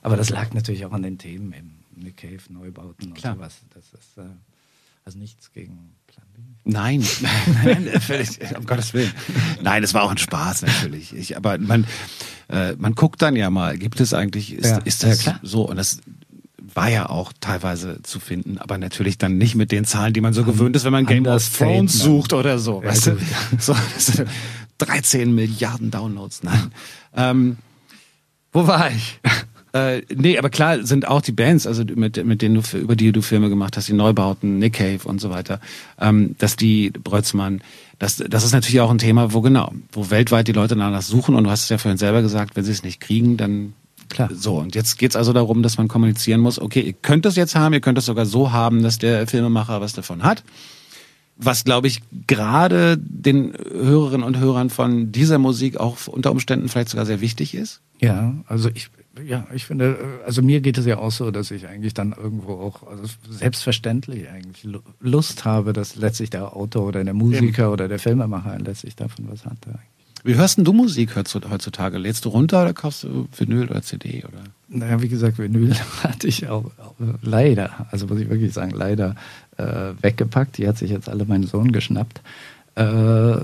aber 0.01 0.17
das 0.17 0.29
lag 0.29 0.53
natürlich 0.53 0.85
auch 0.85 0.91
an 0.91 1.03
den 1.03 1.17
Themen 1.17 1.53
im 1.53 2.03
Nick 2.03 2.17
Cave, 2.17 2.41
Neubauten 2.49 3.13
Klar. 3.13 3.33
und 3.33 3.39
sowas. 3.39 3.61
Das 3.73 3.85
ist 3.93 4.17
äh, 4.17 4.23
also 5.05 5.17
nichts 5.17 5.51
gegen. 5.53 5.95
Nein, 6.65 7.05
nein, 7.63 7.89
völlig, 7.99 8.39
um 8.57 8.65
Gottes 8.65 8.93
Willen. 8.93 9.11
Nein, 9.61 9.83
es 9.83 9.93
war 9.93 10.03
auch 10.03 10.11
ein 10.11 10.17
Spaß 10.17 10.61
natürlich. 10.61 11.13
Ich, 11.13 11.35
aber 11.35 11.57
man, 11.57 11.85
äh, 12.49 12.73
man 12.77 12.95
guckt 12.95 13.21
dann 13.21 13.35
ja 13.35 13.49
mal, 13.49 13.77
gibt 13.77 13.99
es 13.99 14.13
eigentlich, 14.13 14.53
ist, 14.53 14.69
Ja, 14.69 14.77
ist 14.77 15.03
ja, 15.03 15.09
das 15.09 15.19
klar. 15.19 15.39
so? 15.43 15.63
Und 15.63 15.75
das 15.75 15.99
war 16.73 16.89
ja 16.89 17.09
auch 17.09 17.33
teilweise 17.39 18.01
zu 18.03 18.19
finden, 18.21 18.57
aber 18.59 18.77
natürlich 18.77 19.17
dann 19.17 19.37
nicht 19.37 19.55
mit 19.55 19.71
den 19.73 19.83
Zahlen, 19.83 20.13
die 20.13 20.21
man 20.21 20.33
so 20.33 20.43
gewöhnt 20.45 20.75
ist, 20.75 20.85
wenn 20.85 20.93
man 20.93 21.05
Game 21.05 21.25
of. 21.25 21.47
Thrones 21.57 21.99
sucht 21.99 22.31
oder 22.33 22.57
so. 22.57 22.81
Ja, 22.81 22.89
weißt 22.89 23.07
du? 23.07 23.17
So, 23.59 23.75
das 23.93 24.05
sind 24.05 24.29
13 24.77 25.35
Milliarden 25.35 25.91
Downloads, 25.91 26.43
nein. 26.43 26.71
ähm, 27.15 27.57
wo 28.53 28.67
war 28.67 28.89
ich? 28.89 29.19
Äh, 29.73 30.03
nee, 30.13 30.37
aber 30.37 30.51
klar 30.51 30.85
sind 30.85 31.07
auch 31.07 31.21
die 31.21 31.31
Bands, 31.31 31.65
also 31.65 31.83
mit, 31.83 32.23
mit 32.23 32.43
denen 32.43 32.61
du, 32.61 32.77
über 32.77 32.95
die 32.95 33.11
du 33.11 33.23
Filme 33.23 33.49
gemacht 33.49 33.75
hast, 33.75 33.87
die 33.87 33.93
Neubauten, 33.93 34.59
Nick 34.59 34.73
Cave 34.73 34.99
und 35.05 35.19
so 35.19 35.31
weiter, 35.31 35.59
ähm, 35.99 36.35
dass 36.37 36.55
die 36.55 36.91
Brötzmann, 36.91 37.61
das, 37.97 38.17
das 38.17 38.45
ist 38.45 38.51
natürlich 38.51 38.81
auch 38.81 38.91
ein 38.91 38.99
Thema, 38.99 39.33
wo 39.33 39.41
genau, 39.41 39.73
wo 39.91 40.11
weltweit 40.11 40.47
die 40.47 40.51
Leute 40.51 40.75
danach 40.75 41.01
suchen 41.01 41.33
und 41.33 41.45
du 41.45 41.49
hast 41.49 41.63
es 41.63 41.69
ja 41.69 41.79
vorhin 41.79 41.97
selber 41.97 42.21
gesagt, 42.21 42.55
wenn 42.55 42.63
sie 42.63 42.71
es 42.71 42.83
nicht 42.83 43.01
kriegen, 43.01 43.35
dann 43.35 43.73
Klar. 44.09 44.29
so. 44.31 44.59
Und 44.59 44.75
jetzt 44.75 44.99
geht's 44.99 45.15
also 45.15 45.33
darum, 45.33 45.63
dass 45.63 45.79
man 45.79 45.87
kommunizieren 45.87 46.39
muss, 46.39 46.59
okay, 46.59 46.81
ihr 46.81 46.93
könnt 46.93 47.25
es 47.25 47.35
jetzt 47.35 47.55
haben, 47.55 47.73
ihr 47.73 47.81
könnt 47.81 47.97
es 47.97 48.05
sogar 48.05 48.27
so 48.27 48.51
haben, 48.51 48.83
dass 48.83 48.99
der 48.99 49.25
Filmemacher 49.25 49.81
was 49.81 49.93
davon 49.93 50.21
hat. 50.23 50.43
Was, 51.35 51.63
glaube 51.63 51.87
ich, 51.87 52.01
gerade 52.27 52.95
den 52.99 53.53
Hörerinnen 53.71 54.25
und 54.25 54.37
Hörern 54.37 54.69
von 54.69 55.11
dieser 55.11 55.39
Musik 55.39 55.77
auch 55.77 55.97
unter 56.05 56.31
Umständen 56.31 56.69
vielleicht 56.69 56.89
sogar 56.89 57.07
sehr 57.07 57.21
wichtig 57.21 57.55
ist. 57.55 57.81
Ja, 57.99 58.35
also 58.45 58.69
ich, 58.71 58.89
ja, 59.25 59.45
ich 59.53 59.65
finde, 59.65 59.97
äh, 60.21 60.25
also 60.25 60.41
mir 60.41 60.61
geht 60.61 60.77
es 60.77 60.85
ja 60.85 60.97
auch 60.97 61.11
so, 61.11 61.29
dass 61.31 61.51
ich 61.51 61.67
eigentlich 61.67 61.93
dann 61.93 62.13
irgendwo 62.13 62.53
auch, 62.53 62.87
also 62.87 63.03
selbstverständlich 63.29 64.29
eigentlich 64.29 64.63
Lu- 64.63 64.79
Lust 64.99 65.45
habe, 65.45 65.73
dass 65.73 65.95
letztlich 65.95 66.29
der 66.29 66.55
Autor 66.55 66.87
oder 66.87 67.03
der 67.03 67.13
Musiker 67.13 67.71
oder 67.71 67.87
der 67.87 67.99
Filmemacher 67.99 68.57
letztlich 68.59 68.95
davon 68.95 69.25
was 69.29 69.45
hat. 69.45 69.57
Wie 70.25 70.35
hörst 70.35 70.57
denn 70.57 70.63
du 70.63 70.71
Musik 70.73 71.17
heutzu- 71.17 71.47
heutzutage? 71.49 71.97
Lädst 71.97 72.23
du 72.25 72.29
runter 72.29 72.61
oder 72.63 72.73
kaufst 72.73 73.03
du 73.03 73.27
Vinyl 73.37 73.69
oder 73.69 73.81
CD? 73.81 74.23
Oder? 74.23 74.43
Naja, 74.69 75.01
wie 75.01 75.09
gesagt, 75.09 75.37
Vinyl 75.37 75.75
hatte 76.03 76.27
ich 76.27 76.47
auch, 76.47 76.65
auch 76.79 76.95
leider, 77.21 77.87
also 77.91 78.07
muss 78.07 78.19
ich 78.19 78.29
wirklich 78.29 78.53
sagen, 78.53 78.71
leider 78.71 79.15
äh, 79.57 79.91
weggepackt. 80.01 80.57
Die 80.57 80.67
hat 80.67 80.77
sich 80.77 80.89
jetzt 80.91 81.09
alle 81.09 81.25
mein 81.25 81.43
Sohn 81.43 81.71
geschnappt. 81.73 82.21
Äh, 82.75 83.35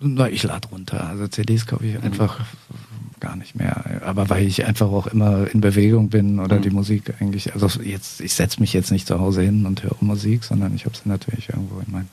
na, 0.00 0.28
ich 0.28 0.42
lade 0.42 0.68
runter. 0.68 1.06
Also 1.08 1.28
CDs 1.28 1.64
kaufe 1.66 1.86
ich 1.86 2.02
einfach 2.02 2.40
gar 3.20 3.36
nicht 3.36 3.54
mehr. 3.56 4.02
Aber 4.04 4.28
weil 4.28 4.46
ich 4.46 4.64
einfach 4.66 4.86
auch 4.88 5.06
immer 5.06 5.46
in 5.52 5.60
Bewegung 5.60 6.08
bin 6.10 6.38
oder 6.40 6.56
Mhm. 6.56 6.62
die 6.62 6.70
Musik 6.70 7.14
eigentlich, 7.20 7.54
also 7.54 7.68
jetzt, 7.82 8.20
ich 8.20 8.34
setze 8.34 8.60
mich 8.60 8.72
jetzt 8.72 8.90
nicht 8.92 9.06
zu 9.06 9.18
Hause 9.20 9.42
hin 9.42 9.64
und 9.66 9.82
höre 9.82 9.96
Musik, 10.00 10.44
sondern 10.44 10.74
ich 10.74 10.84
habe 10.84 10.96
sie 10.96 11.08
natürlich 11.08 11.48
irgendwo 11.48 11.80
in 11.80 11.90
meinem, 11.92 12.08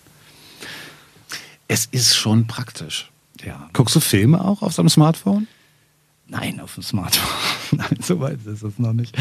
Es 1.68 1.86
ist 1.86 2.16
schon 2.16 2.48
praktisch. 2.48 3.12
ja. 3.44 3.70
Guckst 3.74 3.96
du 3.96 4.00
Filme 4.00 4.44
auch 4.44 4.62
auf 4.62 4.74
so 4.74 4.82
einem 4.82 4.90
Smartphone? 4.90 5.48
Nein, 6.28 6.60
auf 6.62 6.74
dem 6.76 6.84
Smartphone. 6.84 7.30
Nein, 7.78 7.98
so 8.02 8.20
weit 8.20 8.40
ist 8.46 8.64
es 8.64 8.80
noch 8.80 8.94
nicht. 8.94 9.16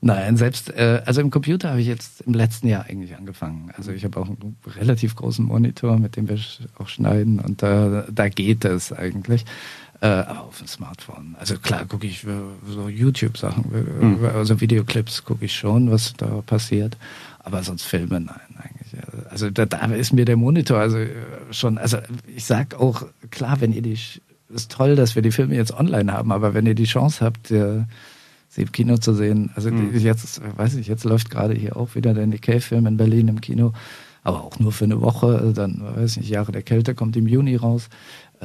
Nein, 0.00 0.36
selbst, 0.36 0.70
äh, 0.70 1.02
also 1.06 1.20
im 1.20 1.30
Computer 1.30 1.70
habe 1.70 1.80
ich 1.80 1.86
jetzt 1.86 2.20
im 2.22 2.34
letzten 2.34 2.68
Jahr 2.68 2.84
eigentlich 2.84 3.16
angefangen. 3.16 3.70
Also 3.76 3.92
ich 3.92 4.04
habe 4.04 4.18
auch 4.20 4.26
einen 4.26 4.56
relativ 4.66 5.16
großen 5.16 5.44
Monitor, 5.44 5.98
mit 5.98 6.16
dem 6.16 6.28
wir 6.28 6.38
auch 6.78 6.88
schneiden 6.88 7.40
und 7.40 7.62
da, 7.62 8.04
da 8.10 8.28
geht 8.28 8.64
es 8.64 8.92
eigentlich. 8.92 9.44
Äh, 10.02 10.06
aber 10.06 10.42
auf 10.44 10.58
dem 10.58 10.66
Smartphone. 10.66 11.36
Also 11.38 11.56
klar 11.58 11.84
gucke 11.86 12.06
ich 12.06 12.24
äh, 12.24 12.28
so 12.68 12.88
YouTube-Sachen, 12.88 14.20
also 14.34 14.60
Videoclips 14.60 15.24
gucke 15.24 15.44
ich 15.46 15.54
schon, 15.54 15.90
was 15.90 16.12
da 16.18 16.26
passiert. 16.44 16.96
Aber 17.38 17.62
sonst 17.62 17.84
Filme, 17.84 18.20
nein, 18.20 18.40
eigentlich. 18.58 19.00
Also 19.30 19.48
da, 19.50 19.64
da 19.66 19.78
ist 19.94 20.12
mir 20.12 20.24
der 20.24 20.36
Monitor 20.36 20.78
also 20.78 20.98
schon, 21.50 21.78
also 21.78 21.98
ich 22.34 22.44
sag 22.44 22.74
auch, 22.74 23.04
klar, 23.30 23.60
wenn 23.60 23.72
ihr 23.72 23.82
die, 23.82 23.96
ist 24.50 24.70
toll, 24.70 24.96
dass 24.96 25.14
wir 25.14 25.22
die 25.22 25.30
Filme 25.32 25.54
jetzt 25.54 25.72
online 25.72 26.12
haben, 26.12 26.30
aber 26.32 26.52
wenn 26.54 26.66
ihr 26.66 26.74
die 26.74 26.84
Chance 26.84 27.24
habt, 27.24 27.50
äh, 27.50 27.84
sie 28.48 28.62
im 28.62 28.72
Kino 28.72 28.98
zu 28.98 29.14
sehen, 29.14 29.50
also 29.54 29.70
die- 29.70 29.98
jetzt, 29.98 30.40
weiß 30.58 30.74
ich, 30.74 30.88
jetzt 30.88 31.04
läuft 31.04 31.30
gerade 31.30 31.54
hier 31.54 31.76
auch 31.76 31.94
wieder 31.94 32.12
der 32.14 32.26
Nick 32.26 32.42
Cave-Film 32.42 32.86
in 32.86 32.96
Berlin 32.96 33.28
im 33.28 33.40
Kino, 33.40 33.72
aber 34.24 34.42
auch 34.42 34.58
nur 34.58 34.72
für 34.72 34.84
eine 34.86 35.00
Woche, 35.00 35.52
dann, 35.54 35.82
weiß 35.94 36.12
ich 36.12 36.16
nicht, 36.22 36.30
Jahre 36.30 36.50
der 36.50 36.62
Kälte 36.62 36.96
kommt 36.96 37.16
im 37.16 37.28
Juni 37.28 37.54
raus, 37.54 37.88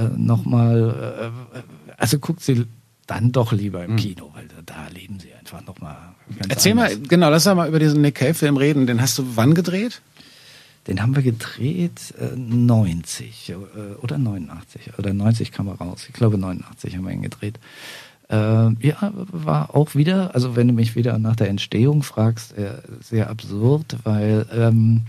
äh, 0.02 0.18
nochmal, 0.18 1.32
äh, 1.54 1.60
also 1.98 2.20
guckt 2.20 2.42
sie 2.42 2.66
dann 3.08 3.32
doch 3.32 3.52
lieber 3.52 3.84
im 3.84 3.98
Kino, 3.98 4.32
weil 4.34 4.48
da, 4.66 4.88
leben 4.94 5.20
sie 5.20 5.34
einfach 5.34 5.66
nochmal 5.66 5.98
Erzähl 6.48 6.72
anders. 6.72 6.98
mal, 6.98 7.08
genau, 7.08 7.30
lass 7.30 7.46
uns 7.46 7.56
mal 7.56 7.68
über 7.68 7.80
diesen 7.80 8.02
Nick 8.02 8.16
Cave-Film 8.16 8.56
reden. 8.56 8.88
Den 8.88 9.02
hast 9.02 9.18
du 9.18 9.36
wann 9.36 9.54
gedreht? 9.54 10.02
Den 10.88 11.02
haben 11.02 11.16
wir 11.16 11.22
gedreht 11.22 12.14
äh, 12.20 12.36
90 12.36 13.50
äh, 13.50 13.56
oder 14.02 14.18
89 14.18 14.98
oder 14.98 15.14
90 15.14 15.52
kam 15.52 15.68
er 15.68 15.76
raus. 15.76 16.06
Ich 16.08 16.14
glaube 16.14 16.38
89 16.38 16.96
haben 16.96 17.06
wir 17.06 17.12
ihn 17.12 17.22
gedreht. 17.22 17.60
Äh, 18.30 18.36
ja, 18.36 19.12
war 19.14 19.76
auch 19.76 19.94
wieder, 19.94 20.34
also 20.34 20.56
wenn 20.56 20.70
du 20.70 20.74
mich 20.74 20.96
wieder 20.96 21.20
nach 21.20 21.36
der 21.36 21.50
Entstehung 21.50 22.02
fragst, 22.04 22.58
äh, 22.58 22.76
sehr 23.02 23.30
absurd, 23.30 23.98
weil 24.04 24.46
ähm, 24.54 25.02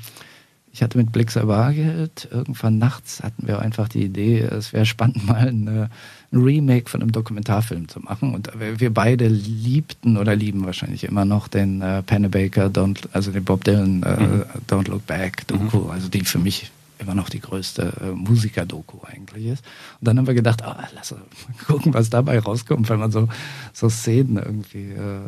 ich 0.72 0.82
hatte 0.82 0.96
mit 0.96 1.12
Blixer 1.12 1.46
Bargeld, 1.46 2.28
irgendwann 2.30 2.78
nachts 2.78 3.22
hatten 3.22 3.46
wir 3.46 3.60
einfach 3.60 3.88
die 3.88 4.04
Idee, 4.04 4.40
es 4.40 4.72
wäre 4.72 4.86
spannend 4.86 5.26
mal 5.26 5.48
eine, 5.48 5.90
ein 6.32 6.42
Remake 6.42 6.88
von 6.88 7.02
einem 7.02 7.12
Dokumentarfilm 7.12 7.88
zu 7.88 8.00
machen. 8.00 8.34
Und 8.34 8.50
wir 8.58 8.92
beide 8.92 9.28
liebten 9.28 10.16
oder 10.16 10.34
lieben 10.34 10.64
wahrscheinlich 10.64 11.04
immer 11.04 11.24
noch 11.24 11.48
den 11.48 11.82
äh, 11.82 12.02
Pennebaker, 12.02 12.66
Don't, 12.66 13.08
also 13.12 13.30
den 13.30 13.44
Bob 13.44 13.64
Dylan 13.64 14.02
äh, 14.02 14.44
Don't 14.72 14.88
Look 14.88 15.06
Back 15.06 15.46
Doku, 15.46 15.90
also 15.90 16.08
die 16.08 16.24
für 16.24 16.38
mich 16.38 16.70
immer 17.02 17.14
noch 17.14 17.28
die 17.28 17.40
größte 17.40 17.92
äh, 18.00 18.10
Musiker-Doku 18.12 18.98
eigentlich 19.04 19.46
ist. 19.46 19.64
Und 20.00 20.08
dann 20.08 20.18
haben 20.18 20.26
wir 20.26 20.34
gedacht, 20.34 20.62
ah, 20.62 20.88
lass 20.94 21.10
mal 21.12 21.20
gucken, 21.66 21.92
was 21.94 22.10
dabei 22.10 22.38
rauskommt, 22.38 22.88
wenn 22.88 22.98
man 22.98 23.10
so, 23.10 23.28
so 23.72 23.88
Szenen 23.88 24.36
irgendwie 24.36 24.92
äh, 24.92 25.20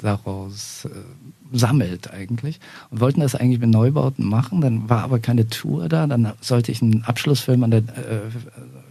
daraus 0.00 0.86
äh, 0.86 1.56
sammelt 1.56 2.10
eigentlich. 2.10 2.58
Und 2.90 3.00
wollten 3.00 3.20
das 3.20 3.34
eigentlich 3.34 3.60
mit 3.60 3.70
Neubauten 3.70 4.26
machen, 4.26 4.60
dann 4.60 4.88
war 4.88 5.04
aber 5.04 5.18
keine 5.18 5.48
Tour 5.48 5.88
da, 5.88 6.06
dann 6.06 6.32
sollte 6.40 6.72
ich 6.72 6.82
einen 6.82 7.04
Abschlussfilm 7.04 7.62
an 7.64 7.70
der 7.70 7.80
äh, 7.80 8.30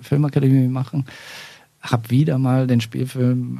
Filmakademie 0.01 0.67
machen 0.67 1.05
hab 1.81 2.11
wieder 2.11 2.37
mal 2.37 2.67
den 2.67 2.79
Spielfilm 2.79 3.59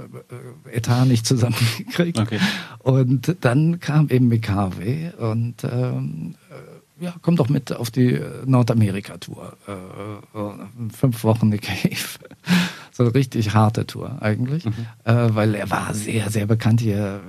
äh, 0.66 0.78
Etat 0.78 1.06
nicht 1.06 1.26
zusammengekriegt. 1.26 2.20
Okay. 2.20 2.40
Und 2.80 3.36
dann 3.42 3.80
kam 3.80 4.10
eben 4.10 4.28
McCarvey 4.28 5.12
und 5.18 5.64
ähm, 5.64 6.36
äh, 6.50 6.71
ja, 7.02 7.16
komm 7.22 7.36
doch 7.36 7.50
mit 7.50 7.74
auf 7.74 7.90
die 7.90 8.22
Nordamerika-Tour. 8.46 9.58
Äh, 9.68 10.38
äh, 10.38 10.90
fünf 10.96 11.24
Wochen 11.24 11.50
Nick 11.50 11.64
Cave. 11.64 12.20
so 12.92 13.04
eine 13.04 13.14
richtig 13.14 13.54
harte 13.54 13.88
Tour 13.88 14.22
eigentlich. 14.22 14.66
Mhm. 14.66 14.74
Äh, 15.04 15.36
weil 15.36 15.56
er 15.56 15.70
war 15.70 15.94
sehr, 15.94 16.30
sehr 16.30 16.46
bekannt 16.46 16.80
hier, 16.80 17.22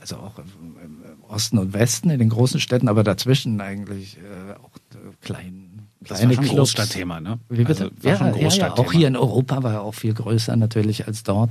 also 0.00 0.16
auch 0.16 0.38
im 0.38 1.02
Osten 1.28 1.58
und 1.58 1.72
Westen, 1.72 2.10
in 2.10 2.20
den 2.20 2.28
großen 2.28 2.60
Städten, 2.60 2.88
aber 2.88 3.02
dazwischen 3.02 3.60
eigentlich 3.60 4.18
äh, 4.18 4.52
auch 4.54 4.70
kleinen 5.20 5.66
das 6.00 6.22
war 6.22 6.32
schon 6.32 6.44
ein 6.44 6.48
Großstadtthema, 6.48 7.20
ne? 7.20 7.40
Wie 7.48 7.64
bitte? 7.64 7.90
Also, 8.04 8.08
ja, 8.08 8.38
ja, 8.38 8.48
ja, 8.48 8.72
auch 8.76 8.92
hier 8.92 9.08
in 9.08 9.16
Europa 9.16 9.62
war 9.64 9.72
er 9.72 9.82
auch 9.82 9.94
viel 9.94 10.14
größer 10.14 10.54
natürlich 10.54 11.08
als 11.08 11.24
dort, 11.24 11.50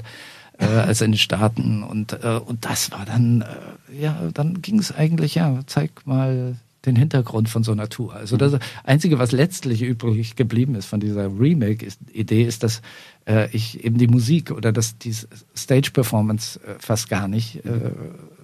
äh, 0.57 0.65
als 0.65 1.01
in 1.01 1.11
den 1.11 1.17
Staaten. 1.17 1.84
Und, 1.84 2.13
äh, 2.23 2.39
und 2.43 2.63
das 2.63 2.91
war 2.91 3.05
dann, 3.05 3.41
äh, 3.41 4.01
ja, 4.01 4.17
dann 4.34 4.61
ging 4.61 4.80
es 4.80 4.93
eigentlich, 4.93 5.36
ja, 5.36 5.59
zeig 5.65 6.07
mal 6.07 6.55
den 6.86 6.96
Hintergrund 6.96 7.50
von 7.50 7.64
so 7.64 7.72
einer 7.72 7.90
Tour. 7.90 8.14
Also 8.14 8.38
das 8.38 8.58
Einzige, 8.84 9.20
was 9.20 9.32
letztlich 9.32 9.82
übrig 9.82 10.36
geblieben 10.36 10.76
ist 10.76 10.86
von 10.86 11.00
dieser 11.00 11.26
Remake-Idee, 11.26 12.44
ist, 12.44 12.64
dass 12.64 12.82
äh, 13.28 13.50
ich 13.52 13.84
eben 13.84 13.98
die 13.98 14.08
Musik 14.08 14.52
oder 14.52 14.72
dass 14.72 14.98
die 14.98 15.14
Stage-Performance 15.56 16.60
äh, 16.62 16.76
fast 16.80 17.10
gar 17.10 17.28
nicht 17.28 17.66
äh, 17.66 17.92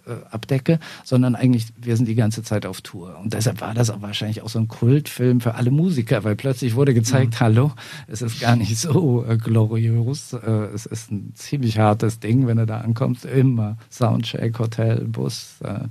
äh, 0.05 0.13
abdecke, 0.31 0.79
sondern 1.03 1.35
eigentlich, 1.35 1.67
wir 1.79 1.95
sind 1.95 2.07
die 2.07 2.15
ganze 2.15 2.43
Zeit 2.43 2.65
auf 2.65 2.81
Tour. 2.81 3.19
Und 3.21 3.33
deshalb 3.33 3.61
war 3.61 3.73
das 3.73 3.89
auch 3.89 4.01
wahrscheinlich 4.01 4.41
auch 4.41 4.49
so 4.49 4.59
ein 4.59 4.67
Kultfilm 4.67 5.41
für 5.41 5.55
alle 5.55 5.71
Musiker, 5.71 6.23
weil 6.23 6.35
plötzlich 6.35 6.75
wurde 6.75 6.93
gezeigt, 6.93 7.35
mhm. 7.35 7.39
hallo, 7.39 7.71
es 8.07 8.21
ist 8.21 8.39
gar 8.39 8.55
nicht 8.55 8.77
so 8.77 9.23
äh, 9.27 9.37
glorios, 9.37 10.33
äh, 10.33 10.67
es 10.73 10.85
ist 10.85 11.11
ein 11.11 11.33
ziemlich 11.35 11.77
hartes 11.77 12.19
Ding, 12.19 12.47
wenn 12.47 12.57
du 12.57 12.65
da 12.65 12.79
ankommst, 12.79 13.25
immer 13.25 13.77
Soundcheck, 13.91 14.57
Hotel, 14.57 15.05
Bus 15.05 15.57
äh, 15.63 15.87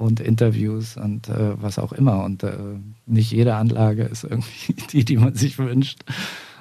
und 0.00 0.18
Interviews 0.18 0.96
und 0.96 1.28
äh, 1.28 1.60
was 1.60 1.78
auch 1.78 1.92
immer. 1.92 2.24
Und 2.24 2.42
äh, 2.42 2.52
nicht 3.06 3.32
jede 3.32 3.54
Anlage 3.54 4.04
ist 4.04 4.24
irgendwie 4.24 4.74
die, 4.92 5.04
die 5.04 5.18
man 5.18 5.34
sich 5.34 5.58
wünscht. 5.58 6.00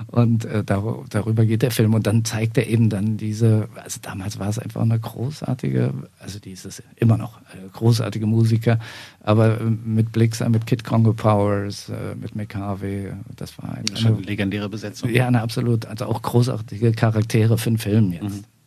Und 0.07 0.45
äh, 0.45 0.63
dar 0.63 1.05
darüber 1.09 1.45
geht 1.45 1.61
der 1.61 1.71
Film. 1.71 1.93
Und 1.93 2.05
dann 2.05 2.25
zeigt 2.25 2.57
er 2.57 2.67
eben 2.67 2.89
dann 2.89 3.15
diese, 3.17 3.69
also 3.81 3.99
damals 4.01 4.39
war 4.39 4.49
es 4.49 4.59
einfach 4.59 4.81
eine 4.81 4.99
großartige, 4.99 5.93
also 6.19 6.39
dieses 6.39 6.83
immer 6.97 7.17
noch 7.17 7.39
äh, 7.53 7.69
großartige 7.71 8.25
Musiker, 8.25 8.79
aber 9.21 9.61
äh, 9.61 9.63
mit 9.63 10.11
Blixer, 10.11 10.49
mit 10.49 10.65
Kid 10.65 10.83
Congo 10.83 11.13
Powers, 11.13 11.89
äh, 11.89 12.15
mit 12.15 12.35
McCarvey, 12.35 13.13
das 13.37 13.57
war 13.57 13.73
eine, 13.73 14.05
eine 14.05 14.21
legendäre 14.21 14.69
Besetzung. 14.69 15.09
Ja, 15.09 15.27
eine 15.27 15.41
absolut, 15.41 15.85
also 15.85 16.05
auch 16.05 16.21
großartige 16.21 16.91
Charaktere 16.91 17.57
für 17.57 17.69
einen 17.69 17.77
Film 17.77 18.11
jetzt. 18.11 18.23
Mhm. 18.23 18.58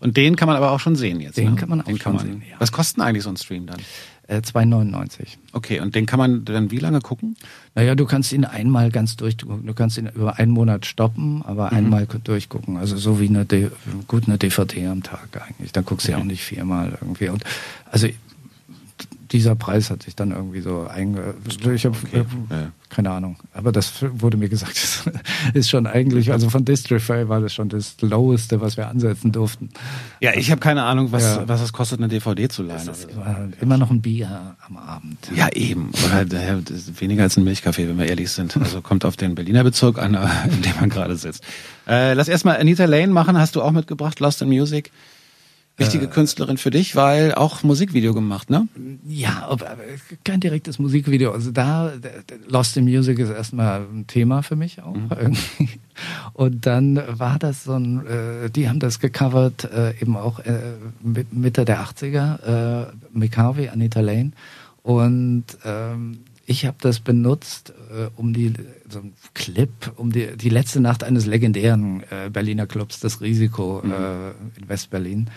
Und 0.00 0.16
den 0.16 0.36
kann 0.36 0.46
man 0.46 0.56
aber 0.56 0.70
auch 0.70 0.80
schon 0.80 0.96
sehen 0.96 1.20
jetzt. 1.20 1.36
Den 1.36 1.54
ne? 1.54 1.56
kann 1.56 1.68
man 1.68 1.80
auch 1.80 1.86
den 1.86 1.98
schon 1.98 2.14
man, 2.14 2.24
sehen. 2.24 2.42
Ja. 2.48 2.56
Was 2.58 2.72
kostet 2.72 3.02
eigentlich 3.02 3.24
so 3.24 3.30
ein 3.30 3.36
Stream 3.36 3.66
dann? 3.66 3.80
2,99. 4.28 5.20
Äh, 5.20 5.24
okay, 5.52 5.80
und 5.80 5.94
den 5.94 6.06
kann 6.06 6.18
man 6.18 6.44
dann 6.44 6.70
wie 6.70 6.78
lange 6.78 7.00
gucken? 7.00 7.36
Naja, 7.74 7.94
du 7.94 8.06
kannst 8.06 8.32
ihn 8.32 8.44
einmal 8.44 8.90
ganz 8.90 9.16
durchgucken. 9.16 9.66
Du 9.66 9.74
kannst 9.74 9.98
ihn 9.98 10.08
über 10.08 10.38
einen 10.38 10.50
Monat 10.50 10.84
stoppen, 10.84 11.42
aber 11.44 11.70
mhm. 11.70 11.76
einmal 11.76 12.06
durchgucken. 12.06 12.76
Also 12.76 12.96
so 12.96 13.20
wie 13.20 13.28
eine, 13.28 13.44
D 13.44 13.70
gut 14.08 14.26
eine 14.26 14.38
DVD 14.38 14.88
am 14.88 15.02
Tag 15.02 15.28
eigentlich. 15.40 15.72
Da 15.72 15.82
guckst 15.82 16.08
du 16.08 16.12
okay. 16.12 16.18
ja 16.18 16.22
auch 16.22 16.26
nicht 16.26 16.42
viermal 16.42 16.98
irgendwie. 17.00 17.28
Und 17.28 17.44
also 17.90 18.08
dieser 19.32 19.54
Preis 19.54 19.90
hat 19.90 20.02
sich 20.02 20.16
dann 20.16 20.30
irgendwie 20.30 20.60
so 20.60 20.86
einge... 20.86 21.34
Ich 21.74 21.84
habe 21.84 21.96
okay. 22.04 22.20
äh, 22.50 22.66
keine 22.88 23.10
Ahnung. 23.10 23.36
Aber 23.52 23.72
das 23.72 23.92
wurde 24.02 24.36
mir 24.36 24.48
gesagt, 24.48 24.76
das 25.06 25.14
ist 25.54 25.70
schon 25.70 25.86
eigentlich, 25.86 26.32
also 26.32 26.50
von 26.50 26.64
Distrify 26.64 27.28
war 27.28 27.40
das 27.40 27.52
schon 27.52 27.68
das 27.68 27.96
Loweste, 28.00 28.60
was 28.60 28.76
wir 28.76 28.88
ansetzen 28.88 29.32
durften. 29.32 29.70
Ja, 30.20 30.32
ich 30.34 30.50
habe 30.50 30.60
keine 30.60 30.84
Ahnung, 30.84 31.12
was, 31.12 31.22
ja. 31.22 31.48
was 31.48 31.60
es 31.60 31.72
kostet, 31.72 31.98
eine 31.98 32.08
DVD 32.08 32.48
zu 32.48 32.62
leihen. 32.62 32.86
Das 32.86 33.00
ist 33.00 33.08
immer 33.60 33.76
noch 33.76 33.90
ein 33.90 34.02
Bier 34.02 34.56
am 34.66 34.76
Abend. 34.76 35.18
Ja, 35.34 35.48
eben. 35.52 35.90
Oder 36.06 36.26
weniger 36.98 37.24
als 37.24 37.36
ein 37.36 37.44
Milchkaffee, 37.44 37.88
wenn 37.88 37.98
wir 37.98 38.06
ehrlich 38.06 38.30
sind. 38.30 38.56
Also 38.56 38.80
kommt 38.82 39.04
auf 39.04 39.16
den 39.16 39.34
Berliner 39.34 39.64
Bezirk 39.64 39.98
an, 39.98 40.14
in 40.44 40.62
dem 40.62 40.72
man 40.78 40.88
gerade 40.88 41.16
sitzt. 41.16 41.42
Äh, 41.88 42.14
lass 42.14 42.28
erstmal 42.28 42.58
Anita 42.58 42.84
Lane 42.84 43.08
machen, 43.08 43.38
hast 43.38 43.56
du 43.56 43.62
auch 43.62 43.72
mitgebracht, 43.72 44.20
Lost 44.20 44.42
in 44.42 44.48
Music. 44.48 44.90
Wichtige 45.78 46.06
äh, 46.06 46.08
Künstlerin 46.08 46.56
für 46.56 46.70
dich, 46.70 46.96
weil 46.96 47.34
auch 47.34 47.62
Musikvideo 47.62 48.14
gemacht, 48.14 48.48
ne? 48.48 48.66
Ja, 49.06 49.46
aber 49.48 49.76
kein 50.24 50.40
direktes 50.40 50.78
Musikvideo. 50.78 51.32
Also 51.32 51.50
da, 51.50 51.92
Lost 52.48 52.76
in 52.76 52.84
Music 52.84 53.18
ist 53.18 53.30
erstmal 53.30 53.80
ein 53.80 54.06
Thema 54.06 54.42
für 54.42 54.56
mich 54.56 54.82
auch 54.82 54.94
mhm. 54.94 55.08
irgendwie. 55.10 55.80
Und 56.32 56.66
dann 56.66 57.00
war 57.08 57.38
das 57.38 57.64
so 57.64 57.74
ein, 57.74 58.06
äh, 58.06 58.50
die 58.50 58.68
haben 58.68 58.80
das 58.80 59.00
gecovert, 59.00 59.64
äh, 59.64 59.94
eben 60.00 60.16
auch 60.16 60.38
äh, 60.40 60.60
Mitte 61.02 61.64
der 61.64 61.80
80er, 61.80 62.84
äh, 62.84 62.86
McCarvey, 63.12 63.68
Anita 63.68 64.00
Lane. 64.00 64.32
Und 64.82 65.44
ähm, 65.64 66.18
ich 66.46 66.64
habe 66.64 66.76
das 66.80 67.00
benutzt, 67.00 67.74
äh, 67.90 68.08
um 68.16 68.32
die 68.32 68.52
so 68.88 69.00
ein 69.00 69.12
Clip, 69.34 69.70
um 69.96 70.12
die, 70.12 70.36
die 70.36 70.48
letzte 70.48 70.80
Nacht 70.80 71.02
eines 71.02 71.26
legendären 71.26 72.02
äh, 72.10 72.30
Berliner 72.30 72.66
Clubs, 72.66 73.00
das 73.00 73.20
Risiko 73.20 73.82
mhm. 73.84 73.92
äh, 73.92 74.30
in 74.60 74.68
Westberlin 74.68 75.30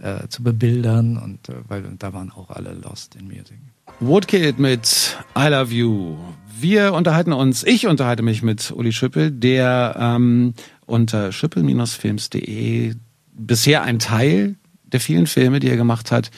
äh, 0.00 0.28
zu 0.28 0.42
bebildern 0.42 1.16
und 1.16 1.48
äh, 1.48 1.54
weil 1.68 1.82
da 1.98 2.12
waren 2.12 2.30
auch 2.30 2.50
alle 2.50 2.74
lost 2.74 3.14
in 3.14 3.26
Music. 3.26 3.58
Woodkid 4.00 4.58
mit 4.58 5.16
I 5.38 5.48
Love 5.48 5.72
You. 5.72 6.16
Wir 6.58 6.92
unterhalten 6.92 7.32
uns, 7.32 7.64
ich 7.64 7.86
unterhalte 7.86 8.22
mich 8.22 8.42
mit 8.42 8.70
Uli 8.70 8.92
Schüppel, 8.92 9.30
der 9.30 9.96
ähm, 9.98 10.54
unter 10.86 11.32
schüppel-films.de 11.32 12.94
bisher 13.32 13.82
ein 13.82 13.98
Teil 13.98 14.56
der 14.84 15.00
vielen 15.00 15.26
Filme, 15.26 15.60
die 15.60 15.68
er 15.68 15.76
gemacht 15.76 16.10
hat, 16.12 16.30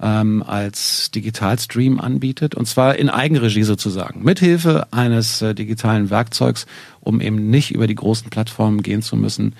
ähm, 0.00 0.42
als 0.42 1.10
Digitalstream 1.12 2.00
anbietet 2.00 2.54
und 2.54 2.66
zwar 2.66 2.96
in 2.96 3.08
Eigenregie 3.08 3.62
sozusagen, 3.62 4.22
mithilfe 4.22 4.92
eines 4.92 5.40
äh, 5.40 5.54
digitalen 5.54 6.10
Werkzeugs, 6.10 6.66
um 7.00 7.20
eben 7.20 7.48
nicht 7.50 7.72
über 7.72 7.86
die 7.86 7.94
großen 7.94 8.30
Plattformen 8.30 8.82
gehen 8.82 9.02
zu 9.02 9.16
müssen. 9.16 9.54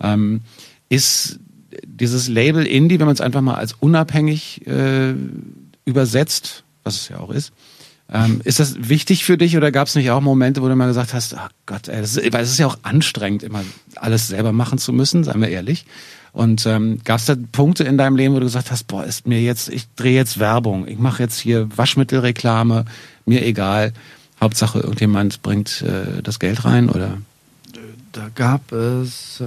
Ähm, 0.00 0.42
ist 0.88 1.38
dieses 1.84 2.28
Label 2.28 2.66
Indie, 2.66 2.98
wenn 2.98 3.06
man 3.06 3.14
es 3.14 3.20
einfach 3.20 3.40
mal 3.40 3.54
als 3.54 3.74
unabhängig 3.74 4.66
äh, 4.66 5.14
übersetzt, 5.84 6.64
was 6.84 6.96
es 6.96 7.08
ja 7.08 7.18
auch 7.18 7.30
ist, 7.30 7.52
ähm, 8.12 8.40
ist 8.44 8.58
das 8.58 8.88
wichtig 8.88 9.24
für 9.24 9.38
dich 9.38 9.56
oder 9.56 9.70
gab 9.70 9.86
es 9.86 9.94
nicht 9.94 10.10
auch 10.10 10.20
Momente, 10.20 10.62
wo 10.62 10.68
du 10.68 10.74
mal 10.74 10.88
gesagt 10.88 11.14
hast, 11.14 11.36
ach 11.36 11.50
Gott, 11.66 11.88
ey, 11.88 12.00
das 12.00 12.16
ist, 12.16 12.32
weil 12.32 12.42
es 12.42 12.50
ist 12.50 12.58
ja 12.58 12.66
auch 12.66 12.78
anstrengend, 12.82 13.42
immer 13.42 13.62
alles 13.96 14.28
selber 14.28 14.52
machen 14.52 14.78
zu 14.78 14.92
müssen, 14.92 15.22
seien 15.22 15.40
wir 15.40 15.48
ehrlich. 15.48 15.86
Und 16.32 16.64
ähm, 16.66 17.00
gab 17.04 17.18
es 17.18 17.26
da 17.26 17.34
Punkte 17.52 17.84
in 17.84 17.98
deinem 17.98 18.16
Leben, 18.16 18.34
wo 18.34 18.38
du 18.38 18.46
gesagt 18.46 18.70
hast, 18.70 18.86
boah, 18.86 19.04
ist 19.04 19.26
mir 19.26 19.40
jetzt, 19.40 19.68
ich 19.68 19.86
drehe 19.94 20.14
jetzt 20.14 20.38
Werbung, 20.38 20.86
ich 20.86 20.98
mache 20.98 21.22
jetzt 21.22 21.38
hier 21.38 21.68
Waschmittelreklame, 21.76 22.84
mir 23.26 23.44
egal, 23.44 23.92
Hauptsache 24.40 24.80
irgendjemand 24.80 25.42
bringt 25.42 25.82
äh, 25.82 26.22
das 26.22 26.38
Geld 26.38 26.64
rein 26.64 26.88
oder? 26.88 27.18
Da 28.12 28.28
gab 28.34 28.72
es 28.72 29.40
äh, 29.40 29.44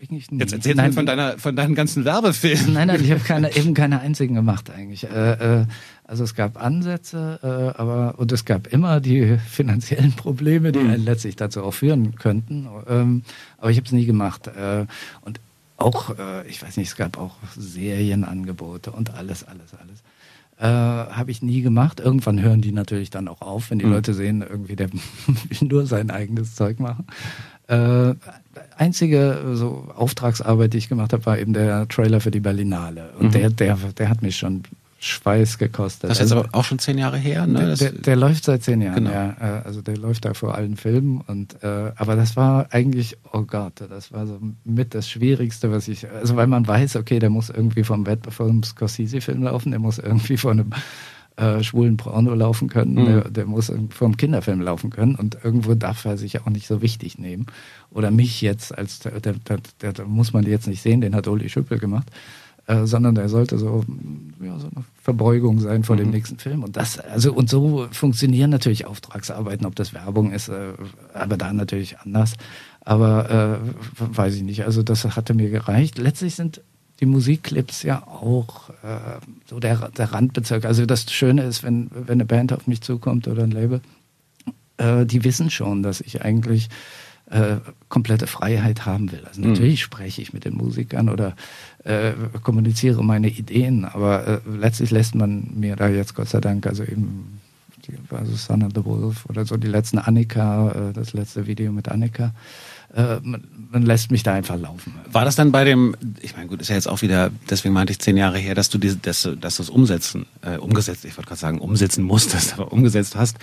eigentlich 0.00 0.30
nie. 0.30 0.38
Jetzt 0.38 0.52
erzähl 0.52 0.74
nein, 0.74 0.92
von 0.92 1.06
deiner, 1.06 1.38
von 1.38 1.56
deinen 1.56 1.74
ganzen 1.74 2.04
Werbefilmen. 2.04 2.74
Nein, 2.74 2.88
nein, 2.88 3.02
ich 3.02 3.10
habe 3.10 3.20
keine, 3.20 3.54
eben 3.56 3.74
keine 3.74 4.00
einzigen 4.00 4.34
gemacht 4.34 4.70
eigentlich. 4.70 5.04
Äh, 5.04 5.60
äh, 5.60 5.66
also 6.04 6.24
es 6.24 6.34
gab 6.34 6.62
Ansätze, 6.62 7.40
äh, 7.42 7.80
aber 7.80 8.14
und 8.18 8.32
es 8.32 8.44
gab 8.44 8.66
immer 8.68 9.00
die 9.00 9.38
finanziellen 9.48 10.12
Probleme, 10.12 10.72
die 10.72 10.80
mhm. 10.80 10.90
einen 10.90 11.04
letztlich 11.04 11.36
dazu 11.36 11.62
auch 11.62 11.74
führen 11.74 12.14
könnten. 12.16 12.68
Ähm, 12.88 13.22
aber 13.58 13.70
ich 13.70 13.76
habe 13.76 13.86
es 13.86 13.92
nie 13.92 14.06
gemacht. 14.06 14.46
Äh, 14.46 14.86
und 15.22 15.40
auch, 15.76 16.18
äh, 16.18 16.46
ich 16.48 16.62
weiß 16.62 16.76
nicht, 16.76 16.88
es 16.88 16.96
gab 16.96 17.18
auch 17.18 17.36
Serienangebote 17.56 18.92
und 18.92 19.14
alles, 19.14 19.44
alles, 19.44 19.74
alles. 19.74 20.02
Äh, 20.58 20.64
habe 20.64 21.30
ich 21.30 21.42
nie 21.42 21.60
gemacht. 21.60 22.00
Irgendwann 22.00 22.40
hören 22.40 22.62
die 22.62 22.72
natürlich 22.72 23.10
dann 23.10 23.28
auch 23.28 23.42
auf, 23.42 23.70
wenn 23.70 23.78
die 23.78 23.84
mhm. 23.84 23.92
Leute 23.92 24.14
sehen, 24.14 24.40
irgendwie 24.40 24.74
der 24.74 24.90
will 25.26 25.68
nur 25.68 25.86
sein 25.86 26.10
eigenes 26.10 26.54
Zeug 26.54 26.80
machen. 26.80 27.06
Äh, 27.68 28.14
einzige 28.76 29.40
so 29.54 29.88
Auftragsarbeit, 29.96 30.72
die 30.72 30.78
ich 30.78 30.88
gemacht 30.88 31.12
habe, 31.12 31.26
war 31.26 31.38
eben 31.38 31.52
der 31.52 31.88
Trailer 31.88 32.20
für 32.20 32.30
die 32.30 32.40
Berlinale. 32.40 33.10
Und 33.18 33.28
mhm. 33.28 33.32
der, 33.32 33.50
der, 33.50 33.76
der 33.98 34.08
hat 34.08 34.22
mich 34.22 34.36
schon 34.36 34.62
Schweiß 34.98 35.58
gekostet. 35.58 36.10
Das 36.10 36.18
ist 36.18 36.32
also, 36.32 36.38
aber 36.38 36.48
auch 36.52 36.64
schon 36.64 36.78
zehn 36.78 36.96
Jahre 36.96 37.18
her, 37.18 37.46
ne? 37.46 37.74
Der, 37.76 37.76
der, 37.76 37.92
der 37.92 38.16
läuft 38.16 38.44
seit 38.44 38.62
zehn 38.62 38.80
Jahren, 38.80 39.04
genau. 39.04 39.10
ja. 39.10 39.36
Äh, 39.40 39.62
also 39.64 39.82
der 39.82 39.96
läuft 39.96 40.24
da 40.24 40.34
vor 40.34 40.54
allen 40.54 40.76
Filmen. 40.76 41.20
Und 41.26 41.62
äh, 41.62 41.92
aber 41.96 42.16
das 42.16 42.36
war 42.36 42.68
eigentlich, 42.70 43.16
oh 43.32 43.42
Gott, 43.42 43.74
das 43.88 44.12
war 44.12 44.26
so 44.26 44.38
mit 44.64 44.94
das 44.94 45.08
Schwierigste, 45.08 45.70
was 45.70 45.88
ich. 45.88 46.10
Also 46.10 46.36
weil 46.36 46.46
man 46.46 46.66
weiß, 46.66 46.96
okay, 46.96 47.18
der 47.18 47.30
muss 47.30 47.50
irgendwie 47.50 47.84
vom 47.84 48.06
Wettbewerb 48.06 48.34
vom 48.34 48.62
Scorsese-Film 48.62 49.44
laufen, 49.44 49.70
der 49.70 49.80
muss 49.80 49.98
irgendwie 49.98 50.36
von 50.36 50.60
einem 50.60 50.72
äh, 51.36 51.62
schwulen 51.62 51.96
Porno 51.96 52.34
laufen 52.34 52.68
können, 52.68 52.94
mhm. 52.94 53.06
der, 53.06 53.30
der, 53.30 53.46
muss 53.46 53.72
vom 53.90 54.16
Kinderfilm 54.16 54.60
laufen 54.60 54.90
können 54.90 55.14
und 55.14 55.38
irgendwo 55.42 55.74
darf 55.74 56.04
er 56.04 56.16
sich 56.16 56.40
auch 56.40 56.48
nicht 56.48 56.66
so 56.66 56.82
wichtig 56.82 57.18
nehmen. 57.18 57.46
Oder 57.90 58.10
mich 58.10 58.40
jetzt 58.40 58.76
als, 58.76 59.00
der, 59.00 59.20
der, 59.20 59.60
der, 59.80 60.04
muss 60.06 60.32
man 60.32 60.44
jetzt 60.46 60.66
nicht 60.66 60.82
sehen, 60.82 61.00
den 61.00 61.14
hat 61.14 61.28
Uli 61.28 61.48
Schüppel 61.48 61.78
gemacht. 61.78 62.10
Äh, 62.68 62.86
sondern 62.86 63.14
der 63.14 63.28
sollte 63.28 63.58
so, 63.58 63.84
ja, 64.42 64.58
so 64.58 64.66
eine 64.66 64.84
Verbeugung 65.00 65.60
sein 65.60 65.84
vor 65.84 65.94
mhm. 65.94 66.00
dem 66.00 66.10
nächsten 66.10 66.38
Film. 66.38 66.64
Und 66.64 66.76
das, 66.76 66.98
also 66.98 67.32
und 67.32 67.48
so 67.48 67.86
funktionieren 67.92 68.50
natürlich 68.50 68.86
Auftragsarbeiten, 68.86 69.66
ob 69.66 69.76
das 69.76 69.94
Werbung 69.94 70.32
ist, 70.32 70.48
äh, 70.48 70.72
aber 71.14 71.36
da 71.36 71.52
natürlich 71.52 72.00
anders. 72.00 72.34
Aber 72.80 73.60
äh, 73.62 74.16
weiß 74.16 74.34
ich 74.34 74.42
nicht. 74.42 74.64
Also 74.64 74.82
das 74.82 75.04
hatte 75.04 75.34
mir 75.34 75.48
gereicht. 75.48 75.98
Letztlich 75.98 76.34
sind 76.34 76.60
die 77.00 77.06
Musikclips 77.06 77.82
ja 77.82 78.06
auch 78.06 78.70
äh, 78.82 79.20
so 79.46 79.60
der, 79.60 79.90
der 79.90 80.12
Randbezirk. 80.12 80.64
Also 80.64 80.86
das 80.86 81.10
Schöne 81.12 81.42
ist, 81.42 81.62
wenn, 81.62 81.90
wenn 81.90 82.14
eine 82.14 82.24
Band 82.24 82.52
auf 82.52 82.66
mich 82.66 82.80
zukommt 82.80 83.28
oder 83.28 83.42
ein 83.42 83.50
Label, 83.50 83.80
äh, 84.78 85.04
die 85.04 85.24
wissen 85.24 85.50
schon, 85.50 85.82
dass 85.82 86.00
ich 86.00 86.22
eigentlich 86.22 86.68
äh, 87.30 87.56
komplette 87.88 88.26
Freiheit 88.26 88.86
haben 88.86 89.10
will. 89.12 89.22
Also 89.26 89.40
natürlich 89.40 89.80
mhm. 89.80 89.84
spreche 89.84 90.22
ich 90.22 90.32
mit 90.32 90.44
den 90.44 90.54
Musikern 90.54 91.08
oder 91.08 91.34
äh, 91.84 92.12
kommuniziere 92.42 93.04
meine 93.04 93.28
Ideen, 93.28 93.84
aber 93.84 94.26
äh, 94.26 94.40
letztlich 94.48 94.90
lässt 94.90 95.14
man 95.14 95.50
mir 95.54 95.76
da 95.76 95.88
jetzt 95.88 96.14
Gott 96.14 96.28
sei 96.28 96.40
Dank, 96.40 96.66
also 96.66 96.84
eben 96.84 97.40
die, 97.86 97.94
also 98.14 98.34
Son 98.36 98.62
of 98.62 98.72
the 98.74 98.84
Wolf 98.84 99.26
oder 99.26 99.44
so 99.44 99.56
die 99.56 99.66
letzten 99.66 99.98
Annika, 99.98 100.70
äh, 100.70 100.92
das 100.92 101.12
letzte 101.14 101.46
Video 101.46 101.72
mit 101.72 101.88
Annika, 101.88 102.32
äh, 102.94 103.16
man, 103.22 103.46
man, 103.70 103.82
lässt 103.82 104.10
mich 104.10 104.22
da 104.22 104.34
einfach 104.34 104.58
laufen. 104.58 104.94
War 105.10 105.24
das 105.24 105.36
dann 105.36 105.52
bei 105.52 105.64
dem, 105.64 105.96
ich 106.20 106.36
meine, 106.36 106.48
gut, 106.48 106.60
ist 106.60 106.68
ja 106.68 106.74
jetzt 106.74 106.88
auch 106.88 107.02
wieder, 107.02 107.30
deswegen 107.50 107.74
meinte 107.74 107.92
ich 107.92 107.98
zehn 107.98 108.16
Jahre 108.16 108.38
her, 108.38 108.54
dass 108.54 108.70
du 108.70 108.78
diese, 108.78 108.96
dass, 108.96 109.28
dass 109.40 109.56
du 109.56 109.62
es 109.62 109.70
umsetzen, 109.70 110.26
äh, 110.42 110.56
umgesetzt, 110.56 111.04
ich 111.04 111.16
wollte 111.16 111.28
gerade 111.28 111.40
sagen, 111.40 111.58
umsetzen 111.58 112.04
musstest, 112.04 112.52
aber 112.58 112.72
umgesetzt 112.72 113.16
hast. 113.16 113.36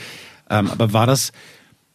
Ähm, 0.49 0.69
aber 0.69 0.93
war 0.93 1.07
das 1.07 1.31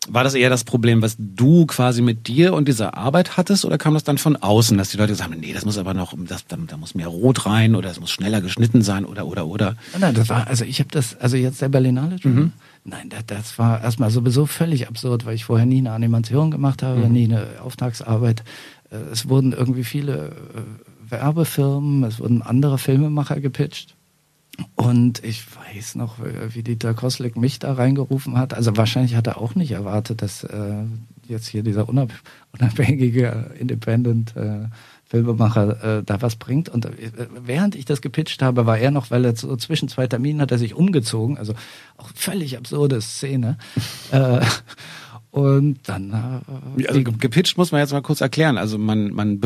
war 0.07 0.24
das 0.24 0.34
eher 0.34 0.51
das 0.51 0.64
Problem, 0.64 1.03
was 1.03 1.16
du 1.18 1.66
quasi 1.66 2.03
mit 2.03 2.28
dir 2.28 2.55
und 2.55 2.68
dieser 2.68 2.96
Arbeit 2.96 3.36
hattest, 3.36 3.64
oder 3.64 3.78
kam 3.78 3.94
das 3.94 4.05
dann 4.05 4.18
von 4.18 4.36
außen, 4.36 4.78
dass 4.78 4.90
die 4.90 4.96
Leute 4.96 5.14
sagen, 5.14 5.36
nee, 5.38 5.53
das 5.53 5.64
muss 5.64 5.76
aber 5.76 5.92
noch, 5.92 6.14
das, 6.16 6.46
da, 6.46 6.57
da 6.57 6.76
muss 6.76 6.94
mehr 6.94 7.09
Rot 7.09 7.46
rein 7.46 7.74
oder 7.74 7.90
es 7.90 8.01
muss 8.01 8.11
schneller 8.11 8.40
geschnitten 8.40 8.82
sein 8.82 9.05
oder 9.05 9.26
oder 9.26 9.46
oder? 9.46 9.76
Nein, 9.99 10.14
das 10.14 10.28
war, 10.28 10.46
also 10.46 10.64
ich 10.64 10.78
habe 10.80 10.90
das, 10.90 11.16
also 11.16 11.36
jetzt 11.36 11.61
der 11.61 11.68
Berlinale, 11.68 12.16
mhm. 12.22 12.53
Nein, 12.89 13.09
das, 13.09 13.26
das 13.26 13.59
war 13.59 13.82
erstmal 13.82 14.11
sowieso 14.11 14.47
völlig 14.47 14.89
absurd, 14.89 15.24
weil 15.24 15.34
ich 15.34 15.45
vorher 15.45 15.66
nie 15.66 15.78
eine 15.78 15.93
Animation 15.93 16.51
gemacht 16.51 16.82
habe, 16.82 17.07
mhm. 17.07 17.12
nie 17.12 17.24
eine 17.24 17.47
Auftragsarbeit. 17.62 18.45
Äh, 18.91 18.97
es 19.12 19.28
wurden 19.28 19.53
irgendwie 19.53 19.84
viele 19.84 20.28
äh, 20.28 21.11
Werbefirmen, 21.11 22.05
es 22.05 22.18
wurden 22.20 22.43
andere 22.43 22.78
Filmemacher 22.78 23.41
gepitcht. 23.41 23.95
Und 24.74 25.22
ich 25.22 25.45
weiß 25.55 25.95
noch, 25.95 26.16
wie 26.18 26.64
Dieter 26.64 26.93
Koslik 26.93 27.36
mich 27.36 27.61
da 27.61 27.74
reingerufen 27.74 28.36
hat. 28.36 28.55
Also 28.55 28.76
wahrscheinlich 28.76 29.14
hat 29.14 29.28
er 29.28 29.39
auch 29.41 29.55
nicht 29.55 29.70
erwartet, 29.70 30.20
dass 30.20 30.43
äh, 30.43 30.82
jetzt 31.28 31.47
hier 31.47 31.62
dieser 31.62 31.89
unabhängige 31.89 33.53
Independent 33.59 34.36
äh, 34.36 34.66
Filmemacher 35.09 35.99
äh, 35.99 36.03
da 36.05 36.21
was 36.23 36.37
bringt. 36.37 36.69
Und 36.69 36.85
äh, 36.85 36.91
während 37.45 37.75
ich 37.75 37.87
das 37.87 38.03
gepitcht 38.03 38.43
habe, 38.43 38.67
war 38.67 38.79
er 38.79 38.91
noch, 38.91 39.11
weil 39.11 39.25
er 39.25 39.35
so 39.35 39.57
zwischen 39.57 39.89
zwei 39.89 40.07
Terminen 40.07 40.41
hat 40.41 40.53
er 40.53 40.59
sich 40.59 40.75
umgezogen. 40.75 41.39
Also 41.39 41.55
auch 41.97 42.11
völlig 42.15 42.57
absurde 42.57 43.01
Szene. 43.01 43.57
äh, 44.13 44.41
und 45.31 45.79
dann. 45.87 46.43
Äh, 46.79 46.87
also 46.87 47.03
gepitcht 47.03 47.57
muss 47.57 47.73
man 47.73 47.81
jetzt 47.81 47.93
mal 47.93 48.03
kurz 48.03 48.21
erklären. 48.21 48.59
Also 48.59 48.77
man, 48.77 49.13
man 49.13 49.41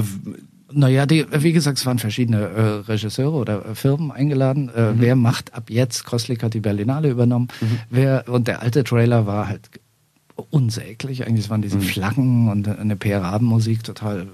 naja, 0.75 1.07
die, 1.07 1.27
wie 1.31 1.53
gesagt, 1.53 1.79
es 1.79 1.87
waren 1.87 1.99
verschiedene 1.99 2.41
äh, 2.41 2.61
Regisseure 2.91 3.37
oder 3.37 3.67
äh, 3.67 3.75
Firmen 3.75 4.11
eingeladen. 4.11 4.69
Äh, 4.75 4.93
mhm. 4.93 5.01
Wer 5.01 5.17
macht 5.17 5.55
ab 5.55 5.71
jetzt? 5.71 6.05
Kostlik 6.05 6.43
hat 6.43 6.55
die 6.55 6.61
Berlinale 6.61 7.09
übernommen. 7.09 7.49
Mhm. 7.61 7.79
Wer, 7.91 8.25
und 8.29 8.49
der 8.49 8.63
alte 8.63 8.83
Trailer 8.83 9.27
war 9.27 9.49
halt 9.49 9.71
unsäglich. 10.51 11.27
Eigentlich 11.27 11.51
waren 11.51 11.63
diese 11.63 11.77
mhm. 11.77 11.83
Flaggen 11.83 12.49
und 12.49 12.69
eine 12.69 12.97
PR-Musik 12.97 13.85
total 13.85 14.27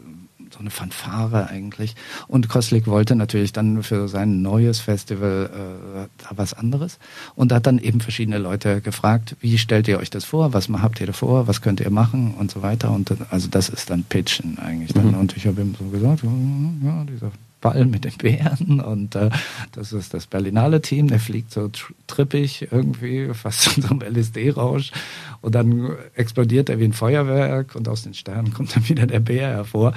so 0.52 0.60
eine 0.60 0.70
Fanfare 0.70 1.48
eigentlich. 1.48 1.94
Und 2.26 2.48
Koslik 2.48 2.86
wollte 2.86 3.16
natürlich 3.16 3.52
dann 3.52 3.82
für 3.82 4.08
sein 4.08 4.42
neues 4.42 4.80
Festival 4.80 5.50
äh, 5.52 6.34
was 6.34 6.54
anderes 6.54 6.98
und 7.34 7.52
hat 7.52 7.66
dann 7.66 7.78
eben 7.78 8.00
verschiedene 8.00 8.38
Leute 8.38 8.80
gefragt, 8.80 9.36
wie 9.40 9.58
stellt 9.58 9.88
ihr 9.88 9.98
euch 9.98 10.10
das 10.10 10.24
vor, 10.24 10.52
was 10.52 10.68
habt 10.68 11.00
ihr 11.00 11.06
da 11.06 11.12
vor, 11.12 11.46
was 11.46 11.60
könnt 11.60 11.80
ihr 11.80 11.90
machen 11.90 12.34
und 12.34 12.50
so 12.50 12.62
weiter. 12.62 12.90
Und 12.90 13.14
also 13.30 13.48
das 13.48 13.68
ist 13.68 13.90
dann 13.90 14.04
Pitchen 14.04 14.58
eigentlich. 14.58 14.92
Dann. 14.92 15.08
Mhm. 15.08 15.18
Und 15.18 15.36
ich 15.36 15.46
habe 15.46 15.60
ihm 15.60 15.74
so 15.78 15.84
gesagt, 15.86 16.22
ja, 16.22 17.04
dieser 17.04 17.32
Ball 17.60 17.84
mit 17.86 18.04
den 18.04 18.16
Bären 18.16 18.80
und 18.80 19.14
äh, 19.14 19.30
das 19.72 19.92
ist 19.92 20.14
das 20.14 20.26
Berlinale 20.26 20.80
Team, 20.80 21.08
der 21.08 21.20
fliegt 21.20 21.52
so 21.52 21.70
trippig 22.06 22.68
irgendwie, 22.70 23.28
fast 23.34 23.76
in 23.76 23.82
so 23.82 23.88
einem 23.88 24.02
LSD-Rausch 24.02 24.92
und 25.40 25.54
dann 25.54 25.96
explodiert 26.14 26.68
er 26.68 26.78
wie 26.78 26.84
ein 26.84 26.92
Feuerwerk 26.92 27.74
und 27.74 27.88
aus 27.88 28.02
den 28.02 28.14
Sternen 28.14 28.52
kommt 28.52 28.76
dann 28.76 28.88
wieder 28.88 29.06
der 29.06 29.20
Bär 29.20 29.48
hervor 29.48 29.94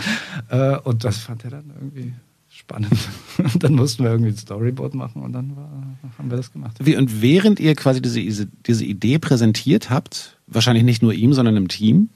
äh, 0.49 0.77
und 0.77 1.03
das 1.03 1.17
fand 1.17 1.43
er 1.45 1.51
dann 1.51 1.71
irgendwie 1.75 2.13
spannend. 2.61 2.97
Und 3.37 3.63
dann 3.63 3.73
mussten 3.73 4.03
wir 4.03 4.11
irgendwie 4.11 4.31
ein 4.31 4.37
Storyboard 4.37 4.93
machen 4.93 5.21
und 5.23 5.33
dann 5.33 5.55
war, 5.55 5.69
haben 6.17 6.29
wir 6.29 6.37
das 6.37 6.51
gemacht. 6.51 6.77
Wie, 6.79 6.95
und 6.95 7.21
während 7.21 7.59
ihr 7.59 7.75
quasi 7.75 8.01
diese, 8.01 8.47
diese 8.65 8.85
Idee 8.85 9.19
präsentiert 9.19 9.89
habt, 9.89 10.37
wahrscheinlich 10.47 10.83
nicht 10.83 11.01
nur 11.01 11.13
ihm, 11.13 11.33
sondern 11.33 11.57
im 11.57 11.67
Team, 11.67 12.09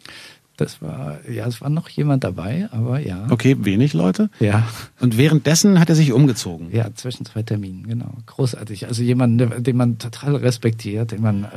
das 0.58 0.82
war, 0.82 1.20
ja, 1.30 1.46
es 1.48 1.62
war 1.62 1.70
noch 1.70 1.90
jemand 1.90 2.24
dabei, 2.24 2.68
aber 2.72 3.00
ja. 3.00 3.28
Okay, 3.30 3.58
wenig 3.60 3.94
Leute? 3.94 4.30
Ja. 4.40 4.68
Und 5.00 5.18
währenddessen 5.18 5.80
hat 5.80 5.90
er 5.90 5.96
sich 5.96 6.12
umgezogen? 6.12 6.70
Ja, 6.72 6.94
zwischen 6.96 7.26
zwei 7.26 7.44
Terminen, 7.44 7.88
genau. 7.88 8.14
Großartig. 8.26 8.88
Also 8.88 9.04
jemand, 9.04 9.68
den 9.68 9.78
man 9.78 9.98
total 9.98 10.36
respektiert, 10.36 11.12
den 11.12 11.22
man 11.22 11.44
äh, 11.44 11.50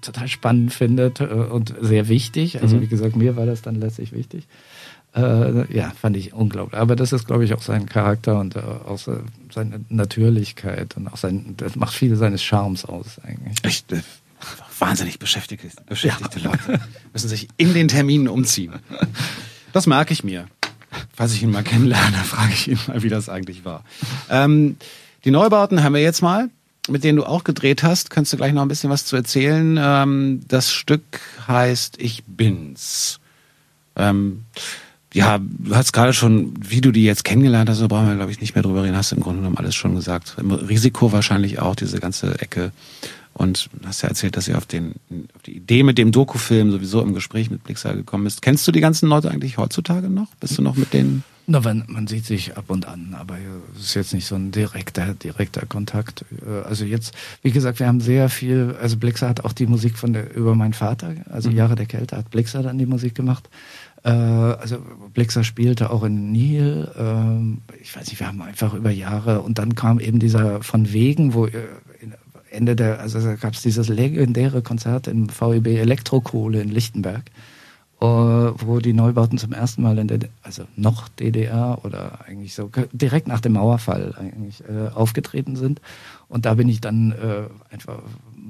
total 0.00 0.28
spannend 0.28 0.72
findet 0.72 1.20
äh, 1.20 1.24
und 1.24 1.74
sehr 1.80 2.08
wichtig. 2.08 2.60
Also 2.60 2.76
mhm. 2.76 2.82
wie 2.82 2.88
gesagt, 2.88 3.16
mir 3.16 3.36
war 3.36 3.46
das 3.46 3.62
dann 3.62 3.76
letztlich 3.76 4.12
wichtig. 4.12 4.46
Äh, 5.14 5.72
ja, 5.72 5.90
fand 5.90 6.16
ich 6.16 6.32
unglaublich. 6.32 6.80
Aber 6.80 6.96
das 6.96 7.12
ist, 7.12 7.26
glaube 7.26 7.44
ich, 7.44 7.54
auch 7.54 7.62
sein 7.62 7.86
Charakter 7.86 8.40
und 8.40 8.56
äh, 8.56 8.60
auch 8.60 8.98
seine 8.98 9.80
Natürlichkeit 9.88 10.96
und 10.96 11.06
auch 11.06 11.16
sein, 11.16 11.54
das 11.56 11.76
macht 11.76 11.94
viele 11.94 12.16
seines 12.16 12.42
Charmes 12.42 12.84
aus 12.84 13.20
eigentlich. 13.22 13.64
Echt? 13.64 13.94
Wahnsinnig 14.84 15.18
beschäftigte, 15.18 15.68
beschäftigte 15.86 16.40
ja. 16.40 16.50
Leute 16.50 16.80
müssen 17.14 17.28
sich 17.28 17.48
in 17.56 17.72
den 17.72 17.88
Terminen 17.88 18.28
umziehen. 18.28 18.74
Das 19.72 19.86
merke 19.86 20.12
ich 20.12 20.22
mir. 20.22 20.46
Falls 21.14 21.32
ich 21.32 21.42
ihn 21.42 21.50
mal 21.50 21.62
kennenlerne, 21.62 22.18
frage 22.24 22.52
ich 22.52 22.68
ihn 22.68 22.78
mal, 22.86 23.02
wie 23.02 23.08
das 23.08 23.30
eigentlich 23.30 23.64
war. 23.64 23.82
Ähm, 24.28 24.76
die 25.24 25.30
Neubauten 25.30 25.82
haben 25.82 25.94
wir 25.94 26.02
jetzt 26.02 26.20
mal, 26.20 26.50
mit 26.88 27.02
denen 27.02 27.16
du 27.16 27.24
auch 27.24 27.44
gedreht 27.44 27.82
hast. 27.82 28.10
Kannst 28.10 28.34
du 28.34 28.36
gleich 28.36 28.52
noch 28.52 28.60
ein 28.60 28.68
bisschen 28.68 28.90
was 28.90 29.06
zu 29.06 29.16
erzählen? 29.16 29.78
Ähm, 29.80 30.42
das 30.48 30.70
Stück 30.70 31.20
heißt 31.48 31.96
Ich 31.98 32.24
bin's. 32.26 33.20
Ähm, 33.96 34.44
ja, 35.14 35.38
du 35.40 35.74
hast 35.74 35.92
gerade 35.92 36.12
schon, 36.12 36.52
wie 36.60 36.82
du 36.82 36.92
die 36.92 37.04
jetzt 37.04 37.24
kennengelernt 37.24 37.70
hast, 37.70 37.80
da 37.80 37.86
brauchen 37.86 38.08
wir, 38.08 38.16
glaube 38.16 38.32
ich, 38.32 38.40
nicht 38.42 38.54
mehr 38.54 38.62
drüber 38.62 38.82
reden, 38.82 38.96
hast 38.96 39.12
du 39.12 39.16
im 39.16 39.22
Grunde 39.22 39.38
genommen 39.38 39.56
alles 39.56 39.74
schon 39.74 39.94
gesagt. 39.94 40.36
Risiko 40.38 41.10
wahrscheinlich 41.10 41.60
auch, 41.60 41.74
diese 41.74 42.00
ganze 42.00 42.38
Ecke 42.40 42.72
und 43.34 43.68
hast 43.84 44.02
ja 44.02 44.08
erzählt, 44.08 44.36
dass 44.36 44.48
ihr 44.48 44.56
auf, 44.56 44.66
den, 44.66 44.94
auf 45.34 45.42
die 45.42 45.56
Idee 45.56 45.82
mit 45.82 45.98
dem 45.98 46.12
Dokufilm 46.12 46.70
sowieso 46.70 47.02
im 47.02 47.14
Gespräch 47.14 47.50
mit 47.50 47.64
Blixer 47.64 47.94
gekommen 47.94 48.24
bist. 48.24 48.42
Kennst 48.42 48.66
du 48.66 48.72
die 48.72 48.80
ganzen 48.80 49.08
Leute 49.08 49.30
eigentlich 49.30 49.58
heutzutage 49.58 50.08
noch? 50.08 50.34
Bist 50.36 50.56
du 50.56 50.62
noch 50.62 50.76
mit 50.76 50.92
denen? 50.92 51.24
Na, 51.46 51.60
man, 51.60 51.84
man 51.88 52.06
sieht 52.06 52.24
sich 52.24 52.56
ab 52.56 52.64
und 52.68 52.88
an, 52.88 53.14
aber 53.18 53.36
es 53.76 53.86
ist 53.86 53.94
jetzt 53.94 54.14
nicht 54.14 54.24
so 54.24 54.34
ein 54.34 54.50
direkter, 54.50 55.12
direkter 55.12 55.66
Kontakt. 55.66 56.24
Äh, 56.46 56.66
also 56.66 56.86
jetzt, 56.86 57.12
wie 57.42 57.50
gesagt, 57.50 57.80
wir 57.80 57.86
haben 57.86 58.00
sehr 58.00 58.30
viel, 58.30 58.74
also 58.80 58.96
Blixer 58.96 59.28
hat 59.28 59.44
auch 59.44 59.52
die 59.52 59.66
Musik 59.66 59.98
von 59.98 60.14
der, 60.14 60.34
über 60.34 60.54
meinen 60.54 60.72
Vater, 60.72 61.14
also 61.30 61.50
mhm. 61.50 61.56
Jahre 61.56 61.74
der 61.74 61.86
Kälte, 61.86 62.16
hat 62.16 62.30
Blixer 62.30 62.62
dann 62.62 62.78
die 62.78 62.86
Musik 62.86 63.14
gemacht. 63.14 63.50
Äh, 64.04 64.10
also 64.10 64.78
Blixer 65.12 65.44
spielte 65.44 65.90
auch 65.90 66.04
in 66.04 66.32
Nihil. 66.32 66.90
Ähm, 66.96 67.58
ich 67.82 67.94
weiß 67.94 68.06
nicht, 68.08 68.20
wir 68.20 68.28
haben 68.28 68.40
einfach 68.40 68.72
über 68.72 68.90
Jahre 68.90 69.42
und 69.42 69.58
dann 69.58 69.74
kam 69.74 70.00
eben 70.00 70.20
dieser 70.20 70.62
von 70.62 70.94
Wegen, 70.94 71.34
wo 71.34 71.46
äh, 71.46 71.52
Ende 72.54 72.76
der, 72.76 73.00
also 73.00 73.20
da 73.20 73.34
gab 73.34 73.54
es 73.54 73.62
dieses 73.62 73.88
legendäre 73.88 74.62
Konzert 74.62 75.06
im 75.06 75.28
VEB 75.28 75.66
Elektrokohle 75.78 76.62
in 76.62 76.70
Lichtenberg, 76.70 77.24
äh, 78.00 78.04
wo 78.06 78.78
die 78.80 78.92
Neubauten 78.92 79.38
zum 79.38 79.52
ersten 79.52 79.82
Mal 79.82 79.98
in 79.98 80.08
der, 80.08 80.20
also 80.42 80.64
noch 80.76 81.08
DDR 81.08 81.84
oder 81.84 82.20
eigentlich 82.26 82.54
so 82.54 82.70
direkt 82.92 83.28
nach 83.28 83.40
dem 83.40 83.52
Mauerfall 83.52 84.14
eigentlich 84.18 84.62
äh, 84.62 84.88
aufgetreten 84.94 85.56
sind. 85.56 85.80
Und 86.28 86.46
da 86.46 86.54
bin 86.54 86.68
ich 86.68 86.80
dann 86.80 87.12
äh, 87.12 87.72
einfach 87.72 88.00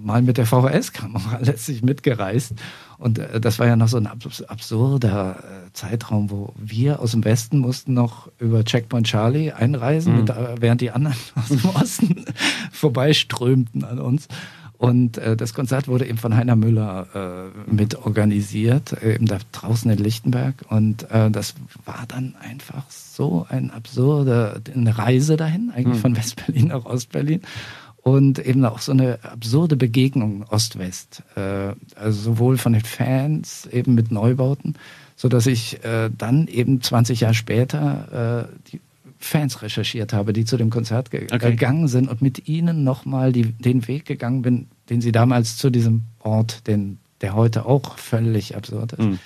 mal 0.04 0.22
mit 0.22 0.36
der 0.36 0.46
VHS-Kamera 0.46 1.38
letztlich 1.42 1.82
mitgereist. 1.82 2.54
Und 2.98 3.18
äh, 3.18 3.40
das 3.40 3.58
war 3.58 3.66
ja 3.66 3.76
noch 3.76 3.88
so 3.88 3.96
ein 3.96 4.06
absurder 4.06 5.36
äh, 5.38 5.72
Zeitraum, 5.72 6.30
wo 6.30 6.54
wir 6.56 7.00
aus 7.00 7.12
dem 7.12 7.24
Westen 7.24 7.58
mussten 7.58 7.94
noch 7.94 8.30
über 8.38 8.64
Checkpoint 8.64 9.06
Charlie 9.06 9.52
einreisen, 9.52 10.12
mhm. 10.12 10.20
mit, 10.20 10.30
äh, 10.30 10.54
während 10.60 10.80
die 10.80 10.90
anderen 10.90 11.16
aus 11.34 11.48
dem 11.48 11.64
Osten 11.70 12.24
vorbeiströmten 12.72 13.84
an 13.84 13.98
uns. 13.98 14.28
Und 14.76 15.18
äh, 15.18 15.36
das 15.36 15.54
Konzert 15.54 15.88
wurde 15.88 16.06
eben 16.06 16.18
von 16.18 16.36
Heiner 16.36 16.56
Müller 16.56 17.06
äh, 17.14 17.70
mit 17.70 17.94
organisiert, 17.94 18.92
äh, 19.02 19.14
eben 19.14 19.26
da 19.26 19.38
draußen 19.52 19.90
in 19.90 19.98
Lichtenberg. 19.98 20.56
Und 20.68 21.10
äh, 21.10 21.30
das 21.30 21.54
war 21.84 22.04
dann 22.08 22.34
einfach 22.40 22.84
so 22.90 23.46
ein 23.48 23.70
absurde 23.70 24.60
eine 24.74 24.98
Reise 24.98 25.36
dahin, 25.36 25.70
eigentlich 25.74 25.98
mhm. 25.98 26.02
von 26.02 26.16
Westberlin 26.16 26.66
nach 26.68 26.84
Ostberlin. 26.84 27.42
Und 28.04 28.38
eben 28.38 28.64
auch 28.66 28.80
so 28.80 28.92
eine 28.92 29.18
absurde 29.22 29.76
Begegnung 29.76 30.44
Ost-West. 30.50 31.22
Äh, 31.36 31.72
also 31.96 32.20
sowohl 32.20 32.58
von 32.58 32.74
den 32.74 32.84
Fans 32.84 33.66
eben 33.72 33.94
mit 33.94 34.12
Neubauten, 34.12 34.74
so 35.16 35.28
dass 35.30 35.46
ich 35.46 35.82
äh, 35.84 36.10
dann 36.16 36.46
eben 36.46 36.82
20 36.82 37.20
Jahre 37.20 37.32
später 37.32 38.50
äh, 38.52 38.70
die 38.70 38.80
Fans 39.18 39.62
recherchiert 39.62 40.12
habe, 40.12 40.34
die 40.34 40.44
zu 40.44 40.58
dem 40.58 40.68
Konzert 40.68 41.10
ge 41.10 41.24
okay. 41.32 41.52
gegangen 41.52 41.88
sind 41.88 42.10
und 42.10 42.20
mit 42.20 42.46
ihnen 42.46 42.84
nochmal 42.84 43.32
den 43.32 43.88
Weg 43.88 44.04
gegangen 44.04 44.42
bin, 44.42 44.66
den 44.90 45.00
sie 45.00 45.10
damals 45.10 45.56
zu 45.56 45.70
diesem 45.70 46.02
Ort, 46.18 46.66
den, 46.66 46.98
der 47.22 47.34
heute 47.34 47.64
auch 47.64 47.96
völlig 47.96 48.54
absurd 48.54 48.92
ist, 48.92 48.98
mhm. 48.98 49.18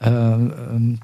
äh, 0.00 0.10
ähm, 0.10 0.98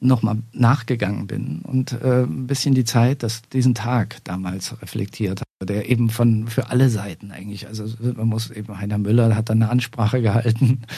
nochmal 0.00 0.38
nachgegangen 0.52 1.28
bin 1.28 1.60
und 1.62 1.92
äh, 2.02 2.24
ein 2.24 2.48
bisschen 2.48 2.74
die 2.74 2.84
Zeit, 2.84 3.22
das, 3.22 3.42
diesen 3.42 3.76
Tag 3.76 4.16
damals 4.24 4.82
reflektiert 4.82 5.44
der 5.64 5.88
eben 5.88 6.10
von 6.10 6.48
für 6.48 6.70
alle 6.70 6.88
Seiten 6.88 7.30
eigentlich, 7.30 7.66
also 7.66 7.84
man 8.16 8.28
muss 8.28 8.50
eben 8.50 8.78
Heiner 8.78 8.98
Müller 8.98 9.34
hat 9.36 9.48
dann 9.48 9.62
eine 9.62 9.70
Ansprache 9.70 10.22
gehalten. 10.22 10.82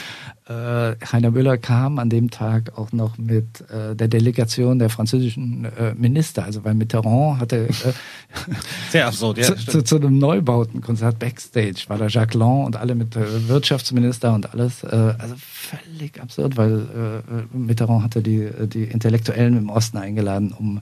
Äh, 0.47 0.95
Heiner 1.11 1.31
Müller 1.31 1.57
kam 1.57 1.97
an 1.97 2.11
dem 2.11 2.29
Tag 2.29 2.77
auch 2.77 2.91
noch 2.91 3.17
mit 3.17 3.61
äh, 3.71 3.95
der 3.95 4.07
Delegation 4.07 4.77
der 4.77 4.91
französischen 4.91 5.65
äh, 5.65 5.95
Minister, 5.95 6.43
also 6.43 6.63
weil 6.63 6.75
Mitterrand 6.75 7.39
hatte 7.39 7.67
äh, 7.67 7.71
sehr 8.91 9.07
absurd, 9.07 9.39
ja, 9.39 9.45
zu, 9.45 9.55
zu, 9.55 9.81
zu, 9.81 9.95
einem 9.95 10.19
Neubautenkonzert 10.19 11.17
Backstage 11.17 11.85
war 11.87 11.97
da 11.97 12.05
Jacques 12.05 12.35
Lang 12.35 12.63
und 12.63 12.75
alle 12.75 12.93
mit 12.93 13.15
äh, 13.15 13.47
Wirtschaftsminister 13.47 14.35
und 14.35 14.53
alles, 14.53 14.83
äh, 14.83 15.15
also 15.17 15.33
völlig 15.39 16.21
absurd, 16.21 16.57
weil 16.57 17.23
Mitterrand 17.51 18.03
hatte 18.03 18.21
die 18.21 18.47
die 18.67 18.83
Intellektuellen 18.83 19.57
im 19.57 19.69
Osten 19.69 19.97
eingeladen, 19.97 20.53
um 20.55 20.81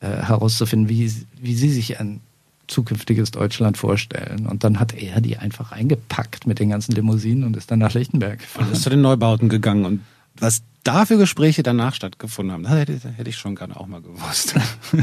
herauszufinden, 0.00 0.90
wie 0.90 1.10
wie 1.40 1.54
sie 1.54 1.70
sich 1.70 1.98
ein 1.98 2.20
zukünftiges 2.68 3.30
Deutschland 3.30 3.76
vorstellen. 3.76 4.46
Und 4.46 4.64
dann 4.64 4.78
hat 4.78 4.94
er 4.94 5.20
die 5.20 5.38
einfach 5.38 5.72
eingepackt 5.72 6.46
mit 6.46 6.58
den 6.58 6.70
ganzen 6.70 6.92
Limousinen 6.92 7.44
und 7.44 7.56
ist 7.56 7.70
dann 7.70 7.80
nach 7.80 7.94
Lichtenberg 7.94 8.38
gefahren. 8.38 8.66
Und 8.66 8.72
ist 8.72 8.82
zu 8.82 8.90
den 8.90 9.00
Neubauten 9.00 9.48
gegangen. 9.48 9.84
Und 9.84 10.00
was 10.36 10.62
da 10.84 11.06
für 11.06 11.16
Gespräche 11.16 11.62
danach 11.62 11.94
stattgefunden 11.94 12.52
haben, 12.52 12.62
das 12.62 12.72
hätte, 12.72 13.00
hätte 13.16 13.30
ich 13.30 13.36
schon 13.36 13.56
gerne 13.56 13.76
auch 13.76 13.86
mal 13.86 14.00
gewusst. 14.00 14.54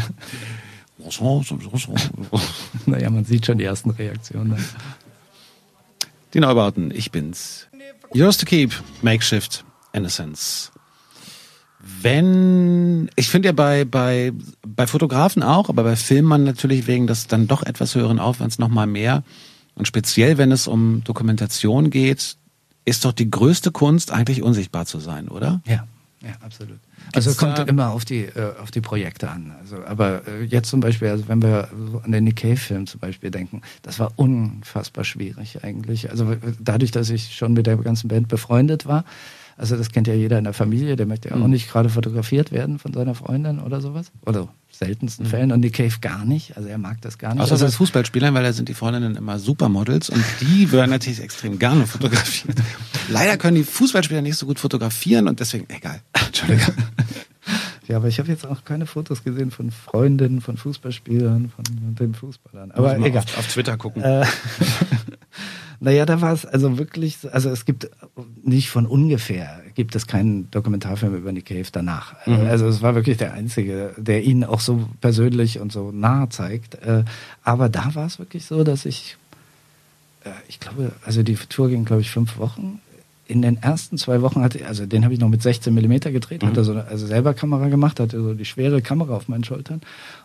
naja, 2.85 3.09
man 3.09 3.25
sieht 3.25 3.45
schon 3.45 3.57
die 3.57 3.65
ersten 3.65 3.89
Reaktionen. 3.89 4.63
Die 6.33 6.39
Neubauten, 6.39 6.91
ich 6.91 7.11
bin's. 7.11 7.67
Yours 8.13 8.37
to 8.37 8.45
keep, 8.45 8.71
Makeshift, 9.01 9.65
Innocence 9.91 10.71
wenn, 12.01 13.09
ich 13.15 13.29
finde 13.29 13.49
ja 13.49 13.51
bei, 13.51 13.85
bei, 13.85 14.31
bei 14.67 14.87
Fotografen 14.87 15.43
auch, 15.43 15.69
aber 15.69 15.83
bei 15.83 15.95
Filmern 15.95 16.43
natürlich 16.43 16.87
wegen 16.87 17.05
des 17.05 17.27
dann 17.27 17.47
doch 17.47 17.63
etwas 17.63 17.93
höheren 17.95 18.19
Aufwands 18.19 18.57
nochmal 18.57 18.87
mehr. 18.87 19.23
Und 19.75 19.87
speziell, 19.87 20.37
wenn 20.37 20.51
es 20.51 20.67
um 20.67 21.03
Dokumentation 21.03 21.89
geht, 21.89 22.37
ist 22.85 23.05
doch 23.05 23.11
die 23.11 23.29
größte 23.29 23.71
Kunst 23.71 24.11
eigentlich 24.11 24.41
unsichtbar 24.41 24.85
zu 24.85 24.99
sein, 24.99 25.27
oder? 25.27 25.61
Ja, 25.67 25.85
ja, 26.21 26.31
absolut. 26.41 26.79
Also 27.13 27.29
es 27.29 27.37
kommt 27.37 27.59
immer 27.59 27.91
auf 27.91 28.03
die 28.03 28.21
äh, 28.23 28.57
auf 28.59 28.71
die 28.71 28.81
Projekte 28.81 29.29
an. 29.29 29.53
Also, 29.59 29.83
aber 29.85 30.27
äh, 30.27 30.43
jetzt 30.43 30.69
zum 30.69 30.79
Beispiel, 30.79 31.09
also 31.09 31.27
wenn 31.27 31.41
wir 31.41 31.69
so 31.91 31.99
an 31.99 32.11
den 32.11 32.23
Nick 32.23 32.37
Cave-Film 32.37 32.87
zum 32.87 32.99
Beispiel 32.99 33.29
denken, 33.29 33.61
das 33.83 33.99
war 33.99 34.11
unfassbar 34.15 35.03
schwierig 35.03 35.63
eigentlich. 35.63 36.09
Also 36.09 36.35
dadurch, 36.59 36.91
dass 36.91 37.11
ich 37.11 37.35
schon 37.35 37.53
mit 37.53 37.67
der 37.67 37.77
ganzen 37.77 38.07
Band 38.07 38.27
befreundet 38.27 38.87
war, 38.87 39.05
also 39.57 39.77
das 39.77 39.91
kennt 39.91 40.07
ja 40.07 40.13
jeder 40.13 40.37
in 40.37 40.43
der 40.43 40.53
Familie, 40.53 40.95
der 40.97 41.05
möchte 41.05 41.29
ja 41.29 41.35
auch 41.35 41.39
mhm. 41.39 41.51
nicht 41.51 41.71
gerade 41.71 41.89
fotografiert 41.89 42.51
werden 42.51 42.77
von 42.77 42.91
seiner 42.91 43.15
Freundin 43.15 43.59
oder 43.59 43.79
sowas. 43.79 44.11
Oder 44.25 44.49
seltensten 44.69 45.25
mhm. 45.25 45.29
Fällen. 45.29 45.51
Und 45.53 45.61
Nick 45.61 45.73
Cave 45.73 45.95
gar 46.01 46.25
nicht. 46.25 46.57
Also 46.57 46.67
er 46.67 46.77
mag 46.77 47.01
das 47.01 47.17
gar 47.17 47.33
nicht. 47.33 47.41
Außer 47.41 47.53
also 47.53 47.65
als 47.65 47.75
Fußballspieler, 47.75 48.33
weil 48.33 48.43
da 48.43 48.51
sind 48.51 48.67
die 48.67 48.73
Freundinnen 48.73 49.15
immer 49.15 49.39
Supermodels 49.39 50.09
und 50.09 50.23
die 50.41 50.71
werden 50.71 50.91
natürlich 50.91 51.21
extrem 51.21 51.57
gerne 51.57 51.87
fotografiert. 51.87 52.57
Leider 53.09 53.37
können 53.37 53.55
die 53.55 53.63
Fußballspieler 53.63 54.21
nicht 54.21 54.37
so 54.37 54.45
gut 54.45 54.59
fotografieren 54.59 55.27
und 55.29 55.39
deswegen, 55.39 55.67
egal. 55.69 56.01
Entschuldigung. 56.25 56.73
Ja, 57.87 57.97
aber 57.97 58.07
ich 58.07 58.19
habe 58.19 58.29
jetzt 58.29 58.45
auch 58.45 58.63
keine 58.63 58.87
Fotos 58.87 59.23
gesehen 59.23 59.51
von 59.51 59.71
Freundinnen, 59.71 60.41
von 60.41 60.57
Fußballspielern, 60.57 61.49
von 61.49 61.63
den 61.95 62.15
Fußballern. 62.15 62.71
Aber 62.71 62.97
egal. 62.97 63.23
Auf, 63.23 63.37
auf, 63.37 63.47
Twitter 63.47 63.77
gucken. 63.77 64.01
Äh, 64.01 64.25
naja, 65.85 66.07
da 66.07 66.19
war 66.19 66.33
es 66.33 66.47
also 66.47 66.79
wirklich, 66.79 67.19
also 67.31 67.51
es 67.51 67.63
gibt 67.63 67.91
nicht 68.43 68.71
von 68.71 68.87
ungefähr, 68.87 69.61
gibt 69.75 69.95
es 69.95 70.07
keinen 70.07 70.49
Dokumentarfilm 70.49 71.15
über 71.15 71.31
Nick 71.31 71.45
Cave 71.45 71.67
danach. 71.71 72.15
Mhm. 72.25 72.47
Also 72.47 72.65
es 72.65 72.81
war 72.81 72.95
wirklich 72.95 73.17
der 73.17 73.33
einzige, 73.33 73.93
der 73.95 74.23
ihn 74.23 74.43
auch 74.43 74.61
so 74.61 74.89
persönlich 74.99 75.59
und 75.59 75.71
so 75.71 75.91
nah 75.91 76.27
zeigt. 76.31 76.73
Äh, 76.83 77.03
aber 77.43 77.69
da 77.69 77.93
war 77.93 78.07
es 78.07 78.17
wirklich 78.17 78.47
so, 78.47 78.63
dass 78.63 78.85
ich, 78.85 79.17
äh, 80.23 80.31
ich 80.47 80.59
glaube, 80.59 80.91
also 81.05 81.21
die 81.21 81.35
Tour 81.35 81.69
ging, 81.69 81.85
glaube 81.85 82.01
ich, 82.01 82.09
fünf 82.09 82.39
Wochen. 82.39 82.81
In 83.27 83.43
den 83.43 83.61
ersten 83.61 83.99
zwei 83.99 84.23
Wochen 84.23 84.41
hatte, 84.41 84.65
also 84.65 84.87
den 84.87 85.03
habe 85.03 85.13
ich 85.13 85.19
noch 85.19 85.29
mit 85.29 85.43
16 85.43 85.71
Millimeter 85.71 86.11
gedreht, 86.11 86.41
mhm. 86.41 86.47
hatte 86.47 86.63
so 86.63 86.73
also 86.73 87.05
selber 87.05 87.35
Kamera 87.35 87.67
gemacht, 87.67 87.99
hatte 87.99 88.19
so 88.19 88.33
die 88.33 88.45
schwere 88.45 88.81
Kamera 88.81 89.15
auf 89.15 89.27
meinen 89.27 89.43
Schultern 89.43 89.81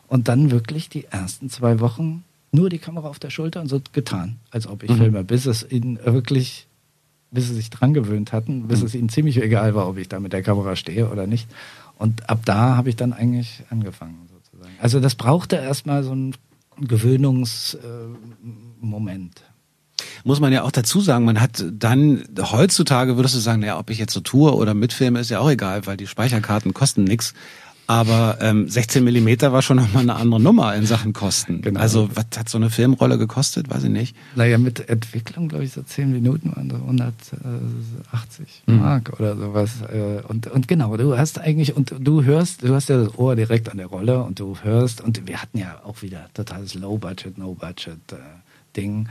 und 0.08 0.28
dann 0.28 0.50
wirklich 0.50 0.88
die 0.88 1.04
ersten 1.04 1.50
zwei 1.50 1.80
Wochen 1.80 2.24
nur 2.52 2.68
die 2.68 2.78
Kamera 2.78 3.08
auf 3.08 3.18
der 3.18 3.30
Schulter 3.30 3.60
und 3.60 3.68
so 3.68 3.80
getan, 3.92 4.36
als 4.50 4.66
ob 4.66 4.82
ich 4.82 4.90
mhm. 4.90 4.96
filme, 4.96 5.24
bis 5.24 5.46
es 5.46 5.66
ihnen 5.70 5.98
wirklich, 6.04 6.66
bis 7.30 7.48
sie 7.48 7.54
sich 7.54 7.70
dran 7.70 7.94
gewöhnt 7.94 8.32
hatten, 8.32 8.68
bis 8.68 8.80
mhm. 8.80 8.86
es 8.86 8.94
ihnen 8.94 9.08
ziemlich 9.08 9.40
egal 9.40 9.74
war, 9.74 9.88
ob 9.88 9.98
ich 9.98 10.08
da 10.08 10.20
mit 10.20 10.32
der 10.32 10.42
Kamera 10.42 10.76
stehe 10.76 11.10
oder 11.10 11.26
nicht. 11.26 11.48
Und 11.98 12.28
ab 12.28 12.40
da 12.44 12.76
habe 12.76 12.88
ich 12.88 12.96
dann 12.96 13.12
eigentlich 13.12 13.62
angefangen, 13.70 14.28
sozusagen. 14.32 14.74
Also 14.80 15.00
das 15.00 15.14
brauchte 15.14 15.56
erstmal 15.56 16.02
so 16.02 16.12
einen 16.12 16.34
Gewöhnungsmoment. 16.80 19.40
Äh, 19.40 19.50
muss 20.24 20.40
man 20.40 20.52
ja 20.52 20.62
auch 20.62 20.70
dazu 20.70 21.00
sagen, 21.00 21.24
man 21.24 21.40
hat 21.40 21.64
dann, 21.72 22.24
heutzutage 22.38 23.16
würdest 23.16 23.34
du 23.34 23.38
sagen, 23.38 23.60
naja, 23.60 23.78
ob 23.78 23.90
ich 23.90 23.98
jetzt 23.98 24.12
so 24.12 24.20
tue 24.20 24.54
oder 24.54 24.74
mitfilme, 24.74 25.20
ist 25.20 25.30
ja 25.30 25.40
auch 25.40 25.50
egal, 25.50 25.86
weil 25.86 25.96
die 25.96 26.06
Speicherkarten 26.06 26.74
kosten 26.74 27.04
nichts. 27.04 27.34
Aber 27.90 28.38
ähm, 28.40 28.68
16 28.68 29.02
Millimeter 29.02 29.52
war 29.52 29.62
schon 29.62 29.78
nochmal 29.78 30.04
eine 30.04 30.14
andere 30.14 30.40
Nummer 30.40 30.76
in 30.76 30.86
Sachen 30.86 31.12
Kosten. 31.12 31.60
Genau. 31.60 31.80
Also 31.80 32.08
was 32.14 32.26
hat 32.36 32.48
so 32.48 32.56
eine 32.56 32.70
Filmrolle 32.70 33.18
gekostet? 33.18 33.68
Weiß 33.68 33.82
ich 33.82 33.90
nicht. 33.90 34.14
Naja, 34.36 34.58
mit 34.58 34.88
Entwicklung, 34.88 35.48
glaube 35.48 35.64
ich, 35.64 35.72
so 35.72 35.82
10 35.82 36.12
Minuten 36.12 36.54
waren 36.54 36.70
so 36.70 36.76
180 36.76 38.62
mhm. 38.66 38.78
Mark 38.78 39.18
oder 39.18 39.36
sowas. 39.36 39.82
Äh, 39.92 40.22
und, 40.28 40.46
und 40.46 40.68
genau, 40.68 40.96
du 40.96 41.18
hast 41.18 41.40
eigentlich, 41.40 41.74
und 41.74 41.92
du 41.98 42.22
hörst, 42.22 42.62
du 42.62 42.72
hast 42.72 42.90
ja 42.90 43.02
das 43.02 43.18
Ohr 43.18 43.34
direkt 43.34 43.68
an 43.68 43.78
der 43.78 43.86
Rolle 43.86 44.22
und 44.22 44.38
du 44.38 44.56
hörst, 44.62 45.00
und 45.00 45.26
wir 45.26 45.42
hatten 45.42 45.58
ja 45.58 45.80
auch 45.84 46.00
wieder 46.02 46.28
totales 46.32 46.74
Low-Budget, 46.74 47.38
No-Budget-Ding. 47.38 49.06
Äh, 49.06 49.08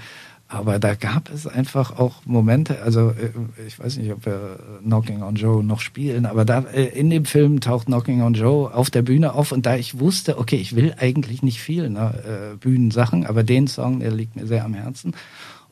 aber 0.51 0.79
da 0.79 0.95
gab 0.95 1.31
es 1.31 1.45
einfach 1.45 1.97
auch 1.99 2.25
Momente, 2.25 2.81
also 2.81 3.11
äh, 3.11 3.29
ich 3.67 3.77
weiß 3.79 3.97
nicht, 3.97 4.11
ob 4.11 4.25
wir 4.25 4.59
Knocking 4.81 5.21
on 5.21 5.35
Joe 5.35 5.63
noch 5.63 5.79
spielen, 5.79 6.25
aber 6.25 6.43
da 6.43 6.61
äh, 6.73 6.85
in 6.85 7.11
dem 7.11 7.25
Film 7.25 7.61
taucht 7.61 7.85
Knocking 7.85 8.23
on 8.23 8.33
Joe 8.33 8.73
auf 8.73 8.89
der 8.89 9.03
Bühne 9.03 9.33
auf 9.33 9.51
und 9.51 9.67
da 9.67 9.75
ich 9.75 9.99
wusste, 9.99 10.39
okay, 10.39 10.55
ich 10.55 10.75
will 10.75 10.95
eigentlich 10.97 11.43
nicht 11.43 11.61
viel 11.61 11.91
ne, 11.91 12.53
äh, 12.53 12.57
Bühnensachen, 12.57 13.27
aber 13.27 13.43
den 13.43 13.67
Song, 13.67 13.99
der 13.99 14.09
liegt 14.09 14.35
mir 14.35 14.47
sehr 14.47 14.65
am 14.65 14.73
Herzen. 14.73 15.13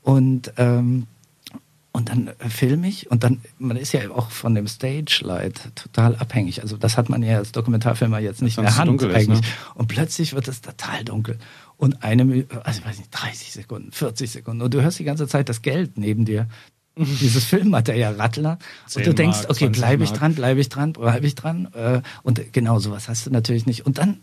Und 0.04 0.54
ähm, 0.58 1.08
und 1.92 2.10
dann 2.10 2.30
filme 2.48 2.88
ich 2.88 3.10
und 3.10 3.24
dann, 3.24 3.42
man 3.58 3.76
ist 3.76 3.92
ja 3.92 4.12
auch 4.12 4.30
von 4.30 4.54
dem 4.54 4.68
Stage 4.68 5.22
Light 5.24 5.72
total 5.74 6.16
abhängig. 6.18 6.62
Also 6.62 6.78
das 6.78 6.96
hat 6.96 7.10
man 7.10 7.24
ja 7.24 7.38
als 7.38 7.52
Dokumentarfilmer 7.52 8.20
jetzt 8.20 8.44
nicht 8.44 8.60
in 8.60 8.66
der 8.66 8.78
Hand 8.78 9.04
eigentlich. 9.04 9.28
Ne? 9.28 9.42
Und 9.74 9.88
plötzlich 9.88 10.36
wird 10.36 10.48
es 10.48 10.62
total 10.62 11.04
dunkel 11.04 11.40
und 11.78 12.04
eine, 12.04 12.46
also 12.64 12.80
ich 12.80 12.86
weiß 12.86 12.98
nicht, 12.98 13.12
30 13.12 13.52
Sekunden, 13.52 13.92
40 13.92 14.32
Sekunden 14.32 14.62
und 14.62 14.74
du 14.74 14.82
hörst 14.82 15.00
die 15.00 15.04
ganze 15.04 15.28
Zeit 15.28 15.50
das 15.50 15.62
Geld 15.62 15.98
neben 15.98 16.26
dir. 16.26 16.48
Dieses 16.98 17.44
Filmmaterial 17.44 18.16
Rattler 18.16 18.58
und 18.96 19.06
du 19.06 19.14
denkst, 19.14 19.40
Mark, 19.40 19.52
okay, 19.52 19.70
bleibe 19.70 20.04
ich 20.04 20.12
dran, 20.14 20.34
bleibe 20.34 20.60
ich 20.60 20.70
dran, 20.70 20.94
bleibe 20.94 21.28
ich 21.28 21.36
dran 21.36 21.68
äh, 21.76 22.02
und 22.24 22.54
genau 22.54 22.80
sowas 22.80 23.08
hast 23.08 23.28
du 23.28 23.30
natürlich 23.30 23.68
nicht. 23.68 23.86
Und 23.86 24.00
dann 24.00 24.18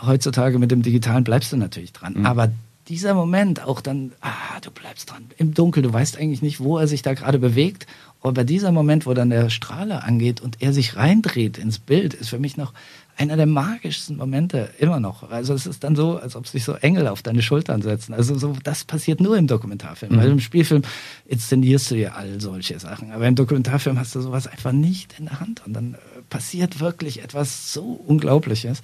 heutzutage 0.00 0.58
mit 0.58 0.70
dem 0.70 0.80
Digitalen 0.82 1.24
bleibst 1.24 1.52
du 1.52 1.58
natürlich 1.58 1.92
dran. 1.92 2.14
Mhm. 2.14 2.26
Aber 2.26 2.50
dieser 2.88 3.12
Moment 3.12 3.62
auch 3.62 3.82
dann, 3.82 4.12
ah, 4.22 4.58
du 4.62 4.70
bleibst 4.70 5.10
dran 5.10 5.26
im 5.36 5.52
Dunkel, 5.52 5.82
du 5.82 5.92
weißt 5.92 6.16
eigentlich 6.16 6.40
nicht, 6.40 6.60
wo 6.60 6.78
er 6.78 6.86
sich 6.86 7.02
da 7.02 7.12
gerade 7.12 7.38
bewegt. 7.38 7.86
Aber 8.22 8.44
dieser 8.44 8.72
Moment, 8.72 9.06
wo 9.06 9.14
dann 9.14 9.30
der 9.30 9.50
Strahler 9.50 10.04
angeht 10.04 10.40
und 10.40 10.62
er 10.62 10.72
sich 10.72 10.96
reindreht 10.96 11.58
ins 11.58 11.78
Bild, 11.78 12.14
ist 12.14 12.30
für 12.30 12.38
mich 12.38 12.56
noch 12.56 12.72
einer 13.18 13.36
der 13.36 13.46
magischsten 13.46 14.16
Momente 14.16 14.70
immer 14.78 15.00
noch. 15.00 15.28
Also 15.30 15.52
es 15.52 15.66
ist 15.66 15.82
dann 15.82 15.96
so, 15.96 16.18
als 16.18 16.36
ob 16.36 16.46
sich 16.46 16.64
so 16.64 16.74
Engel 16.74 17.08
auf 17.08 17.20
deine 17.20 17.42
Schultern 17.42 17.82
setzen. 17.82 18.14
Also 18.14 18.38
so, 18.38 18.56
das 18.62 18.84
passiert 18.84 19.20
nur 19.20 19.36
im 19.36 19.48
Dokumentarfilm. 19.48 20.14
Mhm. 20.14 20.18
Weil 20.18 20.30
im 20.30 20.40
Spielfilm 20.40 20.82
inszenierst 21.26 21.90
du 21.90 21.96
ja 21.96 22.12
all 22.12 22.40
solche 22.40 22.78
Sachen. 22.78 23.10
Aber 23.10 23.26
im 23.26 23.34
Dokumentarfilm 23.34 23.98
hast 23.98 24.14
du 24.14 24.20
sowas 24.20 24.46
einfach 24.46 24.72
nicht 24.72 25.16
in 25.18 25.26
der 25.26 25.40
Hand. 25.40 25.62
Und 25.66 25.72
dann 25.74 25.94
äh, 25.94 25.98
passiert 26.30 26.78
wirklich 26.78 27.22
etwas 27.22 27.72
so 27.72 27.82
Unglaubliches. 27.82 28.82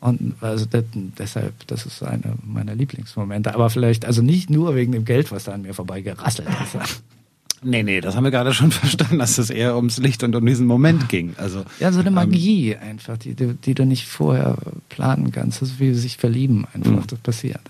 Und 0.00 0.34
also 0.42 0.66
das, 0.66 0.84
deshalb, 1.18 1.66
das 1.66 1.86
ist 1.86 2.02
einer 2.02 2.34
meiner 2.42 2.74
Lieblingsmomente. 2.74 3.54
Aber 3.54 3.70
vielleicht, 3.70 4.04
also 4.04 4.20
nicht 4.20 4.50
nur 4.50 4.74
wegen 4.74 4.92
dem 4.92 5.06
Geld, 5.06 5.32
was 5.32 5.44
da 5.44 5.52
an 5.52 5.62
mir 5.62 5.74
vorbei 5.74 6.02
gerasselt 6.02 6.48
ist. 6.48 7.02
Nee, 7.62 7.82
nee, 7.82 8.00
das 8.00 8.16
haben 8.16 8.24
wir 8.24 8.30
gerade 8.30 8.54
schon 8.54 8.70
verstanden, 8.70 9.18
dass 9.18 9.38
es 9.38 9.50
eher 9.50 9.76
ums 9.76 9.98
Licht 9.98 10.22
und 10.22 10.34
um 10.34 10.44
diesen 10.44 10.66
Moment 10.66 11.08
ging. 11.08 11.34
Also, 11.36 11.64
ja, 11.78 11.92
so 11.92 12.00
eine 12.00 12.08
ähm, 12.08 12.14
Magie 12.14 12.72
ähm, 12.72 12.78
einfach, 12.82 13.18
die, 13.18 13.34
die, 13.34 13.54
die, 13.54 13.74
du 13.74 13.84
nicht 13.84 14.06
vorher 14.06 14.56
planen 14.88 15.30
kannst. 15.32 15.60
Das 15.60 15.70
ist 15.70 15.80
wie 15.80 15.92
sich 15.94 16.16
verlieben 16.16 16.66
einfach, 16.72 16.90
mhm. 16.90 17.06
das 17.06 17.18
passiert. 17.18 17.60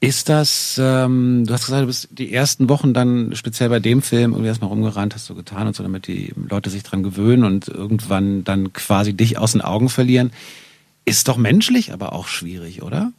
Ist 0.00 0.28
das, 0.28 0.78
ähm, 0.82 1.44
du 1.46 1.52
hast 1.54 1.64
gesagt, 1.64 1.82
du 1.82 1.86
bist 1.86 2.08
die 2.10 2.32
ersten 2.32 2.68
Wochen 2.68 2.92
dann 2.92 3.34
speziell 3.34 3.70
bei 3.70 3.80
dem 3.80 4.02
Film 4.02 4.32
irgendwie 4.32 4.48
erstmal 4.48 4.68
rumgerannt, 4.68 5.14
hast 5.14 5.30
du 5.30 5.34
getan 5.34 5.66
und 5.66 5.74
so, 5.74 5.82
damit 5.82 6.06
die 6.06 6.32
Leute 6.48 6.68
sich 6.68 6.82
dran 6.82 7.02
gewöhnen 7.02 7.44
und 7.44 7.68
irgendwann 7.68 8.44
dann 8.44 8.74
quasi 8.74 9.14
dich 9.14 9.38
aus 9.38 9.52
den 9.52 9.62
Augen 9.62 9.88
verlieren. 9.88 10.30
Ist 11.06 11.28
doch 11.28 11.38
menschlich, 11.38 11.92
aber 11.92 12.12
auch 12.12 12.28
schwierig, 12.28 12.82
oder? 12.82 13.12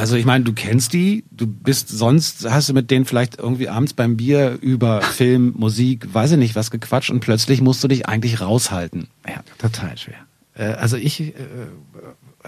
Also 0.00 0.16
ich 0.16 0.24
meine, 0.24 0.44
du 0.44 0.54
kennst 0.54 0.94
die, 0.94 1.24
du 1.30 1.46
bist 1.46 1.90
sonst, 1.90 2.48
hast 2.50 2.70
du 2.70 2.72
mit 2.72 2.90
denen 2.90 3.04
vielleicht 3.04 3.38
irgendwie 3.38 3.68
abends 3.68 3.92
beim 3.92 4.16
Bier 4.16 4.58
über 4.60 5.02
Film, 5.02 5.52
Musik, 5.56 6.12
weiß 6.12 6.32
ich 6.32 6.38
nicht 6.38 6.56
was 6.56 6.70
gequatscht 6.70 7.10
und 7.10 7.20
plötzlich 7.20 7.60
musst 7.60 7.84
du 7.84 7.88
dich 7.88 8.08
eigentlich 8.08 8.40
raushalten. 8.40 9.08
Ja, 9.28 9.42
total 9.58 9.98
schwer. 9.98 10.16
Äh, 10.54 10.72
also 10.72 10.96
ich, 10.96 11.20
äh, 11.20 11.34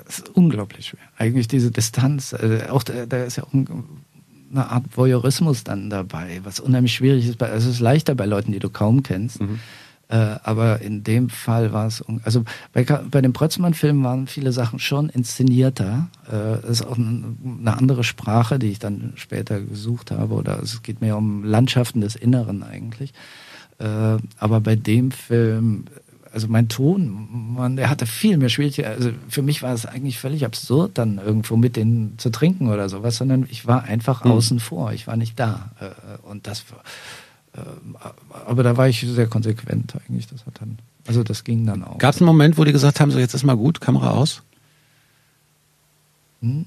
es 0.07 0.21
ist 0.21 0.31
unglaublich 0.31 0.87
schwer. 0.87 1.01
Eigentlich 1.19 1.47
diese 1.47 1.71
Distanz, 1.71 2.33
äh, 2.33 2.67
auch 2.71 2.83
da, 2.83 3.05
da 3.07 3.25
ist 3.25 3.37
ja 3.37 3.45
auch 3.45 3.53
ein, 3.53 3.69
eine 4.51 4.71
Art 4.71 4.85
Voyeurismus 4.97 5.63
dann 5.63 5.91
dabei, 5.91 6.41
was 6.45 6.59
unheimlich 6.59 6.95
schwierig 6.95 7.29
ist. 7.29 7.43
Also 7.43 7.69
es 7.69 7.77
ist 7.77 7.81
leichter 7.81 8.15
bei 8.15 8.27
Leuten, 8.27 8.53
die 8.53 8.61
du 8.61 8.71
kaum 8.71 9.03
kennst. 9.03 9.41
Mhm. 9.41 9.61
Äh, 10.13 10.39
aber 10.43 10.83
in 10.83 11.03
dem 11.05 11.31
Fall 11.31 11.73
war 11.73 11.87
es, 11.87 12.05
also 12.23 12.45
bei, 12.75 12.85
bei 12.85 13.23
dem 13.23 13.33
Prötzmann-Film 13.33 14.05
waren 14.05 14.27
viele 14.27 14.53
Sachen 14.53 14.79
schon 14.79 15.09
inszenierter. 15.09 16.09
Äh, 16.27 16.61
das 16.61 16.81
ist 16.81 16.87
auch 16.87 16.99
eine 16.99 17.79
andere 17.79 18.05
Sprache, 18.05 18.59
die 18.59 18.69
ich 18.69 18.79
dann 18.79 19.15
später 19.17 19.59
gesucht 19.61 20.11
habe. 20.11 20.35
Oder 20.35 20.63
es 20.63 20.83
geht 20.83 21.01
mehr 21.01 21.17
um 21.17 21.45
Landschaften 21.45 22.03
des 22.03 22.15
Inneren 22.15 22.63
eigentlich. 22.63 23.15
Äh, 23.79 24.19
aber 24.37 24.61
bei 24.61 24.77
dem 24.77 25.13
Film 25.13 25.87
also 26.31 26.49
mein 26.49 26.69
Ton, 26.69 27.55
man, 27.55 27.77
der 27.77 27.91
hatte 27.91 28.07
viel 28.07 28.39
mehr 28.39 28.49
Schwierigkeiten. 28.49 28.89
Also 28.89 29.11
für 29.29 29.43
mich 29.43 29.63
war 29.63 29.75
es 29.75 29.85
eigentlich 29.85 30.19
völlig 30.19 30.47
absurd, 30.47 30.93
dann 30.97 31.19
irgendwo 31.19 31.57
mit 31.57 31.77
denen 31.77 32.19
zu 32.19 32.31
trinken 32.31 32.69
oder 32.69 32.89
sowas, 32.89 33.17
sondern 33.17 33.47
ich 33.51 33.67
war 33.67 33.85
einfach 33.85 34.25
mhm. 34.25 34.33
außen 34.33 34.61
vor, 34.61 34.93
ich 34.93 35.07
war 35.07 35.17
nicht 35.17 35.39
da. 35.39 35.71
Äh, 35.79 36.27
und 36.27 36.47
das, 36.47 36.61
äh, 36.61 36.65
aber 38.47 38.63
da 38.63 38.77
war 38.77 38.89
ich 38.89 39.01
sehr 39.01 39.27
konsequent 39.27 39.95
eigentlich. 39.97 40.27
Das 40.27 40.47
hat 40.47 40.61
dann, 40.61 40.79
also 41.07 41.23
das 41.23 41.45
ging 41.45 41.67
dann 41.67 41.85
auch. 41.85 41.99
Gab 41.99 42.15
es 42.15 42.21
einen 42.21 42.27
Moment, 42.27 42.57
wo 42.59 42.65
die 42.65 42.73
gesagt 42.73 43.01
haben, 43.01 43.11
so 43.11 43.19
jetzt 43.19 43.35
ist 43.35 43.45
mal 43.45 43.57
gut, 43.57 43.81
Kamera 43.81 44.11
aus? 44.11 44.43
Hm? 46.41 46.67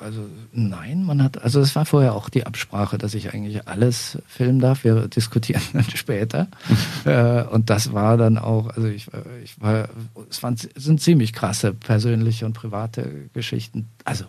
also 0.00 0.28
nein, 0.52 1.04
man 1.04 1.22
hat, 1.22 1.42
also 1.42 1.60
es 1.60 1.74
war 1.76 1.86
vorher 1.86 2.14
auch 2.14 2.28
die 2.28 2.46
Absprache, 2.46 2.98
dass 2.98 3.14
ich 3.14 3.32
eigentlich 3.32 3.68
alles 3.68 4.18
filmen 4.26 4.58
darf. 4.58 4.84
Wir 4.84 5.08
diskutieren 5.08 5.62
dann 5.72 5.84
später. 5.84 6.48
äh, 7.04 7.44
und 7.44 7.70
das 7.70 7.92
war 7.92 8.16
dann 8.16 8.38
auch, 8.38 8.68
also 8.68 8.88
ich, 8.88 9.08
ich 9.44 9.60
war, 9.60 9.88
es 10.30 10.42
waren, 10.42 10.56
sind 10.56 11.00
ziemlich 11.00 11.32
krasse 11.32 11.72
persönliche 11.72 12.46
und 12.46 12.54
private 12.54 13.28
Geschichten. 13.32 13.88
Also 14.04 14.24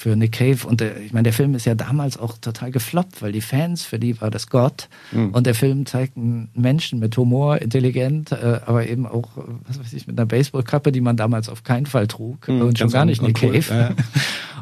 für 0.00 0.16
Nick 0.16 0.32
Cave. 0.32 0.66
Und 0.66 0.80
der, 0.80 0.98
ich 0.98 1.12
meine, 1.12 1.24
der 1.24 1.34
Film 1.34 1.54
ist 1.54 1.66
ja 1.66 1.74
damals 1.74 2.16
auch 2.16 2.38
total 2.38 2.70
gefloppt, 2.70 3.20
weil 3.20 3.32
die 3.32 3.42
Fans, 3.42 3.82
für 3.82 3.98
die 3.98 4.18
war 4.22 4.30
das 4.30 4.48
Gott. 4.48 4.88
Mhm. 5.12 5.34
Und 5.34 5.46
der 5.46 5.54
Film 5.54 5.84
zeigt 5.84 6.16
einen 6.16 6.48
Menschen 6.54 7.00
mit 7.00 7.14
Humor, 7.18 7.58
intelligent, 7.58 8.32
äh, 8.32 8.60
aber 8.64 8.88
eben 8.88 9.06
auch, 9.06 9.28
was 9.66 9.78
weiß 9.78 9.92
ich, 9.92 10.06
mit 10.06 10.18
einer 10.18 10.24
Baseballkappe, 10.24 10.90
die 10.90 11.02
man 11.02 11.18
damals 11.18 11.50
auf 11.50 11.64
keinen 11.64 11.84
Fall 11.84 12.06
trug. 12.06 12.48
Mhm, 12.48 12.62
und 12.62 12.78
schon 12.78 12.88
gar 12.88 13.04
nicht 13.04 13.20
Nick 13.20 13.40
Cave. 13.40 13.64
Ja. 13.68 13.90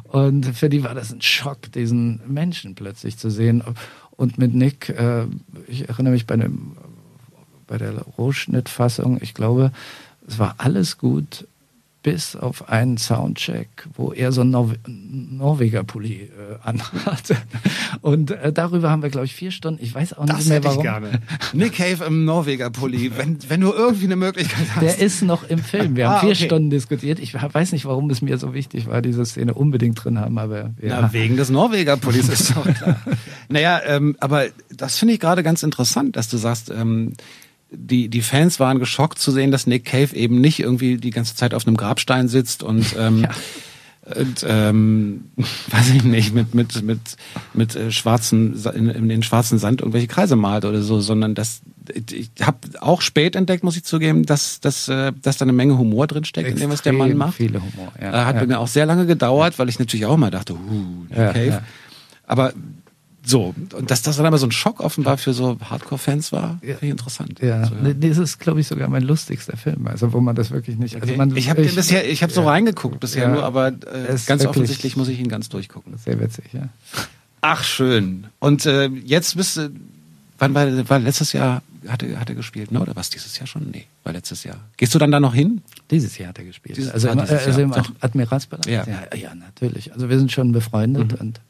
Und 0.10 0.46
für 0.46 0.70
die 0.70 0.82
war 0.82 0.94
das 0.94 1.12
ein 1.12 1.20
Schock, 1.20 1.70
diesen 1.70 2.20
Menschen 2.26 2.74
plötzlich 2.74 3.18
zu 3.18 3.30
sehen. 3.30 3.62
Und 4.10 4.38
mit 4.38 4.54
Nick, 4.54 4.88
äh, 4.88 5.26
ich 5.68 5.88
erinnere 5.88 6.14
mich 6.14 6.26
bei 6.26 6.36
dem, 6.36 6.72
bei 7.68 7.78
der 7.78 7.92
Rohschnittfassung, 8.16 9.18
ich 9.20 9.34
glaube, 9.34 9.70
es 10.26 10.38
war 10.40 10.56
alles 10.58 10.98
gut 10.98 11.46
bis 12.02 12.36
auf 12.36 12.68
einen 12.68 12.96
Soundcheck, 12.96 13.68
wo 13.94 14.12
er 14.12 14.30
so 14.30 14.42
einen 14.42 14.50
Nor 14.50 14.72
Norweger-Pulli 14.86 16.14
äh, 16.14 16.30
anhatte. 16.62 17.36
Und 18.02 18.30
äh, 18.30 18.52
darüber 18.52 18.90
haben 18.90 19.02
wir, 19.02 19.10
glaube 19.10 19.26
ich, 19.26 19.34
vier 19.34 19.50
Stunden. 19.50 19.82
Ich 19.82 19.94
weiß 19.94 20.14
auch 20.14 20.24
das 20.26 20.38
nicht 20.38 20.48
mehr, 20.48 20.64
warum. 20.64 20.78
Ich 20.78 20.82
gerne. 20.82 21.10
Nick 21.52 21.74
Cave 21.74 22.04
im 22.04 22.24
Norweger-Pulli, 22.24 23.12
wenn, 23.16 23.38
wenn 23.48 23.60
du 23.60 23.72
irgendwie 23.72 24.04
eine 24.04 24.16
Möglichkeit 24.16 24.66
hast. 24.74 24.82
Der 24.82 24.98
ist 24.98 25.22
noch 25.22 25.48
im 25.48 25.58
Film. 25.58 25.96
Wir 25.96 26.08
haben 26.08 26.16
ah, 26.16 26.20
vier 26.20 26.30
okay. 26.30 26.46
Stunden 26.46 26.70
diskutiert. 26.70 27.18
Ich 27.18 27.34
weiß 27.34 27.72
nicht, 27.72 27.84
warum 27.84 28.08
es 28.10 28.22
mir 28.22 28.38
so 28.38 28.54
wichtig 28.54 28.86
war, 28.86 29.02
diese 29.02 29.26
Szene 29.26 29.54
unbedingt 29.54 30.02
drin 30.02 30.20
haben, 30.20 30.38
aber 30.38 30.70
ja. 30.80 31.00
Na, 31.00 31.12
wegen 31.12 31.36
des 31.36 31.50
Norweger-Pullis 31.50 32.28
ist 32.28 32.56
doch 32.56 32.64
klar. 32.74 32.96
naja, 33.48 33.80
ähm, 33.84 34.16
aber 34.20 34.46
das 34.74 34.98
finde 34.98 35.14
ich 35.14 35.20
gerade 35.20 35.42
ganz 35.42 35.64
interessant, 35.64 36.16
dass 36.16 36.28
du 36.28 36.36
sagst, 36.36 36.70
ähm, 36.70 37.14
die, 37.70 38.08
die 38.08 38.22
Fans 38.22 38.60
waren 38.60 38.78
geschockt 38.78 39.18
zu 39.18 39.30
sehen, 39.30 39.50
dass 39.50 39.66
Nick 39.66 39.84
Cave 39.84 40.14
eben 40.14 40.40
nicht 40.40 40.60
irgendwie 40.60 40.96
die 40.96 41.10
ganze 41.10 41.34
Zeit 41.36 41.54
auf 41.54 41.66
einem 41.66 41.76
Grabstein 41.76 42.28
sitzt 42.28 42.62
und, 42.62 42.96
ähm, 42.98 43.22
ja. 43.24 43.30
und 44.16 44.44
ähm, 44.48 45.30
weiß 45.70 45.90
ich 45.90 46.04
nicht, 46.04 46.34
mit, 46.34 46.54
mit, 46.54 46.82
mit, 46.82 47.00
mit 47.52 47.76
äh, 47.76 47.90
schwarzen, 47.90 48.54
in, 48.74 48.88
in 48.88 49.08
den 49.08 49.22
schwarzen 49.22 49.58
Sand 49.58 49.80
irgendwelche 49.80 50.08
Kreise 50.08 50.36
malt 50.36 50.64
oder 50.64 50.82
so, 50.82 51.00
sondern 51.00 51.34
dass 51.34 51.60
ich 52.12 52.30
habe 52.42 52.58
auch 52.80 53.00
spät 53.00 53.34
entdeckt, 53.34 53.64
muss 53.64 53.76
ich 53.76 53.84
zugeben, 53.84 54.26
dass, 54.26 54.60
dass, 54.60 54.88
äh, 54.88 55.12
dass 55.22 55.38
da 55.38 55.44
eine 55.44 55.54
Menge 55.54 55.78
Humor 55.78 56.06
drin 56.06 56.24
steckt 56.24 56.50
in 56.50 56.56
dem, 56.56 56.70
was 56.70 56.82
der 56.82 56.92
Mann 56.92 57.16
macht. 57.16 57.36
Viele 57.36 57.60
Humor, 57.60 57.92
ja. 57.98 58.08
Äh, 58.08 58.24
hat 58.26 58.34
ja. 58.34 58.40
bei 58.42 58.46
mir 58.46 58.58
auch 58.60 58.68
sehr 58.68 58.84
lange 58.84 59.06
gedauert, 59.06 59.58
weil 59.58 59.70
ich 59.70 59.78
natürlich 59.78 60.04
auch 60.04 60.18
mal 60.18 60.30
dachte, 60.30 60.52
huh, 60.52 61.06
Nick 61.08 61.18
ja, 61.18 61.32
Cave. 61.32 61.46
Ja. 61.46 61.62
Aber 62.26 62.52
so, 63.28 63.54
und 63.74 63.90
dass 63.90 64.00
das 64.00 64.16
dann 64.16 64.24
aber 64.24 64.38
so 64.38 64.46
ein 64.46 64.52
Schock 64.52 64.80
offenbar 64.80 65.18
für 65.18 65.34
so 65.34 65.58
Hardcore-Fans 65.60 66.32
war, 66.32 66.58
ja. 66.62 66.76
finde 66.76 66.86
ich 66.86 66.90
interessant. 66.92 67.40
Ja, 67.40 67.60
also, 67.60 67.74
ja. 67.74 67.92
das 67.92 68.16
ist, 68.16 68.38
glaube 68.38 68.60
ich, 68.60 68.66
sogar 68.66 68.88
mein 68.88 69.02
lustigster 69.02 69.56
Film, 69.56 69.86
also 69.86 70.14
wo 70.14 70.20
man 70.20 70.34
das 70.34 70.50
wirklich 70.50 70.78
nicht. 70.78 71.00
Also 71.00 71.14
man, 71.14 71.36
ich 71.36 71.50
habe 71.50 71.62
bisher, 71.62 72.08
ich 72.08 72.22
habe 72.22 72.32
so 72.32 72.42
reingeguckt 72.42 73.00
bisher 73.00 73.24
ja, 73.24 73.34
nur, 73.34 73.44
aber 73.44 73.68
äh, 73.68 74.16
ganz 74.26 74.46
offensichtlich 74.46 74.96
muss 74.96 75.08
ich 75.08 75.20
ihn 75.20 75.28
ganz 75.28 75.50
durchgucken. 75.50 75.98
Sehr 75.98 76.18
witzig, 76.20 76.46
ja. 76.54 76.70
Ach 77.42 77.62
schön. 77.64 78.28
Und 78.38 78.64
äh, 78.64 78.86
jetzt 78.86 79.36
bist 79.36 79.58
du, 79.58 79.70
wann 80.38 80.54
war, 80.54 80.88
war 80.88 80.98
letztes 80.98 81.34
Jahr 81.34 81.62
hat 81.86 82.02
er, 82.02 82.18
hat 82.18 82.28
er 82.28 82.34
gespielt, 82.34 82.72
ne? 82.72 82.80
Oder 82.80 82.96
was 82.96 83.10
dieses 83.10 83.38
Jahr 83.38 83.46
schon? 83.46 83.70
Nee, 83.70 83.86
war 84.04 84.12
letztes 84.12 84.44
Jahr. 84.44 84.56
Gehst 84.76 84.94
du 84.94 84.98
dann 84.98 85.10
da 85.10 85.20
noch 85.20 85.34
hin? 85.34 85.62
Dieses 85.90 86.18
Jahr 86.18 86.30
hat 86.30 86.38
er 86.38 86.44
gespielt. 86.44 86.76
Dieses, 86.76 86.92
also, 86.92 87.08
im, 87.08 87.18
also 87.20 87.60
im 87.60 87.74
Admiralspalast? 88.00 88.68
Ja. 88.68 88.84
ja. 88.86 89.16
ja, 89.16 89.34
natürlich. 89.34 89.92
Also 89.92 90.08
wir 90.08 90.18
sind 90.18 90.32
schon 90.32 90.52
befreundet 90.52 91.12
mhm. 91.12 91.18
und 91.18 91.40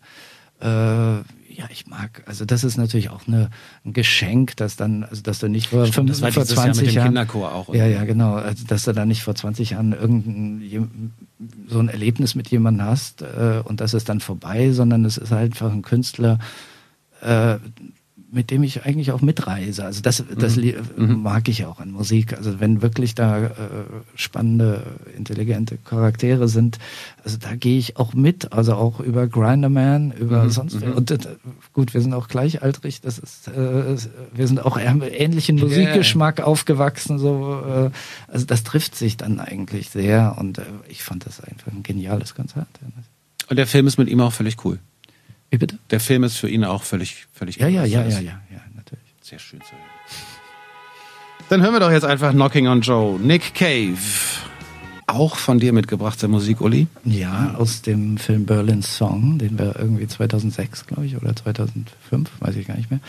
äh, 0.60 1.22
ja, 1.58 1.64
ich 1.70 1.88
mag, 1.88 2.22
also 2.26 2.44
das 2.44 2.62
ist 2.62 2.76
natürlich 2.76 3.10
auch 3.10 3.26
eine, 3.26 3.50
ein 3.84 3.92
Geschenk, 3.92 4.56
dass 4.58 4.76
dann, 4.76 5.02
also 5.02 5.22
dass 5.22 5.40
du 5.40 5.48
nicht 5.48 5.70
vor, 5.70 5.86
Stimmt, 5.86 6.08
das 6.08 6.22
war 6.22 6.30
vor 6.30 6.44
20 6.44 6.92
Jahr 6.92 7.12
Jahren, 7.12 7.28
auch. 7.28 7.74
Ja, 7.74 7.84
ja, 7.84 8.04
genau, 8.04 8.34
also 8.34 8.64
dass 8.64 8.84
du 8.84 8.92
da 8.92 9.04
nicht 9.04 9.24
vor 9.24 9.34
20 9.34 9.70
Jahren 9.70 9.92
irgendein 9.92 11.12
so 11.66 11.80
ein 11.80 11.88
Erlebnis 11.88 12.36
mit 12.36 12.48
jemandem 12.48 12.86
hast 12.86 13.22
äh, 13.22 13.60
und 13.64 13.80
das 13.80 13.92
ist 13.92 14.08
dann 14.08 14.20
vorbei, 14.20 14.70
sondern 14.70 15.04
es 15.04 15.18
ist 15.18 15.32
halt 15.32 15.50
einfach 15.50 15.72
ein 15.72 15.82
Künstler, 15.82 16.38
äh, 17.22 17.56
mit 18.30 18.50
dem 18.50 18.62
ich 18.62 18.84
eigentlich 18.84 19.12
auch 19.12 19.22
mitreise. 19.22 19.84
Also 19.84 20.02
das, 20.02 20.22
das 20.36 20.56
mhm. 20.56 20.74
mhm. 20.96 21.22
mag 21.22 21.48
ich 21.48 21.64
auch 21.64 21.80
an 21.80 21.90
Musik. 21.90 22.36
Also 22.36 22.60
wenn 22.60 22.82
wirklich 22.82 23.14
da 23.14 23.46
äh, 23.46 23.50
spannende, 24.16 24.82
intelligente 25.16 25.78
Charaktere 25.78 26.46
sind, 26.48 26.78
also 27.24 27.38
da 27.38 27.54
gehe 27.54 27.78
ich 27.78 27.96
auch 27.96 28.12
mit. 28.12 28.52
Also 28.52 28.74
auch 28.74 29.00
über 29.00 29.26
Grinderman, 29.26 30.12
über 30.12 30.44
mhm. 30.44 30.50
sonst. 30.50 30.84
Mhm. 30.84 30.92
Und 30.92 31.10
äh, 31.10 31.18
gut, 31.72 31.94
wir 31.94 32.02
sind 32.02 32.12
auch 32.12 32.28
gleichaltrig. 32.28 33.00
Das 33.00 33.18
ist, 33.18 33.48
äh, 33.48 33.96
wir 34.34 34.46
sind 34.46 34.64
auch 34.64 34.78
ähnlichen 34.78 35.56
Musikgeschmack 35.56 36.38
yeah. 36.38 36.46
aufgewachsen. 36.46 37.18
So, 37.18 37.62
äh, 37.66 37.90
also 38.30 38.44
das 38.44 38.62
trifft 38.62 38.94
sich 38.94 39.16
dann 39.16 39.40
eigentlich 39.40 39.88
sehr. 39.88 40.36
Und 40.38 40.58
äh, 40.58 40.64
ich 40.88 41.02
fand 41.02 41.24
das 41.24 41.40
einfach 41.40 41.72
ein 41.72 41.82
geniales 41.82 42.34
Konzert. 42.34 42.68
Und 43.48 43.56
der 43.56 43.66
Film 43.66 43.86
ist 43.86 43.96
mit 43.96 44.08
ihm 44.08 44.20
auch 44.20 44.32
völlig 44.32 44.62
cool. 44.66 44.78
Wie 45.50 45.58
bitte? 45.58 45.78
Der 45.90 46.00
Film 46.00 46.24
ist 46.24 46.36
für 46.36 46.48
ihn 46.48 46.64
auch 46.64 46.82
völlig, 46.82 47.26
völlig 47.32 47.56
Ja, 47.56 47.68
ja, 47.68 47.84
ja, 47.84 48.02
ja, 48.02 48.20
ja, 48.20 48.20
ja, 48.20 48.60
natürlich. 48.74 49.04
Sehr 49.22 49.38
schön 49.38 49.60
zu 49.60 49.72
hören. 49.72 49.82
Dann 51.48 51.62
hören 51.62 51.72
wir 51.72 51.80
doch 51.80 51.90
jetzt 51.90 52.04
einfach 52.04 52.32
Knocking 52.32 52.68
on 52.68 52.82
Joe. 52.82 53.18
Nick 53.18 53.54
Cave. 53.54 53.96
Auch 55.06 55.36
von 55.36 55.58
dir 55.58 55.72
mitgebrachte 55.72 56.28
Musik, 56.28 56.60
Uli? 56.60 56.86
Ja, 57.04 57.54
aus 57.56 57.80
dem 57.80 58.18
Film 58.18 58.44
Berlin 58.44 58.82
Song, 58.82 59.38
den 59.38 59.58
wir 59.58 59.76
irgendwie 59.78 60.06
2006, 60.06 60.86
glaube 60.86 61.06
ich, 61.06 61.16
oder 61.16 61.34
2005, 61.34 62.30
weiß 62.40 62.56
ich 62.56 62.66
gar 62.66 62.76
nicht 62.76 62.90
mehr, 62.90 63.00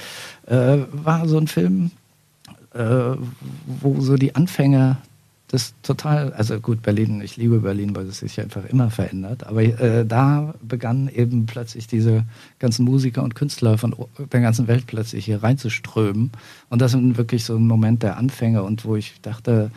äh, 0.48 0.86
war 0.94 1.28
so 1.28 1.38
ein 1.38 1.48
Film, 1.48 1.92
äh, 2.74 3.18
wo 3.66 4.00
so 4.00 4.16
die 4.16 4.36
Anfänge 4.36 4.96
das 5.50 5.74
total, 5.82 6.32
also 6.34 6.60
gut, 6.60 6.84
Berlin, 6.84 7.22
ich 7.22 7.36
liebe 7.36 7.60
Berlin, 7.60 7.95
weil 7.95 8.06
es 8.06 8.20
sich 8.20 8.39
einfach 8.39 8.66
immer 8.66 8.91
verändert. 8.91 9.47
Aber 9.47 9.64
äh, 9.64 10.06
da 10.06 10.54
begannen 10.62 11.10
eben 11.10 11.47
plötzlich 11.47 11.88
diese 11.88 12.24
ganzen 12.60 12.86
Musiker 12.86 13.24
und 13.24 13.34
Künstler 13.34 13.80
von 13.80 13.95
der 14.32 14.41
ganzen 14.41 14.68
Welt 14.68 14.86
plötzlich 14.86 15.26
hier 15.26 15.41
reinzuströmen. 15.41 16.32
Und 16.70 16.82
das 16.82 16.93
ist 16.93 17.18
wirklich 17.18 17.45
so 17.45 17.56
ein 17.56 17.66
Moment 17.66 18.04
der 18.04 18.18
Anfänge 18.18 18.62
und 18.62 18.86
wo 18.86 18.95
ich 18.95 19.22
dachte, 19.22 19.72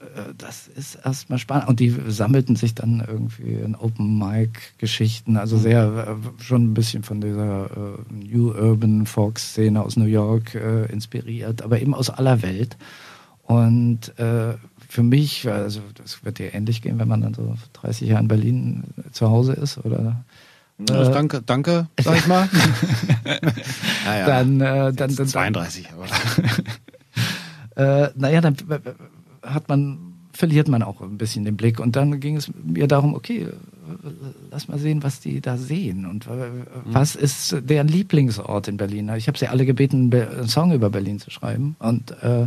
äh, 0.00 0.32
das 0.38 0.66
ist 0.66 0.94
erstmal 1.04 1.38
spannend. 1.38 1.68
Und 1.68 1.78
die 1.78 1.94
sammelten 2.08 2.56
sich 2.56 2.74
dann 2.74 3.04
irgendwie 3.06 3.52
in 3.52 3.74
Open 3.74 4.18
Mic 4.18 4.58
Geschichten, 4.78 5.36
also 5.36 5.56
mhm. 5.56 5.60
sehr 5.60 6.08
äh, 6.08 6.42
schon 6.42 6.70
ein 6.70 6.74
bisschen 6.74 7.02
von 7.02 7.20
dieser 7.20 7.66
äh, 7.66 8.14
New 8.14 8.52
Urban 8.52 9.04
Folk 9.04 9.38
Szene 9.38 9.82
aus 9.82 9.96
New 9.96 10.06
York 10.06 10.54
inspiriert, 10.90 11.60
aber 11.60 11.82
eben 11.82 11.94
aus 11.94 12.08
aller 12.08 12.40
Welt. 12.40 12.78
Und 13.48 14.18
äh, 14.18 14.54
für 14.90 15.02
mich, 15.02 15.48
also 15.48 15.80
das 15.94 16.22
wird 16.22 16.38
dir 16.38 16.52
ähnlich 16.52 16.82
gehen, 16.82 16.98
wenn 16.98 17.08
man 17.08 17.22
dann 17.22 17.32
so 17.32 17.56
30 17.72 18.08
Jahre 18.08 18.22
in 18.22 18.28
Berlin 18.28 18.84
zu 19.10 19.30
Hause 19.30 19.54
ist 19.54 19.78
oder 19.78 20.22
äh, 20.78 20.84
danke, 20.84 21.40
danke, 21.40 21.86
sag 21.98 22.18
ich 22.18 22.26
mal. 22.26 22.46
ja, 24.04 24.18
ja. 24.18 24.26
Dann, 24.26 24.60
äh, 24.60 24.92
dann, 24.92 25.16
dann 25.16 25.26
32, 25.26 25.88
aber. 25.90 26.06
äh, 28.04 28.10
naja, 28.16 28.42
dann 28.42 28.54
hat 29.42 29.68
man 29.70 30.08
verliert 30.34 30.68
man 30.68 30.84
auch 30.84 31.00
ein 31.00 31.18
bisschen 31.18 31.44
den 31.44 31.56
Blick. 31.56 31.80
Und 31.80 31.96
dann 31.96 32.20
ging 32.20 32.36
es 32.36 32.52
mir 32.62 32.86
darum, 32.86 33.14
okay, 33.14 33.48
lass 34.52 34.68
mal 34.68 34.78
sehen, 34.78 35.02
was 35.02 35.20
die 35.20 35.40
da 35.40 35.56
sehen 35.56 36.06
und 36.06 36.28
mhm. 36.28 36.64
was 36.84 37.16
ist 37.16 37.56
deren 37.62 37.88
Lieblingsort 37.88 38.68
in 38.68 38.76
Berlin. 38.76 39.10
Ich 39.16 39.26
habe 39.26 39.36
sie 39.36 39.48
alle 39.48 39.66
gebeten, 39.66 40.14
einen 40.14 40.48
Song 40.48 40.72
über 40.72 40.90
Berlin 40.90 41.18
zu 41.18 41.30
schreiben. 41.30 41.74
Und, 41.80 42.10
äh, 42.22 42.46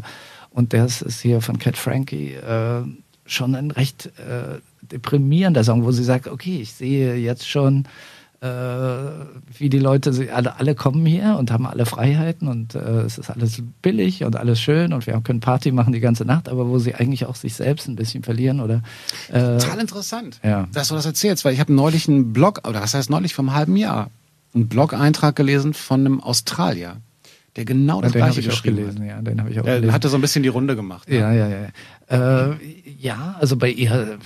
und 0.51 0.73
das 0.73 1.01
ist 1.01 1.21
hier 1.21 1.41
von 1.41 1.59
Cat 1.59 1.77
Frankie 1.77 2.33
äh, 2.33 2.83
schon 3.25 3.55
ein 3.55 3.71
recht 3.71 4.07
äh, 4.17 4.59
deprimierender 4.81 5.63
Song, 5.63 5.83
wo 5.83 5.91
sie 5.91 6.03
sagt, 6.03 6.27
okay, 6.27 6.59
ich 6.61 6.73
sehe 6.73 7.15
jetzt 7.15 7.47
schon 7.47 7.85
äh, 8.41 8.47
wie 9.57 9.69
die 9.69 9.79
Leute, 9.79 10.11
alle, 10.33 10.59
alle 10.59 10.73
kommen 10.73 11.05
hier 11.05 11.37
und 11.37 11.51
haben 11.51 11.67
alle 11.67 11.85
Freiheiten 11.85 12.47
und 12.47 12.73
äh, 12.73 13.01
es 13.01 13.19
ist 13.19 13.29
alles 13.29 13.61
billig 13.83 14.23
und 14.23 14.35
alles 14.35 14.59
schön 14.59 14.93
und 14.93 15.05
wir 15.05 15.19
können 15.21 15.39
Party 15.41 15.71
machen 15.71 15.93
die 15.93 15.99
ganze 15.99 16.25
Nacht, 16.25 16.49
aber 16.49 16.67
wo 16.67 16.79
sie 16.79 16.95
eigentlich 16.95 17.27
auch 17.27 17.35
sich 17.35 17.53
selbst 17.53 17.87
ein 17.87 17.95
bisschen 17.95 18.23
verlieren 18.23 18.59
oder. 18.59 18.81
Äh, 19.29 19.57
Total 19.59 19.79
interessant, 19.79 20.39
ja. 20.43 20.67
dass 20.73 20.87
du 20.87 20.95
das 20.95 21.05
erzählst, 21.05 21.45
weil 21.45 21.53
ich 21.53 21.59
habe 21.59 21.71
neulich 21.71 22.09
einen 22.09 22.33
Blog, 22.33 22.67
oder 22.67 22.81
was 22.81 22.95
heißt 22.95 23.11
neulich 23.11 23.35
vom 23.35 23.53
halben 23.53 23.77
Jahr, 23.77 24.09
einen 24.55 24.67
Blog-Eintrag 24.67 25.35
gelesen 25.35 25.75
von 25.75 25.99
einem 25.99 26.19
Australier 26.19 26.97
der 27.55 27.65
genau 27.65 28.01
das 28.01 28.13
ja, 28.13 28.19
gleiche 28.19 28.41
geschrieben 28.41 28.77
gelesen, 28.77 29.01
hat. 29.01 29.07
Ja, 29.07 29.21
den 29.21 29.39
habe 29.39 29.51
ich 29.51 29.59
auch 29.59 29.65
der 29.65 29.75
gelesen. 29.75 29.93
hatte 29.93 30.09
so 30.09 30.17
ein 30.17 30.21
bisschen 30.21 30.43
die 30.43 30.49
Runde 30.49 30.75
gemacht. 30.75 31.09
Ja, 31.09 31.33
ja, 31.33 31.47
ja. 31.47 31.67
Ja, 32.09 32.49
äh, 32.49 32.55
ja 32.97 33.35
also 33.39 33.57
bei 33.57 33.69
ihr 33.69 34.19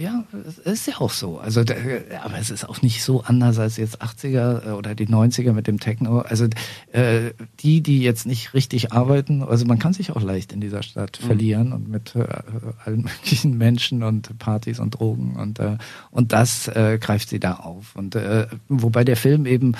ja, 0.00 0.24
es 0.46 0.58
ist 0.58 0.86
ja 0.86 1.00
auch 1.00 1.10
so. 1.10 1.38
Also, 1.38 1.60
aber 1.60 2.38
es 2.38 2.50
ist 2.50 2.68
auch 2.68 2.80
nicht 2.80 3.02
so 3.02 3.22
anders 3.22 3.58
als 3.58 3.76
jetzt 3.76 4.00
80er 4.00 4.68
äh, 4.68 4.70
oder 4.70 4.94
die 4.94 5.06
90er 5.06 5.52
mit 5.52 5.66
dem 5.66 5.80
Techno. 5.80 6.20
Also 6.20 6.46
äh, 6.92 7.32
die, 7.60 7.82
die 7.82 8.00
jetzt 8.00 8.26
nicht 8.26 8.54
richtig 8.54 8.92
arbeiten, 8.92 9.42
also 9.42 9.66
man 9.66 9.78
kann 9.78 9.92
sich 9.92 10.12
auch 10.12 10.22
leicht 10.22 10.52
in 10.52 10.60
dieser 10.60 10.82
Stadt 10.82 11.18
mhm. 11.20 11.26
verlieren 11.26 11.72
und 11.72 11.88
mit 11.88 12.14
äh, 12.14 12.24
allen 12.84 13.02
möglichen 13.22 13.58
Menschen 13.58 14.02
und 14.02 14.38
Partys 14.38 14.78
und 14.78 14.92
Drogen 14.92 15.36
und 15.36 15.58
äh, 15.58 15.76
und 16.10 16.32
das 16.32 16.68
äh, 16.68 16.98
greift 17.00 17.28
sie 17.28 17.40
da 17.40 17.54
auf. 17.54 17.96
Und 17.96 18.14
äh, 18.14 18.46
wobei 18.68 19.04
der 19.04 19.16
Film 19.16 19.44
eben 19.44 19.74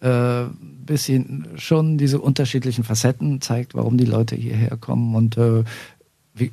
äh, 0.00 0.44
bisschen 0.86 1.48
schon 1.56 1.98
diese 1.98 2.20
unterschiedlichen 2.20 2.84
Facetten 2.84 3.40
zeigt, 3.40 3.74
warum 3.74 3.98
die 3.98 4.04
Leute 4.04 4.36
hierher 4.36 4.76
kommen. 4.76 5.14
Und 5.14 5.36
äh, 5.36 5.64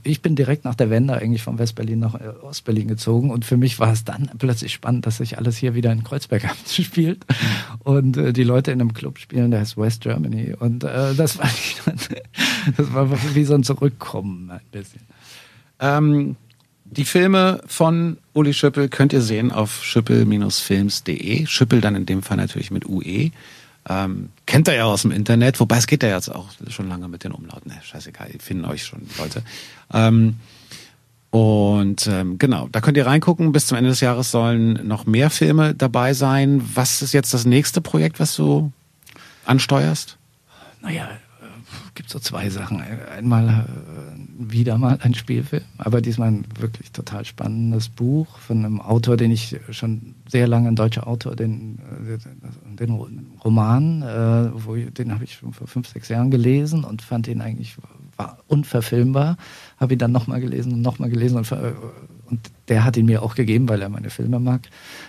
ich 0.04 0.22
bin 0.22 0.36
direkt 0.36 0.64
nach 0.64 0.76
der 0.76 0.90
Wende 0.90 1.14
eigentlich 1.14 1.44
von 1.44 1.60
Westberlin 1.60 2.00
nach 2.00 2.16
äh, 2.16 2.30
Ostberlin 2.42 2.88
gezogen. 2.88 3.32
Und 3.32 3.46
für 3.46 3.58
mich 3.58 3.80
war 3.80 3.92
es 3.92 4.06
dann 4.06 4.30
plötzlich 4.38 4.74
spannend, 4.74 5.06
dass 5.06 5.18
sich 5.18 5.38
alles 5.38 5.58
hier 5.58 5.76
wieder 5.76 5.92
in 5.92 6.04
Kreuzberg 6.04 6.44
spielt 6.68 7.26
und 7.80 8.18
äh, 8.18 8.34
die 8.34 8.44
Leute 8.44 8.72
in 8.72 8.82
einem 8.82 8.94
Club 8.94 9.20
spielen, 9.20 9.52
der 9.52 9.60
heißt 9.60 9.78
West 9.78 10.02
Germany. 10.02 10.56
Und 10.58 10.84
äh, 10.84 11.14
das 11.16 11.38
war 11.38 11.50
das 12.78 12.94
war 12.94 13.10
wie 13.36 13.44
so 13.44 13.56
ein 13.56 13.64
Zurückkommen 13.64 14.50
ein 14.52 14.62
bisschen. 14.72 15.02
Ähm, 15.80 16.38
die 16.94 17.06
Filme 17.06 17.62
von 17.68 18.18
Uli 18.34 18.54
Schüppel 18.54 18.90
könnt 18.90 19.14
ihr 19.14 19.22
sehen 19.22 19.52
auf 19.52 19.84
schüppel-films.de. 19.84 21.46
Schüppel 21.46 21.82
dann 21.82 21.96
in 21.96 22.06
dem 22.06 22.24
Fall 22.24 22.38
natürlich 22.38 22.72
mit 22.72 22.88
UE. 22.88 23.32
Ähm, 23.90 24.30
kennt 24.46 24.68
er 24.68 24.76
ja 24.76 24.86
aus 24.86 25.02
dem 25.02 25.12
Internet, 25.12 25.60
wobei 25.60 25.78
es 25.78 25.88
geht 25.88 26.04
ja 26.04 26.10
jetzt 26.10 26.30
auch 26.30 26.48
schon 26.70 26.88
lange 26.88 27.08
mit 27.08 27.24
den 27.24 27.34
Umlauten. 27.34 27.72
Ne, 27.72 27.80
scheißegal, 27.84 28.30
finden 28.40 28.66
euch 28.66 28.86
schon, 28.86 29.02
Leute. 29.18 29.44
Ähm, 29.94 30.36
und 31.32 32.08
ähm, 32.08 32.38
genau, 32.38 32.70
da 32.72 32.80
könnt 32.80 32.96
ihr 32.96 33.08
reingucken. 33.08 33.52
Bis 33.52 33.68
zum 33.68 33.78
Ende 33.78 33.90
des 33.90 34.00
Jahres 34.00 34.32
sollen 34.32 34.88
noch 34.88 35.06
mehr 35.06 35.30
Filme 35.30 35.74
dabei 35.74 36.14
sein. 36.14 36.62
Was 36.76 37.02
ist 37.02 37.12
jetzt 37.12 37.34
das 37.34 37.46
nächste 37.46 37.82
Projekt, 37.82 38.20
was 38.20 38.36
du 38.36 38.72
ansteuerst? 39.46 40.18
Naja, 40.82 41.10
gibt 41.96 42.10
so 42.10 42.20
zwei 42.20 42.50
Sachen. 42.50 42.82
Einmal 42.82 43.48
äh, 43.48 44.52
wieder 44.52 44.78
mal 44.78 44.98
ein 45.02 45.14
Spielfilm, 45.14 45.64
aber 45.78 46.02
diesmal 46.02 46.30
ein 46.30 46.46
wirklich 46.60 46.92
total 46.92 47.26
spannendes 47.26 47.90
Buch 47.90 48.38
von 48.40 48.66
einem 48.66 48.82
Autor, 48.82 49.18
den 49.18 49.32
ich 49.32 49.58
schon 49.72 50.16
sehr 50.28 50.48
lange, 50.48 50.70
ein 50.70 50.76
deutscher 50.76 51.08
Autor, 51.08 51.36
den, 51.36 51.80
äh, 52.08 52.76
den 52.76 52.92
Roman, 53.44 54.02
äh, 54.02 54.52
wo, 54.54 54.76
den 54.76 55.14
habe 55.14 55.24
ich 55.24 55.36
schon 55.36 55.54
vor 55.54 55.68
fünf, 55.68 55.88
sechs 55.88 56.10
Jahren 56.10 56.32
gelesen 56.32 56.84
und 56.84 57.02
fand 57.02 57.28
ihn 57.28 57.42
eigentlich 57.42 57.78
unverfilmbar. 58.48 59.38
Habe 59.78 59.94
ihn 59.94 60.00
dann 60.00 60.12
nochmal 60.12 60.42
gelesen 60.42 60.74
und 60.74 60.82
nochmal 60.82 61.10
gelesen 61.10 61.38
und, 61.38 61.52
und 61.52 62.40
der 62.68 62.84
hat 62.84 62.98
ihn 62.98 63.06
mir 63.06 63.22
auch 63.22 63.36
gegeben, 63.36 63.68
weil 63.70 63.82
er 63.82 63.90
meine 63.90 64.10
Filme 64.10 64.40
mag. 64.40 64.62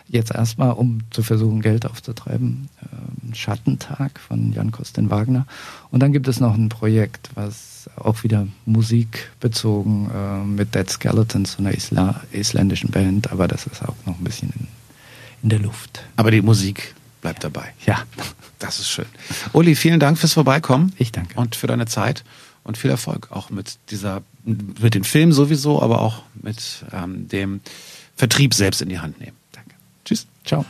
Jetzt 0.09 0.35
erstmal, 0.35 0.73
um 0.73 1.01
zu 1.11 1.23
versuchen, 1.23 1.61
Geld 1.63 1.87
aufzutreiben. 1.87 2.69
Ähm, 2.83 3.35
Schattentag 3.35 4.19
von 4.21 4.53
Jan 4.53 4.73
Kostin 4.73 5.11
Wagner. 5.11 5.47
Und 5.91 6.01
dann 6.01 6.13
gibt 6.13 6.29
es 6.29 6.41
noch 6.41 6.55
ein 6.55 6.69
Projekt, 6.69 7.31
was 7.35 7.89
auch 7.97 8.23
wieder 8.23 8.47
musikbezogen 8.67 10.11
äh, 10.11 10.45
mit 10.45 10.75
Dead 10.75 10.89
Skeletons, 10.89 11.59
einer 11.59 11.75
Isla 11.75 12.23
isländischen 12.33 12.91
Band, 12.91 13.31
aber 13.33 13.49
das 13.49 13.67
ist 13.67 13.83
auch 13.83 13.97
noch 14.07 14.19
ein 14.19 14.25
bisschen 14.25 14.53
in, 14.59 14.67
in 15.43 15.49
der 15.51 15.59
Luft. 15.59 16.03
Aber 16.17 16.31
die 16.31 16.43
Musik 16.43 16.95
bleibt 17.21 17.45
dabei. 17.45 17.73
Ja. 17.87 18.03
Das 18.59 18.79
ist 18.79 18.89
schön. 18.89 19.07
Uli, 19.53 19.75
vielen 19.75 20.01
Dank 20.01 20.17
fürs 20.17 20.33
Vorbeikommen. 20.33 20.93
Ich 20.97 21.13
danke. 21.13 21.39
Und 21.39 21.55
für 21.55 21.67
deine 21.67 21.87
Zeit 21.87 22.25
und 22.63 22.79
viel 22.79 22.91
Erfolg 22.91 23.31
auch 23.31 23.51
mit 23.51 23.77
dieser, 23.91 24.23
mit 24.45 24.95
den 24.95 25.05
Filmen 25.05 25.33
sowieso, 25.33 25.83
aber 25.83 26.03
auch 26.03 26.23
mit 26.35 26.85
ähm, 26.93 27.29
dem 27.29 27.61
Vertrieb 28.17 28.55
selbst 28.55 28.83
in 28.83 28.89
die 28.89 28.99
Hand 28.99 29.21
nehmen. 29.21 29.37
Danke. 29.53 29.75
Tschüss. 30.05 30.27
Ciao. 30.45 30.65